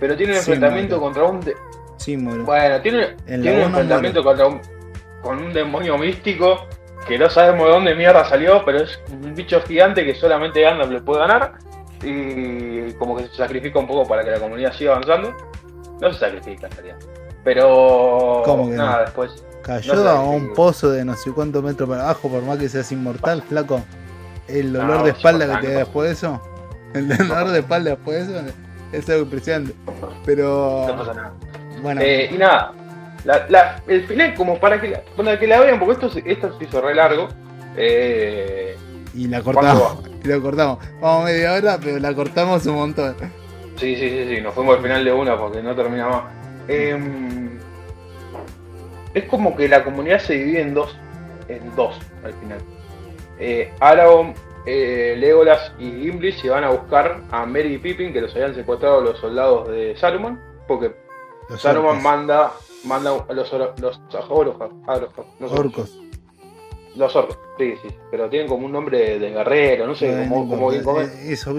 pero 0.00 0.16
tiene 0.16 0.32
un 0.32 0.38
Sí, 0.40 0.50
enfrentamiento 0.52 0.98
muere. 0.98 1.04
contra 1.14 1.24
un. 1.24 1.40
de- 1.40 1.56
Sí, 1.96 2.16
muere. 2.16 2.42
bueno, 2.42 2.80
tiene, 2.80 3.16
En 3.26 3.42
tiene 3.42 3.58
un 3.58 3.68
enfrentamiento 3.68 4.22
contra 4.24 4.46
un, 4.46 4.60
con 5.22 5.38
un 5.38 5.52
demonio 5.52 5.98
místico 5.98 6.66
que 7.06 7.18
no 7.18 7.28
sabemos 7.30 7.66
de 7.66 7.72
dónde 7.72 7.94
mierda 7.94 8.24
salió, 8.24 8.64
pero 8.64 8.78
es 8.78 9.00
un 9.10 9.34
bicho 9.34 9.60
gigante 9.62 10.04
que 10.04 10.14
solamente 10.14 10.60
Gandalf 10.62 10.90
le 10.90 11.00
puede 11.00 11.20
ganar. 11.20 11.52
Y 12.02 12.92
como 12.92 13.16
que 13.16 13.24
se 13.26 13.34
sacrifica 13.34 13.78
un 13.80 13.86
poco 13.88 14.06
para 14.08 14.22
que 14.24 14.30
la 14.30 14.38
comunidad 14.38 14.72
siga 14.72 14.92
avanzando. 14.92 15.34
No 16.00 16.12
se 16.12 16.18
sacrifica 16.20 16.66
en 16.66 16.72
realidad. 16.72 16.96
Pero 17.44 18.42
¿Cómo 18.44 18.68
que 18.68 18.76
nada, 18.76 18.96
no? 18.98 19.02
después 19.04 19.44
Cayó 19.62 19.94
no 19.94 20.02
sé, 20.02 20.08
a 20.08 20.20
un 20.20 20.54
pozo 20.54 20.90
de 20.90 21.04
no 21.04 21.14
sé 21.16 21.30
cuántos 21.32 21.62
metros 21.62 21.88
para 21.88 22.02
abajo, 22.04 22.28
por 22.28 22.42
más 22.42 22.58
que 22.58 22.68
seas 22.68 22.90
inmortal, 22.92 23.42
flaco. 23.42 23.80
El 24.46 24.72
No, 24.72 24.80
dolor 24.80 25.02
de 25.04 25.10
es 25.10 25.16
espalda 25.16 25.60
que 25.60 25.66
te 25.66 25.72
da 25.72 25.78
después 25.80 26.08
de 26.08 26.14
eso. 26.14 26.42
El 26.94 27.08
dolor 27.16 27.48
de 27.50 27.58
espalda 27.58 27.90
después 27.90 28.26
de 28.28 28.38
eso 28.40 28.46
es 28.92 29.08
algo 29.10 29.22
impresionante. 29.24 29.74
Pero 30.24 30.84
no 30.88 30.96
pasa 30.96 31.14
nada. 31.14 31.32
bueno, 31.82 32.00
Eh, 32.02 32.30
y 32.32 32.38
nada, 32.38 32.72
la- 33.24 33.46
la- 33.50 33.82
el 33.86 34.06
final, 34.06 34.34
como 34.34 34.58
para 34.58 34.80
que, 34.80 34.88
la- 34.88 35.02
para 35.16 35.38
que 35.38 35.46
la 35.46 35.60
vean, 35.60 35.78
porque 35.78 35.92
esto, 35.94 36.08
se- 36.10 36.22
esto 36.30 36.56
se 36.58 36.64
hizo 36.64 36.80
re 36.80 36.94
largo. 36.94 37.28
Eh, 37.76 38.76
y 39.14 39.28
la 39.28 39.42
cortamos. 39.42 39.82
¿cuánto 39.94 40.08
Y 40.24 40.28
la 40.28 40.40
cortamos. 40.40 40.78
Vamos 41.00 41.24
media 41.26 41.52
hora, 41.54 41.78
pero 41.82 41.98
la 41.98 42.14
cortamos 42.14 42.64
un 42.66 42.74
montón. 42.74 43.16
Sí, 43.78 43.96
sí, 43.96 44.10
sí, 44.10 44.34
sí, 44.36 44.40
nos 44.42 44.54
fuimos 44.54 44.76
al 44.76 44.82
final 44.82 45.04
de 45.04 45.12
una 45.12 45.38
porque 45.38 45.62
no 45.62 45.74
termina 45.74 46.08
más. 46.08 46.22
Em, 46.68 47.58
es 49.14 49.24
como 49.24 49.56
que 49.56 49.68
la 49.68 49.84
comunidad 49.84 50.18
se 50.18 50.34
divide 50.34 50.60
en 50.60 50.74
dos, 50.74 50.96
en 51.48 51.74
dos 51.74 51.98
al 52.24 52.32
final. 52.34 52.58
Eh, 53.38 53.72
Aragorn, 53.80 54.34
eh, 54.66 55.14
Legolas 55.18 55.72
y 55.78 55.90
Gimli 56.02 56.32
se 56.32 56.50
van 56.50 56.64
a 56.64 56.70
buscar 56.70 57.22
a 57.30 57.46
Merry 57.46 57.74
y 57.74 57.78
Pippin 57.78 58.12
que 58.12 58.20
los 58.20 58.34
habían 58.34 58.54
secuestrado 58.54 59.00
los 59.00 59.18
soldados 59.18 59.68
de 59.68 59.96
Saruman, 59.96 60.40
porque 60.66 60.92
Los 61.48 61.62
Saruman 61.62 61.90
orcos. 61.90 62.02
manda, 62.04 62.52
manda 62.84 63.10
a 63.28 63.32
los, 63.32 63.50
los, 63.52 63.80
los- 63.80 64.00
Orcos. 65.52 65.98
Los 66.96 67.14
orcos, 67.14 67.38
sí, 67.58 67.74
sí. 67.80 67.88
Pero 68.10 68.28
tienen 68.28 68.48
como 68.48 68.66
un 68.66 68.72
nombre 68.72 69.18
de 69.18 69.30
guerrero, 69.30 69.86
no 69.86 69.94
sé, 69.94 70.24
Eh, 70.24 70.26
como, 70.28 70.44
no 70.44 70.50
como, 70.50 70.72
eh, 70.72 70.82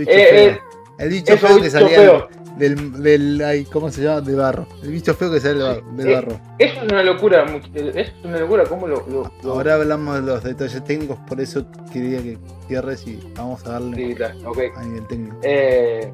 Eh, 0.06 0.48
eh, 0.48 0.60
El 1.00 1.10
bicho 1.10 1.34
eso 1.34 1.48
feo 1.48 1.62
que 1.62 1.70
salía 1.70 2.00
feo. 2.00 2.28
del, 2.58 3.02
del 3.02 3.42
ay, 3.42 3.66
¿cómo 3.66 3.90
se 3.90 4.02
llama? 4.04 4.22
De 4.22 4.36
barro. 4.36 4.68
El 4.84 4.92
bicho 4.92 5.14
feo 5.14 5.32
que 5.32 5.40
sale 5.40 5.60
del 5.64 5.96
del 5.96 6.08
Eh, 6.10 6.16
barro. 6.16 6.40
Eso 6.60 6.82
es 6.84 6.92
una 6.92 7.04
locura, 7.04 7.46
much- 7.46 7.70
eso 7.74 7.90
es 8.00 8.12
una 8.24 8.38
locura, 8.40 8.64
¿cómo 8.66 8.88
lo...? 8.88 9.06
lo- 9.08 9.32
lo- 9.44 9.52
Ahora 9.54 9.76
hablamos 9.76 10.16
de 10.16 10.22
los 10.24 10.44
detalles 10.44 10.84
técnicos, 10.84 11.18
por 11.28 11.40
eso 11.40 11.66
quería 11.94 12.22
que 12.22 12.38
cierres 12.68 13.08
y 13.08 13.20
vamos 13.36 13.66
a 13.66 13.72
darle 13.72 13.96
Sí, 14.10 14.14
claro, 14.16 14.36
a 14.76 14.84
nivel 14.84 15.08
técnico. 15.08 15.38
Eh, 15.44 16.12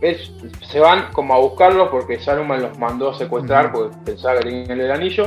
es- 0.00 0.32
se 0.70 0.80
van 0.80 1.12
como 1.12 1.34
a 1.34 1.38
buscarlo 1.38 1.90
porque 1.90 2.18
Saruman 2.20 2.62
los 2.62 2.78
mandó 2.78 3.10
a 3.10 3.18
secuestrar 3.18 3.72
porque 3.72 3.96
pensaba 4.04 4.38
que 4.40 4.44
tenían 4.50 4.80
el 4.80 4.90
anillo. 4.90 5.26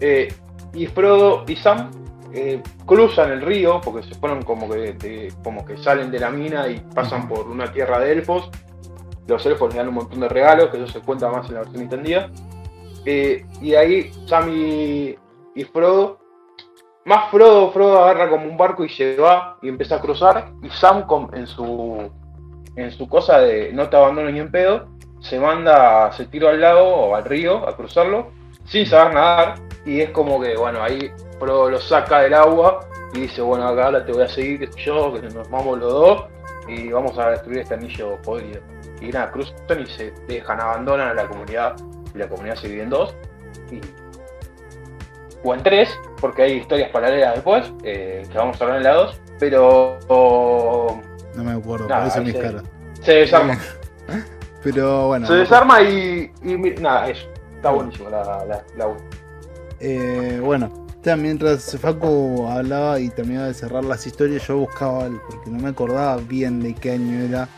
Eh, 0.00 0.28
y 0.72 0.86
Frodo 0.86 1.44
y 1.46 1.56
Sam 1.56 1.90
eh, 2.34 2.62
cruzan 2.84 3.30
el 3.32 3.40
río 3.42 3.80
porque 3.80 4.02
se 4.06 4.14
fueron 4.16 4.42
como 4.42 4.68
que, 4.68 4.92
de- 4.94 5.32
como 5.42 5.64
que 5.64 5.76
salen 5.76 6.10
de 6.10 6.18
la 6.18 6.30
mina 6.30 6.68
y 6.68 6.80
pasan 6.94 7.28
por 7.28 7.46
una 7.48 7.72
tierra 7.72 7.98
de 8.00 8.12
elfos. 8.12 8.50
Los 9.26 9.46
elfos 9.46 9.68
les 9.68 9.76
dan 9.78 9.88
un 9.88 9.94
montón 9.94 10.20
de 10.20 10.28
regalos, 10.28 10.68
que 10.68 10.76
eso 10.82 10.86
se 10.88 11.00
cuenta 11.00 11.30
más 11.30 11.48
en 11.48 11.54
la 11.54 11.60
versión 11.60 11.82
extendida. 11.82 12.30
Eh, 13.06 13.46
y 13.60 13.74
ahí 13.74 14.10
Sam 14.26 14.50
y, 14.50 15.16
Frodo, 15.72 16.18
más 17.04 17.30
Frodo, 17.30 17.70
Frodo 17.70 18.02
agarra 18.04 18.28
como 18.30 18.46
un 18.46 18.56
barco 18.56 18.84
y 18.84 18.88
se 18.88 19.16
va 19.16 19.56
y 19.62 19.68
empieza 19.68 19.96
a 19.96 20.00
cruzar. 20.00 20.50
Y 20.62 20.70
Sam 20.70 21.06
con- 21.06 21.34
en 21.36 21.46
su 21.46 22.10
en 22.76 22.90
su 22.90 23.08
cosa 23.08 23.38
de 23.38 23.72
no 23.72 23.88
te 23.88 23.96
abandono 23.96 24.28
ni 24.30 24.40
en 24.40 24.50
pedo, 24.50 24.88
se 25.20 25.38
manda, 25.38 26.10
se 26.12 26.26
tira 26.26 26.50
al 26.50 26.60
lago 26.60 26.82
o 26.82 27.14
al 27.14 27.24
río 27.24 27.68
a 27.68 27.76
cruzarlo 27.76 28.32
sin 28.64 28.84
saber 28.84 29.14
nadar. 29.14 29.54
Y 29.84 30.00
es 30.00 30.10
como 30.10 30.40
que, 30.40 30.56
bueno, 30.56 30.82
ahí 30.82 31.12
Frodo 31.38 31.70
lo 31.70 31.80
saca 31.80 32.20
del 32.20 32.34
agua 32.34 32.80
y 33.12 33.20
dice, 33.20 33.42
bueno, 33.42 33.68
acá 33.68 33.86
ahora 33.86 34.04
te 34.04 34.12
voy 34.12 34.22
a 34.22 34.28
seguir, 34.28 34.70
sé 34.72 34.80
yo, 34.80 35.12
que 35.12 35.22
nos 35.22 35.48
vamos 35.50 35.78
los 35.78 35.92
dos 35.92 36.24
y 36.68 36.90
vamos 36.90 37.18
a 37.18 37.30
destruir 37.30 37.58
este 37.60 37.74
anillo 37.74 38.16
podrido. 38.22 38.60
Y 39.00 39.08
nada, 39.08 39.30
cruzan 39.30 39.80
y 39.80 39.86
se 39.86 40.12
dejan, 40.26 40.60
abandonan 40.60 41.08
a 41.08 41.14
la 41.14 41.26
comunidad 41.28 41.76
y 42.14 42.18
la 42.18 42.28
comunidad 42.28 42.56
se 42.56 42.68
divide 42.68 42.84
en 42.84 42.90
dos. 42.90 43.14
Y, 43.70 43.80
o 45.46 45.54
en 45.54 45.62
tres, 45.62 45.90
porque 46.20 46.42
hay 46.42 46.52
historias 46.54 46.90
paralelas 46.90 47.34
después, 47.34 47.70
eh, 47.82 48.26
que 48.30 48.38
vamos 48.38 48.58
a 48.58 48.64
hablar 48.64 48.78
en 48.78 48.84
la 48.84 48.94
dos, 48.94 49.20
pero 49.38 49.98
o, 50.08 51.00
No 51.34 51.44
me 51.44 51.52
acuerdo, 51.52 51.86
Nada, 51.86 52.06
eso 52.06 52.22
mis 52.22 52.34
caras. 52.34 52.62
se 53.02 53.12
desarma. 53.12 53.58
Pero 54.62 55.08
bueno. 55.08 55.26
Se 55.26 55.34
desarma 55.34 55.82
y, 55.82 56.32
y 56.42 56.56
nada, 56.56 57.10
eso. 57.10 57.28
Está 57.54 57.70
buenísimo 57.70 58.08
la, 58.08 58.46
la. 58.46 58.88
Eh, 59.86 60.40
bueno, 60.42 60.70
ya 61.02 61.14
mientras 61.14 61.76
Facu 61.78 62.46
hablaba 62.48 62.98
y 63.00 63.10
terminaba 63.10 63.48
de 63.48 63.52
cerrar 63.52 63.84
las 63.84 64.06
historias, 64.06 64.48
yo 64.48 64.56
buscaba, 64.56 65.10
porque 65.28 65.50
no 65.50 65.58
me 65.58 65.68
acordaba 65.68 66.16
bien 66.16 66.62
de 66.62 66.74
qué 66.74 66.92
año 66.92 67.20
era 67.20 67.50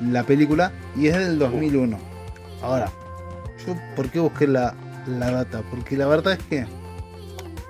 la 0.00 0.22
película, 0.22 0.70
y 0.94 1.08
es 1.08 1.16
del 1.18 1.40
2001. 1.40 1.98
Ahora, 2.62 2.88
yo, 3.66 3.74
¿por 3.96 4.08
qué 4.10 4.20
busqué 4.20 4.46
la, 4.46 4.76
la 5.08 5.32
data? 5.32 5.64
Porque 5.70 5.96
la 5.96 6.06
verdad 6.06 6.34
es 6.34 6.44
que, 6.44 6.66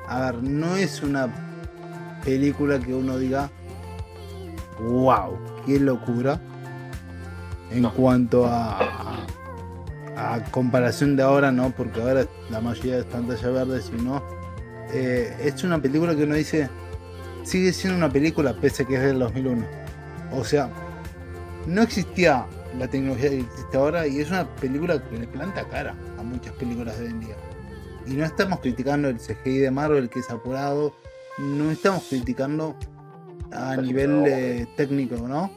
a 0.07 0.21
ver, 0.21 0.43
no 0.43 0.77
es 0.77 1.03
una 1.03 1.33
película 2.23 2.79
que 2.79 2.93
uno 2.93 3.17
diga, 3.17 3.51
wow, 4.79 5.39
qué 5.65 5.81
locura 5.81 6.39
en 7.71 7.85
cuanto 7.85 8.45
a, 8.45 8.79
a, 10.23 10.43
comparación 10.51 11.17
de 11.17 11.23
ahora, 11.23 11.53
¿no? 11.53 11.71
Porque 11.71 12.01
ahora 12.01 12.27
la 12.51 12.61
mayoría 12.61 12.99
es 12.99 13.05
pantalla 13.05 13.51
verde, 13.51 13.83
sino 13.83 14.23
eh, 14.93 15.35
es 15.43 15.63
una 15.65 15.81
película 15.81 16.15
que 16.15 16.25
uno 16.25 16.35
dice, 16.35 16.69
sigue 17.45 17.73
siendo 17.73 17.97
una 17.97 18.13
película 18.13 18.55
pese 18.55 18.85
a 18.85 18.87
que 18.87 18.97
es 18.97 19.03
del 19.03 19.19
2001. 19.19 19.67
O 20.33 20.45
sea, 20.45 20.71
no 21.67 21.83
existía 21.83 22.47
la 22.79 22.89
tecnología 22.89 23.31
que 23.31 23.41
existe 23.41 23.77
ahora 23.77 24.07
y 24.07 24.21
es 24.21 24.31
una 24.31 24.47
película 24.57 25.03
que 25.03 25.19
le 25.19 25.27
planta 25.27 25.65
cara 25.69 25.95
a 26.19 26.23
muchas 26.23 26.53
películas 26.55 26.99
de 26.99 27.07
hoy 27.07 27.11
en 27.11 27.21
día. 27.21 27.37
Y 28.07 28.15
no 28.15 28.25
estamos 28.25 28.61
criticando 28.61 29.09
el 29.09 29.19
CGI 29.19 29.59
de 29.59 29.71
Marvel 29.71 30.09
que 30.09 30.21
es 30.21 30.31
apurado, 30.31 30.95
no 31.39 31.71
estamos 31.71 32.05
criticando 32.09 32.77
a 33.53 33.77
nivel 33.77 34.25
eh, 34.27 34.67
técnico, 34.77 35.17
¿no? 35.29 35.51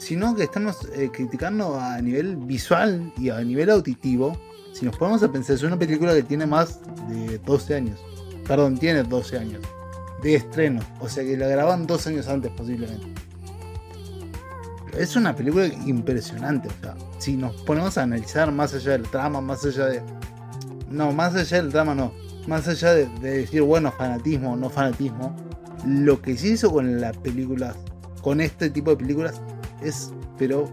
Sino 0.00 0.34
que 0.34 0.44
estamos 0.44 0.88
eh, 0.94 1.10
criticando 1.12 1.78
a 1.78 2.00
nivel 2.00 2.36
visual 2.36 3.12
y 3.18 3.28
a 3.28 3.40
nivel 3.42 3.70
auditivo. 3.70 4.36
Si 4.72 4.86
nos 4.86 4.96
ponemos 4.96 5.22
a 5.22 5.30
pensar, 5.30 5.56
es 5.56 5.62
una 5.62 5.78
película 5.78 6.14
que 6.14 6.22
tiene 6.22 6.46
más 6.46 6.80
de 7.08 7.38
12 7.38 7.74
años. 7.74 8.00
Perdón, 8.46 8.78
tiene 8.78 9.02
12 9.02 9.38
años 9.38 9.60
de 10.22 10.36
estreno. 10.36 10.80
O 11.00 11.08
sea 11.08 11.22
que 11.22 11.36
la 11.36 11.46
graban 11.48 11.86
dos 11.86 12.06
años 12.06 12.28
antes 12.28 12.50
posiblemente. 12.52 13.06
Es 14.96 15.16
una 15.16 15.36
película 15.36 15.66
impresionante. 15.66 16.68
O 16.68 16.80
sea, 16.80 16.96
si 17.18 17.36
nos 17.36 17.54
ponemos 17.62 17.96
a 17.98 18.02
analizar 18.02 18.50
más 18.50 18.74
allá 18.74 18.92
del 18.92 19.02
trama, 19.02 19.40
más 19.40 19.64
allá 19.64 19.86
de... 19.86 20.02
No, 20.88 21.12
más 21.12 21.34
allá 21.34 21.58
del 21.62 21.70
trama 21.70 21.94
no. 21.94 22.12
Más 22.48 22.66
allá 22.66 22.94
de, 22.94 23.06
decir, 23.20 23.62
bueno, 23.62 23.92
fanatismo 23.92 24.54
o 24.54 24.56
no 24.56 24.70
fanatismo. 24.70 25.36
Lo 25.86 26.20
que 26.20 26.36
se 26.36 26.48
hizo 26.48 26.70
con 26.72 27.00
las 27.00 27.16
películas, 27.18 27.76
con 28.22 28.40
este 28.40 28.70
tipo 28.70 28.90
de 28.90 28.96
películas, 28.96 29.40
es, 29.82 30.12
pero, 30.38 30.68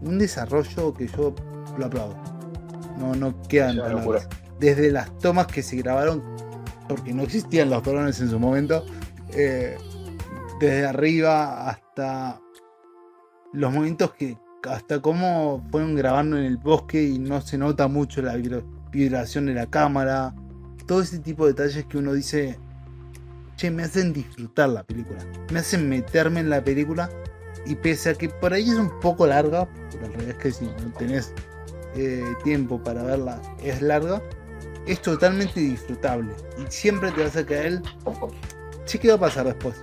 un 0.00 0.18
desarrollo 0.18 0.92
que 0.94 1.06
yo 1.08 1.34
lo 1.78 1.86
aplaudo. 1.86 2.16
No, 2.98 3.14
no 3.14 3.40
quedan 3.42 3.78
palabras. 3.78 4.28
Desde 4.58 4.90
las 4.90 5.16
tomas 5.18 5.46
que 5.46 5.62
se 5.62 5.76
grabaron 5.76 6.22
porque 6.88 7.12
no 7.14 7.22
existían 7.22 7.70
los 7.70 7.82
drones 7.82 8.20
en 8.20 8.30
su 8.30 8.38
momento, 8.38 8.84
eh, 9.34 9.76
desde 10.60 10.86
arriba 10.86 11.68
hasta 11.68 12.40
los 13.52 13.72
momentos 13.72 14.12
que, 14.14 14.36
hasta 14.68 15.00
cómo 15.00 15.66
fueron 15.70 15.94
grabando 15.94 16.36
en 16.38 16.44
el 16.44 16.56
bosque 16.56 17.02
y 17.02 17.18
no 17.18 17.40
se 17.40 17.58
nota 17.58 17.88
mucho 17.88 18.22
la 18.22 18.36
vibración 18.90 19.46
de 19.46 19.54
la 19.54 19.66
cámara, 19.66 20.34
todo 20.86 21.02
ese 21.02 21.18
tipo 21.18 21.46
de 21.46 21.52
detalles 21.52 21.86
que 21.86 21.98
uno 21.98 22.12
dice, 22.12 22.58
che, 23.56 23.70
me 23.70 23.84
hacen 23.84 24.12
disfrutar 24.12 24.68
la 24.68 24.84
película, 24.84 25.20
me 25.50 25.60
hacen 25.60 25.88
meterme 25.88 26.40
en 26.40 26.50
la 26.50 26.62
película 26.62 27.08
y 27.66 27.74
pese 27.76 28.10
a 28.10 28.14
que 28.14 28.28
por 28.28 28.52
ahí 28.52 28.68
es 28.68 28.76
un 28.76 29.00
poco 29.00 29.26
larga, 29.26 29.68
pero 29.90 30.06
en 30.06 30.12
realidad 30.12 30.36
es 30.36 30.42
que 30.42 30.52
si 30.52 30.64
no 30.64 30.92
tenés 30.96 31.32
eh, 31.94 32.24
tiempo 32.42 32.82
para 32.82 33.02
verla, 33.02 33.40
es 33.62 33.82
larga, 33.82 34.22
es 34.86 35.00
totalmente 35.00 35.60
disfrutable. 35.60 36.32
Y 36.58 36.70
siempre 36.70 37.12
te 37.12 37.22
vas 37.22 37.36
a 37.36 37.44
caer. 37.44 37.82
Sí, 38.84 38.98
¿qué 38.98 39.08
va 39.08 39.14
a 39.14 39.20
pasar 39.20 39.46
después? 39.46 39.76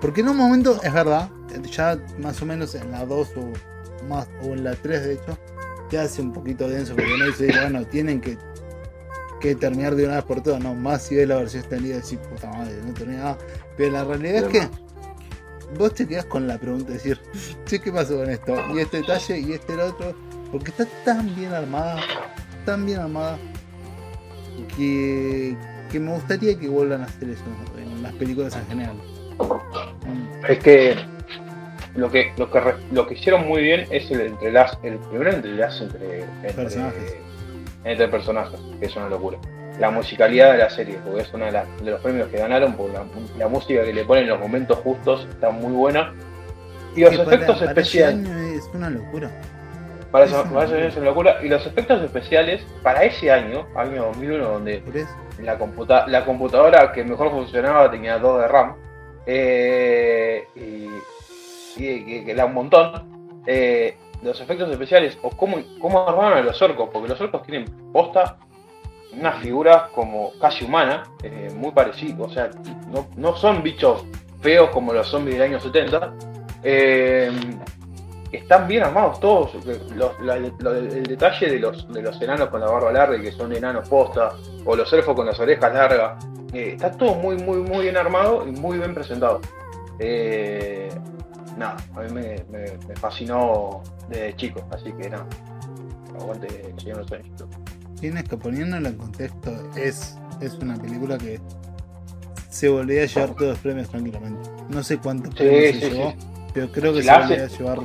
Porque 0.00 0.20
en 0.20 0.28
un 0.28 0.36
momento, 0.36 0.80
es 0.82 0.92
verdad, 0.92 1.30
ya 1.70 1.98
más 2.18 2.40
o 2.40 2.46
menos 2.46 2.74
en 2.74 2.90
la 2.90 3.04
2 3.04 3.28
o 3.36 4.06
más, 4.08 4.28
o 4.42 4.46
en 4.52 4.64
la 4.64 4.74
3 4.74 5.04
de 5.04 5.12
hecho, 5.14 5.38
te 5.90 5.98
hace 5.98 6.22
un 6.22 6.32
poquito 6.32 6.68
denso 6.68 6.94
porque 6.94 7.12
uno 7.14 7.26
dice, 7.26 7.50
bueno, 7.60 7.84
tienen 7.86 8.20
que, 8.20 8.38
que 9.40 9.54
terminar 9.54 9.94
de 9.96 10.04
una 10.04 10.16
vez 10.16 10.24
por 10.24 10.42
todas, 10.42 10.62
no, 10.62 10.74
más 10.74 11.02
si 11.02 11.16
ves 11.16 11.26
la 11.26 11.36
versión 11.36 11.62
extendida 11.62 11.96
decís, 11.96 12.18
puta 12.30 12.48
madre, 12.50 12.80
no 12.86 12.92
termina 12.94 13.36
Pero 13.76 13.92
la 13.92 14.04
realidad 14.04 14.44
es 14.44 14.48
que 14.48 14.68
vos 15.76 15.94
te 15.94 16.06
quedas 16.06 16.24
con 16.26 16.46
la 16.46 16.58
pregunta 16.58 16.88
de 16.88 16.94
decir, 16.94 17.20
che, 17.66 17.80
¿qué 17.80 17.92
pasó 17.92 18.16
con 18.16 18.30
esto? 18.30 18.56
Y 18.74 18.78
este 18.78 18.98
detalle 18.98 19.38
y 19.38 19.52
este 19.52 19.74
el 19.74 19.80
otro, 19.80 20.14
porque 20.50 20.70
está 20.70 20.86
tan 21.04 21.34
bien 21.34 21.52
armada, 21.52 22.00
tan 22.64 22.86
bien 22.86 23.00
armada 23.00 23.38
que, 24.76 25.56
que 25.90 26.00
me 26.00 26.12
gustaría 26.12 26.58
que 26.58 26.68
vuelvan 26.68 27.02
a 27.02 27.04
hacer 27.04 27.30
eso 27.30 27.44
en 27.76 28.02
las 28.02 28.12
películas 28.14 28.56
en 28.56 28.66
general. 28.66 28.96
Es 30.48 30.58
que 30.58 30.96
lo 31.94 32.10
que, 32.10 32.32
lo 32.36 32.50
que 32.50 32.60
lo 32.92 33.06
que 33.06 33.14
hicieron 33.14 33.46
muy 33.46 33.62
bien 33.62 33.86
es 33.90 34.10
el 34.10 34.20
entrelace, 34.20 34.76
el 34.82 34.98
primer 34.98 35.34
entrelace 35.34 35.84
entre, 35.84 36.22
entre 36.22 36.52
personajes. 36.52 37.16
entre 37.84 38.08
personajes, 38.08 38.60
que 38.78 38.86
es 38.86 38.96
una 38.96 39.08
locura. 39.08 39.38
La 39.78 39.90
musicalidad 39.90 40.52
de 40.52 40.58
la 40.58 40.70
serie, 40.70 40.98
porque 41.04 41.22
es 41.22 41.32
uno 41.32 41.46
de, 41.46 41.52
de 41.52 41.90
los 41.90 42.00
premios 42.00 42.28
que 42.28 42.38
ganaron, 42.38 42.74
porque 42.74 42.98
la, 43.38 43.48
música 43.48 43.84
que 43.84 43.92
le 43.92 44.04
ponen 44.04 44.24
en 44.24 44.30
los 44.30 44.40
momentos 44.40 44.78
justos 44.78 45.26
está 45.30 45.50
muy 45.50 45.72
buena. 45.72 46.14
Y 46.96 47.02
los 47.02 47.14
efectos 47.14 47.62
especiales. 47.62 48.28
es 48.28 48.68
una 48.74 48.90
locura. 48.90 49.30
Para 50.10 50.24
eso, 50.24 50.42
es 50.74 50.96
una 50.96 51.04
locura. 51.06 51.38
Y 51.42 51.48
los 51.48 51.64
efectos 51.66 52.02
especiales 52.02 52.62
para 52.82 53.04
ese 53.04 53.30
año, 53.30 53.66
año 53.76 54.06
2001, 54.06 54.48
donde 54.48 54.82
la, 55.42 55.58
computa 55.58 56.06
la 56.06 56.24
computadora 56.24 56.92
que 56.92 57.04
mejor 57.04 57.30
funcionaba 57.30 57.90
tenía 57.90 58.18
2 58.18 58.40
de 58.40 58.48
RAM, 58.48 58.74
eh, 59.26 60.44
y, 60.56 60.88
que 61.76 62.30
era 62.30 62.46
un 62.46 62.54
montón, 62.54 63.42
eh, 63.46 63.96
los 64.22 64.40
efectos 64.40 64.70
especiales, 64.70 65.18
o 65.22 65.30
cómo, 65.30 65.58
cómo 65.80 66.08
armaron 66.08 66.38
a 66.38 66.42
los 66.42 66.60
orcos, 66.62 66.88
porque 66.92 67.08
los 67.08 67.20
orcos 67.20 67.42
tienen 67.42 67.66
posta 67.92 68.38
unas 69.12 69.42
figuras 69.42 69.90
como 69.94 70.32
casi 70.40 70.64
humanas, 70.64 71.08
eh, 71.22 71.50
muy 71.54 71.72
parecidas, 71.72 72.20
o 72.20 72.30
sea, 72.30 72.50
no, 72.88 73.08
no, 73.16 73.36
son 73.36 73.62
bichos 73.62 74.04
feos 74.40 74.70
como 74.70 74.92
los 74.92 75.08
zombies 75.08 75.38
del 75.38 75.50
año 75.50 75.60
70. 75.60 76.14
Eh, 76.62 77.30
están 78.32 78.68
bien 78.68 78.82
armados 78.82 79.20
todos. 79.20 79.52
el 79.64 81.02
detalle 81.06 81.50
de 81.50 81.58
los, 81.58 81.90
de 81.92 82.02
los 82.02 82.20
enanos 82.20 82.48
con 82.48 82.60
la 82.60 82.66
barba 82.66 82.92
larga 82.92 83.16
y 83.16 83.22
que 83.22 83.32
son 83.32 83.52
enanos 83.54 83.88
posta, 83.88 84.32
o 84.64 84.76
los 84.76 84.92
elfos 84.92 85.14
con 85.14 85.26
las 85.26 85.38
orejas 85.40 85.72
largas, 85.72 86.24
eh, 86.52 86.72
está 86.74 86.90
todo 86.90 87.14
muy, 87.14 87.36
muy, 87.36 87.58
muy 87.58 87.84
bien 87.84 87.96
armado 87.96 88.46
y 88.46 88.52
muy 88.52 88.78
bien 88.78 88.94
presentado. 88.94 89.40
Eh, 89.98 90.88
nada, 91.56 91.76
a 91.96 92.00
mí 92.00 92.12
me, 92.12 92.36
fascinó 92.96 93.82
desde 94.08 94.36
chico, 94.36 94.60
así 94.70 94.92
que 94.92 95.10
nada, 95.10 95.26
aguante 96.18 96.74
Señor 96.78 96.98
los 96.98 97.10
Tienes 98.00 98.24
que 98.24 98.36
poniéndolo 98.36 98.88
en 98.88 98.96
contexto, 98.96 99.50
es, 99.76 100.16
es 100.40 100.54
una 100.54 100.76
película 100.76 101.18
que 101.18 101.40
se 102.48 102.68
volvía 102.68 103.02
a 103.02 103.06
llevar 103.06 103.34
todos 103.34 103.50
los 103.50 103.58
premios 103.58 103.88
tranquilamente. 103.88 104.48
No 104.68 104.82
sé 104.82 104.98
cuántos 104.98 105.34
premios 105.34 105.76
se 105.76 105.90
llevó, 105.90 106.14
pero 106.54 106.70
creo 106.70 106.94
que 106.94 107.02
se 107.02 107.10
volvía 107.10 107.44
a 107.44 107.48
llevar 107.48 107.80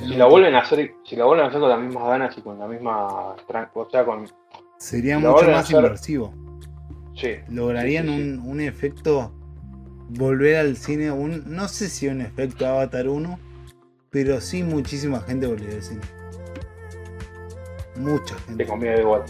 si 0.00 0.14
la 0.14 0.26
vuelven 0.26 0.54
a 0.54 0.60
hacer, 0.60 0.94
si 1.04 1.16
la 1.16 1.24
vuelven 1.24 1.46
a 1.46 1.48
hacer 1.48 1.60
con 1.60 1.68
las 1.68 1.80
mismas 1.80 2.04
ganas 2.04 2.38
y 2.38 2.40
con 2.40 2.58
la 2.58 2.68
misma, 2.68 3.06
o 3.08 3.88
sea, 3.90 4.04
con 4.04 4.28
sería 4.78 5.18
mucho 5.18 5.50
más 5.50 5.70
inmersivo. 5.70 6.32
Sí. 7.14 7.30
Lograrían 7.48 8.08
Un, 8.08 8.38
un, 8.46 8.60
efecto 8.60 9.32
volver 10.08 10.56
al 10.56 10.76
cine, 10.76 11.10
un, 11.10 11.42
no 11.46 11.66
sé 11.66 11.88
si 11.88 12.06
un 12.06 12.20
efecto 12.20 12.64
Avatar 12.64 13.08
1, 13.08 13.38
pero 14.10 14.40
sí 14.40 14.62
muchísima 14.62 15.20
gente 15.20 15.48
volvería 15.48 15.76
al 15.76 15.82
cine. 15.82 16.00
Mucha 17.98 18.36
gente. 18.40 18.64
Tengo 18.64 18.76
miedo 18.76 19.00
igual. 19.00 19.22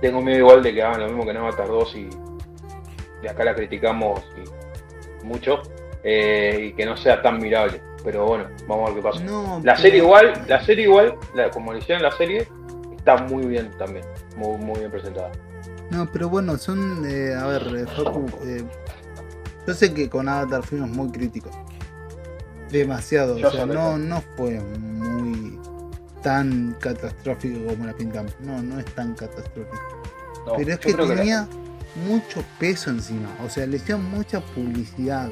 Tengo 0.00 0.20
miedo 0.20 0.38
igual 0.38 0.62
de 0.62 0.74
que 0.74 0.82
hagan 0.82 1.00
lo 1.00 1.06
mismo 1.08 1.24
que 1.24 1.30
en 1.30 1.36
Avatar 1.38 1.66
2 1.66 1.96
y 1.96 2.08
de 3.22 3.28
acá 3.28 3.44
la 3.44 3.54
criticamos 3.54 4.22
mucho 5.24 5.62
eh, 6.04 6.68
y 6.68 6.72
que 6.74 6.86
no 6.86 6.96
sea 6.96 7.20
tan 7.20 7.38
mirable. 7.38 7.80
Pero 8.04 8.26
bueno, 8.26 8.48
vamos 8.66 8.90
a 8.90 8.94
ver 8.94 9.02
qué 9.02 9.08
pasa. 9.08 9.60
la 9.62 9.76
serie 9.76 9.98
igual, 9.98 10.44
la 10.46 10.64
serie 10.64 10.84
igual, 10.84 11.16
como 11.52 11.72
le 11.72 11.80
hicieron 11.80 12.02
la 12.02 12.12
serie, 12.12 12.46
está 12.96 13.16
muy 13.24 13.46
bien 13.46 13.70
también, 13.78 14.04
muy, 14.36 14.56
muy 14.58 14.78
bien 14.78 14.90
presentada. 14.90 15.32
No, 15.90 16.10
pero 16.12 16.28
bueno, 16.28 16.56
son, 16.58 17.04
eh, 17.06 17.34
a 17.34 17.46
ver, 17.46 17.62
eh, 17.76 17.86
eh, 18.44 18.64
yo 19.66 19.74
sé 19.74 19.92
que 19.94 20.08
con 20.08 20.28
Avatar 20.28 20.62
fuimos 20.62 20.90
muy 20.90 21.10
críticos. 21.10 21.52
Demasiado, 22.70 23.36
o 23.36 23.50
sea, 23.50 23.64
no, 23.64 23.96
no 23.96 24.22
fue 24.36 24.60
muy 24.60 25.07
tan 26.22 26.76
catastrófico 26.80 27.64
como 27.66 27.86
la 27.86 27.94
pintamos. 27.94 28.34
No, 28.40 28.62
no 28.62 28.78
es 28.78 28.86
tan 28.94 29.14
catastrófico. 29.14 30.02
pero 30.56 30.72
es 30.72 30.78
que 30.78 30.94
tenía 30.94 31.48
mucho 32.06 32.44
peso 32.58 32.90
encima, 32.90 33.28
o 33.44 33.48
sea, 33.48 33.66
le 33.66 33.76
hicieron 33.76 34.04
mucha 34.04 34.40
publicidad 34.40 35.30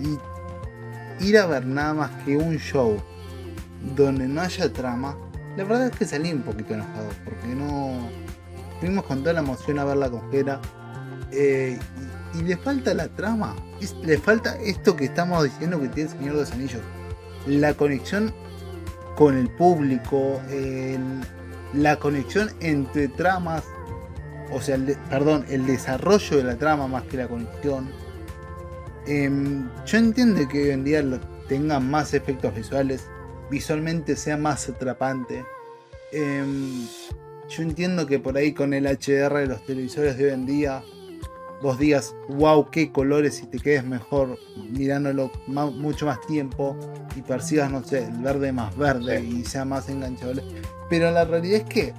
y 0.00 1.26
ir 1.26 1.38
a 1.38 1.46
ver 1.46 1.66
nada 1.66 1.94
más 1.94 2.10
que 2.24 2.36
un 2.36 2.56
show 2.56 2.96
donde 3.94 4.26
no 4.26 4.40
haya 4.40 4.72
trama, 4.72 5.16
la 5.56 5.64
verdad 5.64 5.86
es 5.86 5.96
que 5.96 6.04
salí 6.04 6.32
un 6.32 6.42
poquito 6.42 6.74
enojado 6.74 7.08
porque 7.24 7.48
no. 7.48 8.08
Fuimos 8.80 9.04
con 9.04 9.20
toda 9.20 9.34
la 9.34 9.40
emoción 9.40 9.78
a 9.78 9.84
verla 9.84 10.08
con 10.08 10.30
Jera 10.30 10.58
eh, 11.32 11.78
y, 12.34 12.42
le 12.42 12.56
falta 12.56 12.94
la 12.94 13.08
trama, 13.08 13.54
le 14.02 14.16
falta 14.16 14.56
esto 14.56 14.96
que 14.96 15.04
estamos 15.04 15.44
diciendo 15.44 15.78
que 15.78 15.88
tiene 15.88 16.10
el 16.10 16.16
Señor 16.16 16.34
de 16.34 16.40
los 16.40 16.52
Anillos: 16.52 16.80
la 17.46 17.74
conexión 17.74 18.32
con 19.16 19.36
el 19.36 19.48
público, 19.50 20.40
la 21.74 21.96
conexión 21.96 22.50
entre 22.60 23.08
tramas, 23.08 23.64
o 24.52 24.60
sea, 24.60 24.78
perdón, 25.08 25.44
el 25.48 25.66
desarrollo 25.66 26.36
de 26.38 26.44
la 26.44 26.56
trama 26.56 26.86
más 26.88 27.04
que 27.04 27.16
la 27.16 27.28
conexión 27.28 27.88
Em, 29.06 29.68
yo 29.86 29.98
entiendo 29.98 30.46
que 30.46 30.62
hoy 30.64 30.70
en 30.70 30.84
día 30.84 31.02
lo- 31.02 31.20
tenga 31.48 31.80
más 31.80 32.12
efectos 32.14 32.54
visuales, 32.54 33.06
visualmente 33.50 34.14
sea 34.14 34.36
más 34.36 34.68
atrapante. 34.68 35.44
Em, 36.12 36.86
yo 37.48 37.62
entiendo 37.62 38.06
que 38.06 38.18
por 38.18 38.36
ahí 38.36 38.52
con 38.52 38.74
el 38.74 38.86
HDR 38.86 39.40
de 39.40 39.46
los 39.46 39.64
televisores 39.64 40.16
de 40.18 40.26
hoy 40.26 40.30
en 40.32 40.46
día, 40.46 40.82
vos 41.62 41.78
digas, 41.78 42.14
wow, 42.28 42.70
qué 42.70 42.90
colores 42.90 43.42
y 43.42 43.46
te 43.46 43.58
quedes 43.58 43.84
mejor 43.84 44.38
mirándolo 44.70 45.30
mucho 45.46 46.06
más 46.06 46.20
tiempo 46.26 46.76
y 47.16 47.22
percibas, 47.22 47.70
no 47.70 47.82
sé, 47.82 48.04
el 48.04 48.18
verde 48.18 48.52
más 48.52 48.76
verde 48.76 49.22
y 49.22 49.44
sea 49.44 49.64
más 49.64 49.88
enganchable. 49.88 50.42
Pero 50.88 51.10
la 51.10 51.24
realidad 51.24 51.60
es 51.60 51.64
que 51.64 51.94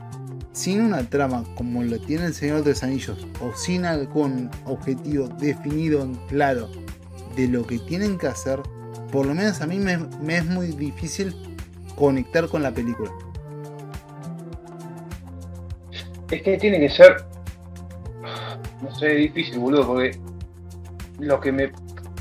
sin 0.52 0.82
una 0.82 1.04
trama 1.10 1.44
como 1.56 1.84
lo 1.84 2.00
tiene 2.00 2.26
el 2.26 2.34
Señor 2.34 2.64
de 2.64 2.72
los 2.72 2.84
Anillos 2.84 3.26
o 3.40 3.56
sin 3.56 3.86
algún 3.86 4.50
objetivo 4.66 5.28
definido 5.28 6.02
en 6.04 6.16
claro 6.28 6.70
de 7.36 7.48
lo 7.48 7.66
que 7.66 7.80
tienen 7.80 8.18
que 8.18 8.28
hacer, 8.28 8.60
por 9.12 9.26
lo 9.26 9.34
menos 9.34 9.62
a 9.62 9.68
mí 9.68 9.78
me, 9.78 9.98
me 9.98 10.38
es 10.38 10.46
muy 10.46 10.68
difícil 10.68 11.36
conectar 11.96 12.48
con 12.48 12.64
la 12.64 12.72
película. 12.72 13.12
Es 16.32 16.42
que 16.42 16.58
tiene 16.58 16.80
que 16.80 16.90
ser. 16.90 17.26
No 18.82 18.94
sé, 18.96 19.10
difícil, 19.10 19.60
boludo, 19.60 19.88
porque 19.88 20.18
lo 21.20 21.40
que 21.40 21.52
me. 21.52 21.72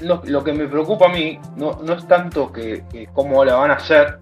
Lo, 0.02 0.22
lo 0.24 0.42
que 0.42 0.54
me 0.54 0.66
preocupa 0.66 1.06
a 1.06 1.12
mí 1.12 1.38
no, 1.56 1.78
no 1.82 1.92
es 1.92 2.08
tanto 2.08 2.50
que, 2.50 2.84
que 2.90 3.06
cómo 3.12 3.44
la 3.44 3.56
van 3.56 3.70
a 3.70 3.74
hacer, 3.74 4.18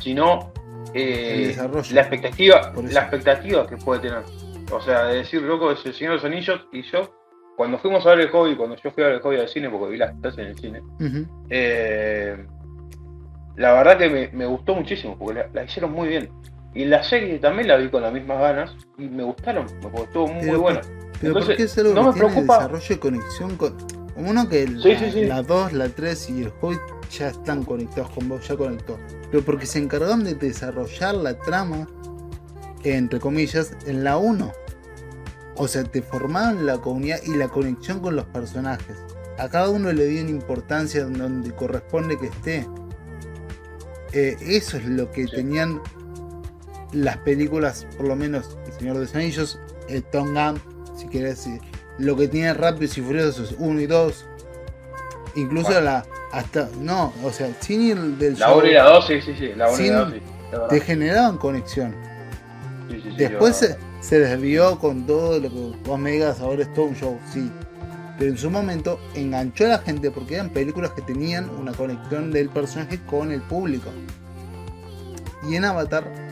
sino 0.00 0.52
eh, 0.92 1.56
la 1.92 2.00
expectativa, 2.00 2.72
la 2.74 3.00
expectativa 3.00 3.66
que 3.66 3.76
puede 3.76 4.00
tener. 4.00 4.24
O 4.72 4.80
sea, 4.80 5.04
de 5.04 5.18
decir, 5.18 5.42
loco, 5.42 5.70
es 5.70 5.84
el 5.86 5.94
Señor 5.94 6.12
de 6.12 6.16
los 6.16 6.24
Anillos 6.24 6.66
y 6.72 6.82
yo, 6.82 7.14
cuando 7.56 7.78
fuimos 7.78 8.04
a 8.06 8.10
ver 8.10 8.20
el 8.20 8.30
hobby, 8.30 8.56
cuando 8.56 8.76
yo 8.76 8.90
fui 8.90 9.02
a 9.02 9.06
ver 9.06 9.16
el 9.16 9.22
hobby 9.22 9.36
al 9.36 9.48
cine, 9.48 9.70
porque 9.70 9.92
vi 9.92 9.98
las 9.98 10.20
tres 10.20 10.38
en 10.38 10.46
el 10.46 10.58
cine, 10.58 10.82
eh, 11.48 12.44
la 13.56 13.72
verdad 13.72 13.98
que 13.98 14.08
me, 14.08 14.28
me 14.28 14.46
gustó 14.46 14.74
muchísimo, 14.74 15.16
porque 15.18 15.40
la, 15.40 15.48
la 15.52 15.64
hicieron 15.64 15.92
muy 15.92 16.08
bien. 16.08 16.28
Y 16.74 16.84
la 16.84 17.02
serie 17.02 17.38
también 17.38 17.68
la 17.68 17.76
vi 17.76 17.88
con 17.90 18.02
las 18.02 18.12
mismas 18.12 18.38
ganas 18.40 18.76
y 18.96 19.08
me 19.08 19.24
gustaron, 19.24 19.66
porque 19.82 20.02
estuvo 20.02 20.28
muy 20.28 20.44
Pero, 20.44 20.60
buena. 20.60 20.80
Pero 21.20 21.38
Entonces, 21.38 21.44
porque 21.46 21.62
es 21.64 21.78
algo 21.78 21.94
no 21.94 22.00
que 22.00 22.06
me 22.06 22.12
tiene 22.12 22.28
preocupa- 22.28 22.56
desarrollo 22.58 22.88
de 22.88 22.98
conexión 22.98 23.56
con. 23.56 23.76
Uno 24.16 24.48
que 24.48 24.68
la, 24.68 24.82
Sí, 24.82 24.96
sí, 24.96 25.10
sí. 25.12 25.24
la 25.24 25.42
2, 25.42 25.72
la 25.72 25.88
3 25.88 26.30
y 26.30 26.42
el 26.42 26.52
Hobbit 26.60 26.80
ya 27.10 27.28
están 27.28 27.64
conectados 27.64 28.10
con 28.10 28.28
vos, 28.28 28.46
ya 28.46 28.56
conectó. 28.56 28.98
Pero 29.30 29.42
porque 29.44 29.66
se 29.66 29.78
encargaron 29.78 30.24
de 30.24 30.34
desarrollar 30.34 31.14
la 31.14 31.38
trama, 31.38 31.88
entre 32.84 33.18
comillas, 33.18 33.72
en 33.86 34.04
la 34.04 34.18
1. 34.18 34.52
O 35.56 35.68
sea, 35.68 35.84
te 35.84 36.02
formaron 36.02 36.66
la 36.66 36.78
comunidad 36.78 37.18
y 37.26 37.34
la 37.36 37.48
conexión 37.48 38.00
con 38.00 38.14
los 38.16 38.26
personajes. 38.26 38.96
A 39.38 39.48
cada 39.48 39.70
uno 39.70 39.90
le 39.92 40.06
dieron 40.06 40.28
importancia 40.28 41.04
donde 41.04 41.52
corresponde 41.52 42.18
que 42.18 42.26
esté. 42.26 42.66
Eh, 44.12 44.36
eso 44.40 44.76
es 44.76 44.86
lo 44.86 45.10
que 45.12 45.26
tenían 45.26 45.80
las 46.92 47.18
películas, 47.18 47.86
por 47.96 48.06
lo 48.06 48.16
menos 48.16 48.56
El 48.66 48.72
Señor 48.72 48.94
de 48.96 49.02
los 49.02 49.14
Anillos, 49.14 49.58
el 49.88 50.02
Tom 50.04 50.34
Gunn, 50.34 50.60
si 50.96 51.06
querés 51.08 51.44
decir, 51.44 51.60
lo 51.98 52.16
que 52.16 52.28
tiene 52.28 52.52
Rápidos 52.54 52.96
y 52.98 53.02
Furiosos 53.02 53.54
1 53.58 53.80
y 53.80 53.86
2, 53.86 54.26
incluso 55.36 55.68
Bueno. 55.68 55.80
la 55.82 56.06
hasta 56.32 56.68
no, 56.80 57.12
o 57.24 57.30
sea, 57.32 57.48
sin 57.60 57.82
ir 57.82 57.96
del 57.96 58.38
La 58.38 58.46
show, 58.48 58.58
1 58.58 58.66
y 58.68 58.72
la 58.74 58.84
2, 58.84 59.06
sí, 59.06 59.20
sí, 59.20 59.34
sí. 59.38 59.52
La 59.56 59.68
1 59.70 59.80
y 59.84 59.88
la 59.88 59.98
2, 60.04 60.12
sí. 60.14 60.20
te 60.70 60.80
generaban 60.80 61.38
conexión. 61.38 61.94
Sí, 62.88 63.00
sí, 63.02 63.10
sí, 63.10 63.16
Después 63.16 63.60
yo- 63.60 63.66
se, 63.68 63.76
se 64.00 64.20
desvió 64.20 64.78
con 64.78 65.06
todo 65.06 65.38
lo 65.40 65.48
que 65.50 65.72
vos 65.84 65.98
me 65.98 66.12
digas, 66.12 66.40
ahora 66.40 66.62
es 66.62 66.72
todo 66.72 66.86
un 66.86 66.94
show, 66.96 67.18
sí. 67.32 67.50
Pero 68.18 68.32
en 68.32 68.38
su 68.38 68.50
momento 68.50 69.00
enganchó 69.14 69.64
a 69.64 69.68
la 69.68 69.78
gente 69.78 70.10
porque 70.10 70.34
eran 70.34 70.50
películas 70.50 70.90
que 70.92 71.02
tenían 71.02 71.48
una 71.50 71.72
conexión 71.72 72.30
del 72.30 72.48
personaje 72.50 73.00
con 73.06 73.32
el 73.32 73.40
público. 73.42 73.88
Y 75.48 75.56
en 75.56 75.64
Avatar 75.64 76.04
eh, 76.06 76.29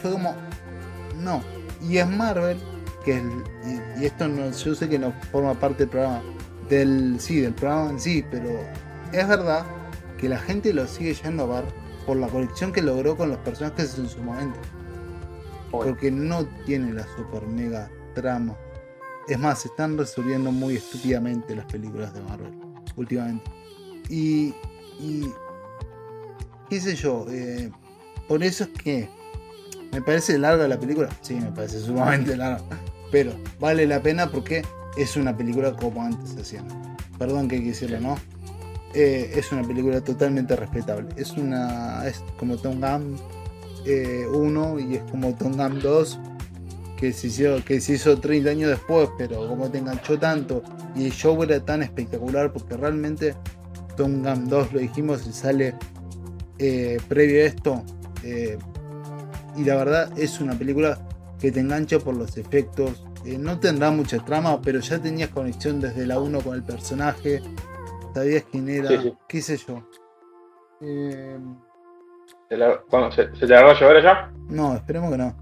fue 0.00 0.12
como, 0.12 0.34
no. 1.16 1.42
Y 1.82 1.98
es 1.98 2.08
Marvel, 2.08 2.58
que 3.04 3.18
es, 3.18 3.22
y, 3.64 4.02
y 4.02 4.06
esto 4.06 4.28
no, 4.28 4.50
yo 4.50 4.74
sé 4.74 4.88
que 4.88 4.98
no 4.98 5.12
forma 5.32 5.54
parte 5.54 5.84
del 5.84 5.88
programa, 5.88 6.22
del, 6.68 7.18
sí, 7.18 7.40
del 7.40 7.54
programa 7.54 7.90
en 7.90 8.00
sí, 8.00 8.24
pero 8.30 8.48
es 9.12 9.28
verdad 9.28 9.64
que 10.18 10.28
la 10.28 10.38
gente 10.38 10.72
lo 10.72 10.86
sigue 10.86 11.14
yendo 11.14 11.44
a 11.44 11.60
ver 11.60 11.64
por 12.06 12.16
la 12.16 12.28
conexión 12.28 12.72
que 12.72 12.82
logró 12.82 13.16
con 13.16 13.30
los 13.30 13.38
personajes 13.38 13.98
en 13.98 14.08
su 14.08 14.22
momento 14.22 14.58
porque 15.70 16.10
no 16.10 16.46
tiene 16.66 16.92
la 16.92 17.06
super 17.16 17.46
mega 17.46 17.90
trama. 18.14 18.56
Es 19.28 19.38
más, 19.38 19.60
se 19.60 19.68
están 19.68 19.96
resolviendo 19.96 20.50
muy 20.50 20.76
estúpidamente 20.76 21.54
las 21.54 21.66
películas 21.66 22.12
de 22.12 22.20
Marvel 22.22 22.52
últimamente. 22.96 23.48
Y, 24.08 24.54
y 24.98 25.32
qué 26.68 26.80
sé 26.80 26.96
yo, 26.96 27.26
eh, 27.30 27.70
por 28.26 28.42
eso 28.42 28.64
es 28.64 28.70
que 28.70 29.08
me 29.92 30.02
parece 30.02 30.38
larga 30.38 30.68
la 30.68 30.78
película. 30.78 31.08
Sí, 31.20 31.34
me 31.34 31.50
parece 31.50 31.80
sumamente 31.80 32.36
larga. 32.36 32.62
Pero 33.10 33.32
vale 33.58 33.86
la 33.86 34.00
pena 34.00 34.30
porque 34.30 34.62
es 34.96 35.16
una 35.16 35.36
película 35.36 35.74
como 35.74 36.02
antes 36.02 36.36
hacían. 36.36 36.66
Perdón 37.18 37.48
que 37.48 37.62
quisiera, 37.62 38.00
¿no? 38.00 38.16
Eh, 38.94 39.32
es 39.34 39.52
una 39.52 39.62
película 39.62 40.00
totalmente 40.00 40.56
respetable. 40.56 41.08
Es 41.16 41.32
una. 41.32 42.06
es 42.06 42.22
como 42.38 42.56
Tom 42.56 42.80
Gunn 42.80 43.16
1 43.86 44.78
y 44.80 44.96
es 44.96 45.02
como 45.10 45.34
Tom 45.34 45.56
Gunn 45.56 45.80
2 45.80 46.20
que 46.96 47.12
se, 47.12 47.28
hizo, 47.28 47.64
que 47.64 47.80
se 47.80 47.94
hizo 47.94 48.20
30 48.20 48.50
años 48.50 48.70
después, 48.70 49.08
pero 49.16 49.48
como 49.48 49.70
te 49.70 49.78
enganchó 49.78 50.18
tanto 50.18 50.62
y 50.94 51.06
el 51.06 51.12
show 51.12 51.42
era 51.42 51.64
tan 51.64 51.82
espectacular 51.82 52.52
porque 52.52 52.76
realmente 52.76 53.34
Tom 53.96 54.22
Gunn 54.22 54.48
2 54.48 54.72
lo 54.74 54.80
dijimos 54.80 55.26
y 55.26 55.32
sale 55.32 55.74
eh, 56.58 56.98
previo 57.08 57.42
a 57.42 57.46
esto 57.46 57.82
eh, 58.22 58.58
y 59.60 59.64
la 59.64 59.76
verdad 59.76 60.10
es 60.18 60.40
una 60.40 60.54
película 60.54 60.98
que 61.40 61.50
te 61.52 61.60
engancha 61.60 61.98
por 61.98 62.14
los 62.16 62.36
efectos 62.36 63.04
eh, 63.24 63.36
no 63.38 63.58
tendrá 63.60 63.90
mucha 63.90 64.18
trama 64.24 64.60
pero 64.62 64.80
ya 64.80 64.98
tenías 64.98 65.30
conexión 65.30 65.80
desde 65.80 66.06
la 66.06 66.18
1 66.18 66.40
con 66.40 66.54
el 66.54 66.62
personaje 66.62 67.42
sabías 68.14 68.44
quién 68.50 68.68
era 68.68 68.88
Sí, 68.88 68.98
sí. 69.02 69.14
qué 69.28 69.42
sé 69.42 69.56
yo 69.58 69.82
Eh, 70.82 71.38
¿Se, 72.48 72.56
la- 72.56 72.80
se, 73.14 73.36
se 73.36 73.46
te 73.46 73.54
agarró 73.54 73.70
a 73.70 73.80
llover 73.80 73.96
allá? 73.98 74.32
no 74.48 74.74
esperemos 74.74 75.10
que 75.12 75.18
no 75.18 75.36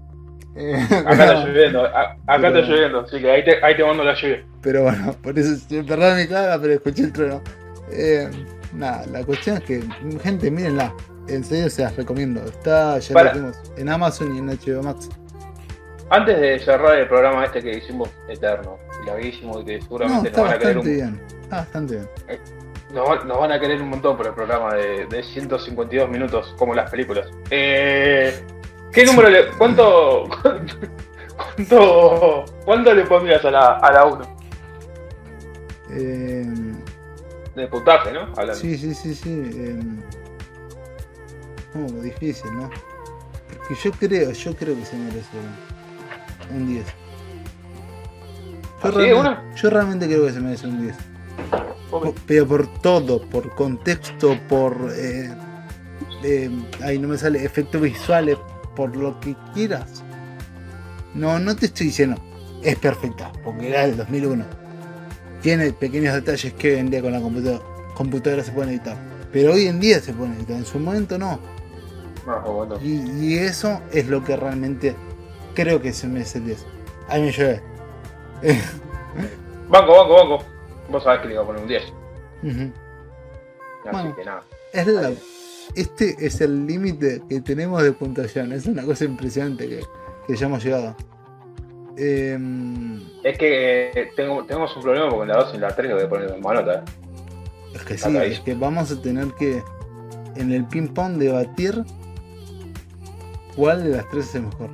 Eh, 0.55 0.75
Acá 0.91 1.11
está 1.11 1.33
lloviendo, 1.45 1.85
a- 1.85 2.11
acá 2.11 2.17
Pero- 2.41 2.59
está 2.59 2.71
lloviendo, 2.71 2.99
así 3.01 3.19
que 3.19 3.31
ahí 3.31 3.43
te, 3.45 3.63
ahí 3.63 3.77
te 3.77 3.83
mando 3.85 4.03
la 4.03 4.13
lluvia. 4.19 4.45
Pero 4.61 4.83
bueno, 4.83 5.15
por 5.21 5.37
eso, 5.39 5.55
perdón 5.87 6.17
mi 6.17 6.27
cara, 6.27 6.59
pero 6.59 6.73
escuché 6.73 7.03
el 7.03 7.13
trueno. 7.13 7.41
Eh, 7.91 8.29
nada, 8.73 9.05
la 9.07 9.23
cuestión 9.23 9.57
es 9.57 9.63
que, 9.63 9.83
gente, 10.21 10.51
mírenla. 10.51 10.93
En 11.29 11.43
serio 11.43 11.69
se 11.69 11.83
las 11.83 11.95
recomiendo. 11.95 12.43
Está, 12.43 12.97
ya 12.99 13.13
Para. 13.13 13.33
lo 13.33 13.39
vimos, 13.41 13.57
en 13.77 13.89
Amazon 13.89 14.35
y 14.35 14.39
en 14.39 14.47
HBO 14.47 14.83
Max. 14.83 15.09
Antes 16.09 16.39
de 16.39 16.59
cerrar 16.59 16.97
el 16.97 17.07
programa 17.07 17.45
este 17.45 17.61
que 17.61 17.77
hicimos 17.77 18.09
eterno 18.27 18.77
larguísimo 19.05 19.59
y 19.61 19.65
que 19.65 19.81
seguramente 19.81 20.31
nos 20.31 20.41
van 20.41 20.53
a 20.53 20.57
querer 20.57 20.77
un, 20.79 20.85
bien. 20.85 21.21
Está 21.43 21.57
bastante 21.57 21.95
bien. 21.95 22.09
nos, 22.93 23.07
van- 23.07 23.27
nos 23.27 23.39
van 23.39 23.51
a 23.51 23.59
querer 23.59 23.81
un 23.81 23.89
montón 23.89 24.17
por 24.17 24.25
el 24.25 24.33
programa 24.33 24.73
de, 24.73 25.05
de 25.05 25.23
152 25.23 26.09
minutos 26.09 26.55
como 26.57 26.73
las 26.73 26.89
películas. 26.89 27.27
Eh, 27.51 28.33
¿Qué 28.91 29.05
número 29.05 29.29
le. 29.29 29.49
cuánto. 29.57 30.27
cuánto. 31.55 32.45
cuánto 32.65 32.93
le 32.93 33.05
pondrías 33.05 33.45
a 33.45 33.51
la, 33.51 33.67
a 33.77 33.91
la 33.91 34.05
1? 34.05 34.37
Eh, 35.91 36.45
De 37.55 37.67
puntaje, 37.67 38.11
¿no? 38.11 38.21
Hablando. 38.35 38.55
sí, 38.55 38.77
sí, 38.77 38.93
sí, 38.95 39.13
sí. 39.15 39.51
eh, 39.55 39.79
difícil, 41.87 42.51
¿no? 42.55 42.69
Porque 43.57 43.75
yo 43.83 43.91
creo, 43.91 44.31
yo 44.31 44.55
creo 44.55 44.75
que 44.75 44.85
se 44.85 44.95
merece 44.97 45.29
un, 46.51 46.57
un 46.61 46.67
10. 46.67 46.85
Yo, 48.83 48.89
¿Así 48.89 48.97
de 48.97 49.13
realmente, 49.13 49.41
yo 49.61 49.69
realmente 49.69 50.05
creo 50.07 50.25
que 50.25 50.31
se 50.33 50.39
merece 50.39 50.67
un 50.67 50.81
10. 50.81 50.95
Ok. 51.91 52.03
Po- 52.05 52.15
Pero 52.25 52.47
por 52.47 52.67
todo, 52.81 53.21
por 53.29 53.53
contexto, 53.55 54.37
por. 54.47 54.75
Eh, 54.95 55.29
eh, 56.23 56.49
ahí 56.83 56.97
no 56.99 57.07
me 57.07 57.17
sale 57.17 57.43
efectos 57.43 57.81
visuales, 57.81 58.37
por 58.75 58.95
lo 58.95 59.19
que 59.19 59.35
quieras. 59.53 60.03
No, 61.13 61.39
no 61.39 61.55
te 61.55 61.65
estoy 61.67 61.87
diciendo 61.87 62.21
es 62.61 62.75
perfecta, 62.77 63.31
porque 63.43 63.69
era 63.69 63.87
del 63.87 63.95
2001. 63.97 64.43
Tiene 65.41 65.71
pequeños 65.71 66.13
detalles 66.13 66.53
que 66.53 66.73
hoy 66.73 66.79
en 66.79 66.89
día 66.89 67.01
con 67.01 67.13
la 67.13 67.21
computadora, 67.21 67.63
computadora 67.95 68.43
se 68.43 68.51
pueden 68.51 68.71
editar. 68.71 68.97
Pero 69.31 69.53
hoy 69.53 69.67
en 69.67 69.79
día 69.79 69.99
se 70.01 70.11
pueden 70.13 70.35
editar, 70.35 70.57
en 70.57 70.65
su 70.65 70.77
momento 70.79 71.17
no. 71.17 71.39
Y, 72.81 73.25
y 73.25 73.37
eso 73.37 73.81
es 73.91 74.07
lo 74.07 74.23
que 74.23 74.35
realmente 74.35 74.95
creo 75.55 75.81
que 75.81 75.93
se 75.93 76.07
merece 76.07 76.37
el 76.39 76.45
10. 76.47 76.65
Ahí 77.07 77.21
me 77.21 77.31
llueve. 77.31 77.61
Banco, 79.69 79.91
banco, 79.97 80.13
banco. 80.15 80.43
Vos 80.89 81.03
sabés 81.03 81.21
que 81.21 81.27
le 81.27 81.33
iba 81.35 81.43
a 81.43 81.45
poner 81.45 81.61
un 81.61 81.67
10. 81.67 81.83
Ujú. 82.43 82.51
Así 82.61 82.71
Bueno. 83.91 84.15
que 84.15 84.25
nada. 84.25 84.43
Es 84.73 84.87
la- 84.87 85.11
este 85.75 86.15
es 86.25 86.41
el 86.41 86.65
límite 86.65 87.21
que 87.29 87.41
tenemos 87.41 87.83
de 87.83 87.91
puntuación. 87.91 88.51
Es 88.53 88.65
una 88.65 88.83
cosa 88.83 89.05
impresionante 89.05 89.67
que, 89.67 89.81
que 90.27 90.35
ya 90.35 90.47
hemos 90.47 90.63
llegado. 90.63 90.95
Em, 91.97 93.01
Es 93.23 93.37
que 93.37 93.89
eh, 93.91 94.09
tengo, 94.15 94.43
tenemos 94.45 94.75
un 94.75 94.81
problema 94.83 95.09
porque 95.09 95.23
en 95.23 95.27
la 95.29 95.43
2 95.43 95.49
y 95.51 95.55
en 95.55 95.61
la 95.61 95.75
3 95.75 95.87
le 95.89 95.93
voy 95.95 96.03
a 96.03 96.09
poner 96.09 96.39
más 96.39 96.53
nota. 96.55 96.73
¿eh? 96.79 96.83
Es 97.75 97.81
que 97.83 97.97
sí, 97.97 98.17
es 98.17 98.39
que 98.39 98.55
vamos 98.55 98.91
a 98.91 99.01
tener 99.01 99.27
que 99.37 99.61
en 100.35 100.51
el 100.51 100.65
ping 100.65 100.87
pong 100.87 101.17
debatir 101.17 101.83
cuál 103.55 103.83
de 103.83 103.89
las 103.97 104.09
tres 104.09 104.27
es 104.29 104.35
el 104.35 104.43
mejor. 104.43 104.69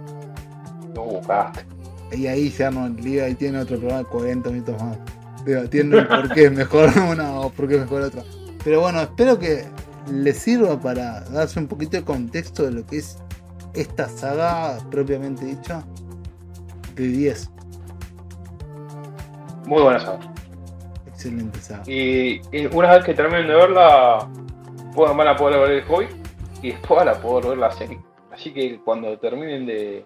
No 0.93 1.03
buscaste. 1.03 1.65
Y 2.11 2.27
ahí 2.27 2.49
se 2.49 2.65
arma 2.65 2.85
el 2.85 2.95
lío 2.97 3.27
y 3.27 3.35
tiene 3.35 3.59
otro 3.59 3.77
programa 3.77 4.03
de 4.03 4.09
40 4.09 4.49
minutos 4.49 4.81
más. 4.81 4.97
Debatiendo 5.43 6.07
por 6.07 6.33
qué 6.33 6.45
es 6.45 6.51
mejor 6.51 6.89
una 7.11 7.39
o 7.39 7.49
por 7.49 7.67
qué 7.67 7.75
es 7.75 7.81
mejor 7.81 8.03
otra. 8.03 8.23
Pero 8.63 8.81
bueno, 8.81 9.01
espero 9.01 9.37
que 9.37 9.65
les 10.11 10.37
sirva 10.37 10.79
para 10.79 11.21
darse 11.21 11.59
un 11.59 11.67
poquito 11.67 11.97
de 11.97 12.03
contexto 12.03 12.63
de 12.63 12.71
lo 12.71 12.85
que 12.85 12.97
es 12.97 13.17
esta 13.73 14.07
saga 14.07 14.77
propiamente 14.89 15.45
dicha 15.45 15.83
de 16.95 17.07
10. 17.07 17.51
Muy 19.67 19.81
buena 19.81 19.99
saga. 19.99 20.33
Excelente 21.07 21.59
saga. 21.59 21.83
Y, 21.87 22.41
y 22.51 22.67
una 22.67 22.95
vez 22.95 23.03
que 23.03 23.13
terminen 23.13 23.47
de 23.47 23.55
verla, 23.55 24.27
puedan, 24.95 25.17
van 25.17 25.27
a 25.27 25.35
poder 25.35 25.59
ver 25.59 25.71
el 25.71 25.83
hobby 25.85 26.07
y 26.61 26.71
después 26.71 27.05
van 27.05 27.09
a 27.09 27.13
poder 27.19 27.49
ver 27.49 27.57
la 27.57 27.71
serie. 27.71 27.99
Así 28.35 28.53
que 28.53 28.79
cuando 28.83 29.17
terminen 29.17 29.65
de. 29.65 30.05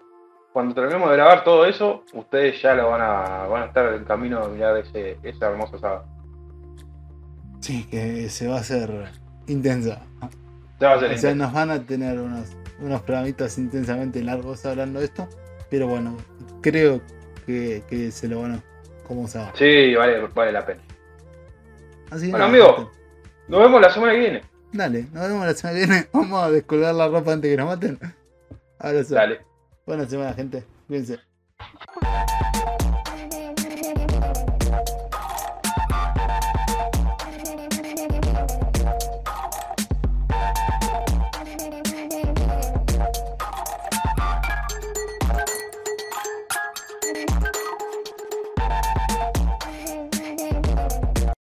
Cuando 0.54 0.74
terminemos 0.74 1.10
de 1.10 1.16
grabar 1.16 1.44
todo 1.44 1.66
eso, 1.66 2.04
ustedes 2.14 2.62
ya 2.62 2.76
lo 2.76 2.90
van 2.90 3.02
a, 3.02 3.48
van 3.48 3.64
a 3.64 3.66
estar 3.68 3.94
en 3.94 4.04
camino 4.04 4.48
de 4.48 4.54
mirar 4.54 4.78
ese, 4.78 5.18
esa 5.24 5.48
hermosa 5.50 5.80
saga. 5.80 6.06
Sí, 7.60 7.88
que 7.90 8.30
se 8.30 8.48
va 8.48 8.58
a 8.58 8.60
hacer 8.60 8.90
intensa. 9.48 10.02
Ya 10.80 10.90
va 10.90 10.96
a 10.96 11.00
ser 11.00 11.12
O 11.12 11.18
sea, 11.18 11.36
nos 11.36 11.54
van 11.54 11.70
a 11.72 11.86
tener 11.86 12.20
unos, 12.20 12.56
unos 12.80 13.02
programitas 13.02 13.58
intensamente 13.58 14.24
largos 14.24 14.66
hablando 14.66 15.00
de 15.00 15.06
esto. 15.06 15.28
Pero 15.70 15.88
bueno, 15.88 16.18
creo 16.62 17.02
que, 17.46 17.84
que 17.88 18.12
se 18.12 18.28
lo 18.28 18.42
van 18.42 18.54
a. 18.54 18.64
como 19.08 19.28
se 19.28 19.40
va. 19.40 19.52
Sí, 19.56 19.96
vale, 19.96 20.20
vale 20.34 20.52
la 20.52 20.66
pena. 20.66 20.82
Así 22.10 22.32
Bueno, 22.32 22.48
nada, 22.48 22.50
amigo. 22.50 22.92
Nos 23.48 23.60
vemos 23.62 23.82
la 23.82 23.92
semana 23.92 24.14
que 24.14 24.20
viene. 24.20 24.42
Dale, 24.72 25.08
nos 25.14 25.28
vemos 25.28 25.46
la 25.46 25.54
semana 25.54 25.80
que 25.80 25.86
viene. 25.86 26.08
Vamos 26.14 26.44
a 26.44 26.52
descolgar 26.52 26.94
la 26.96 27.08
ropa 27.08 27.34
antes 27.34 27.50
que 27.50 27.58
nos 27.58 27.68
maten. 27.68 28.19
Abrazo. 28.80 29.16
Dale. 29.16 29.42
Buena 29.86 30.06
semana, 30.06 30.34
gente. 30.34 30.66
Cuídense. 30.88 31.20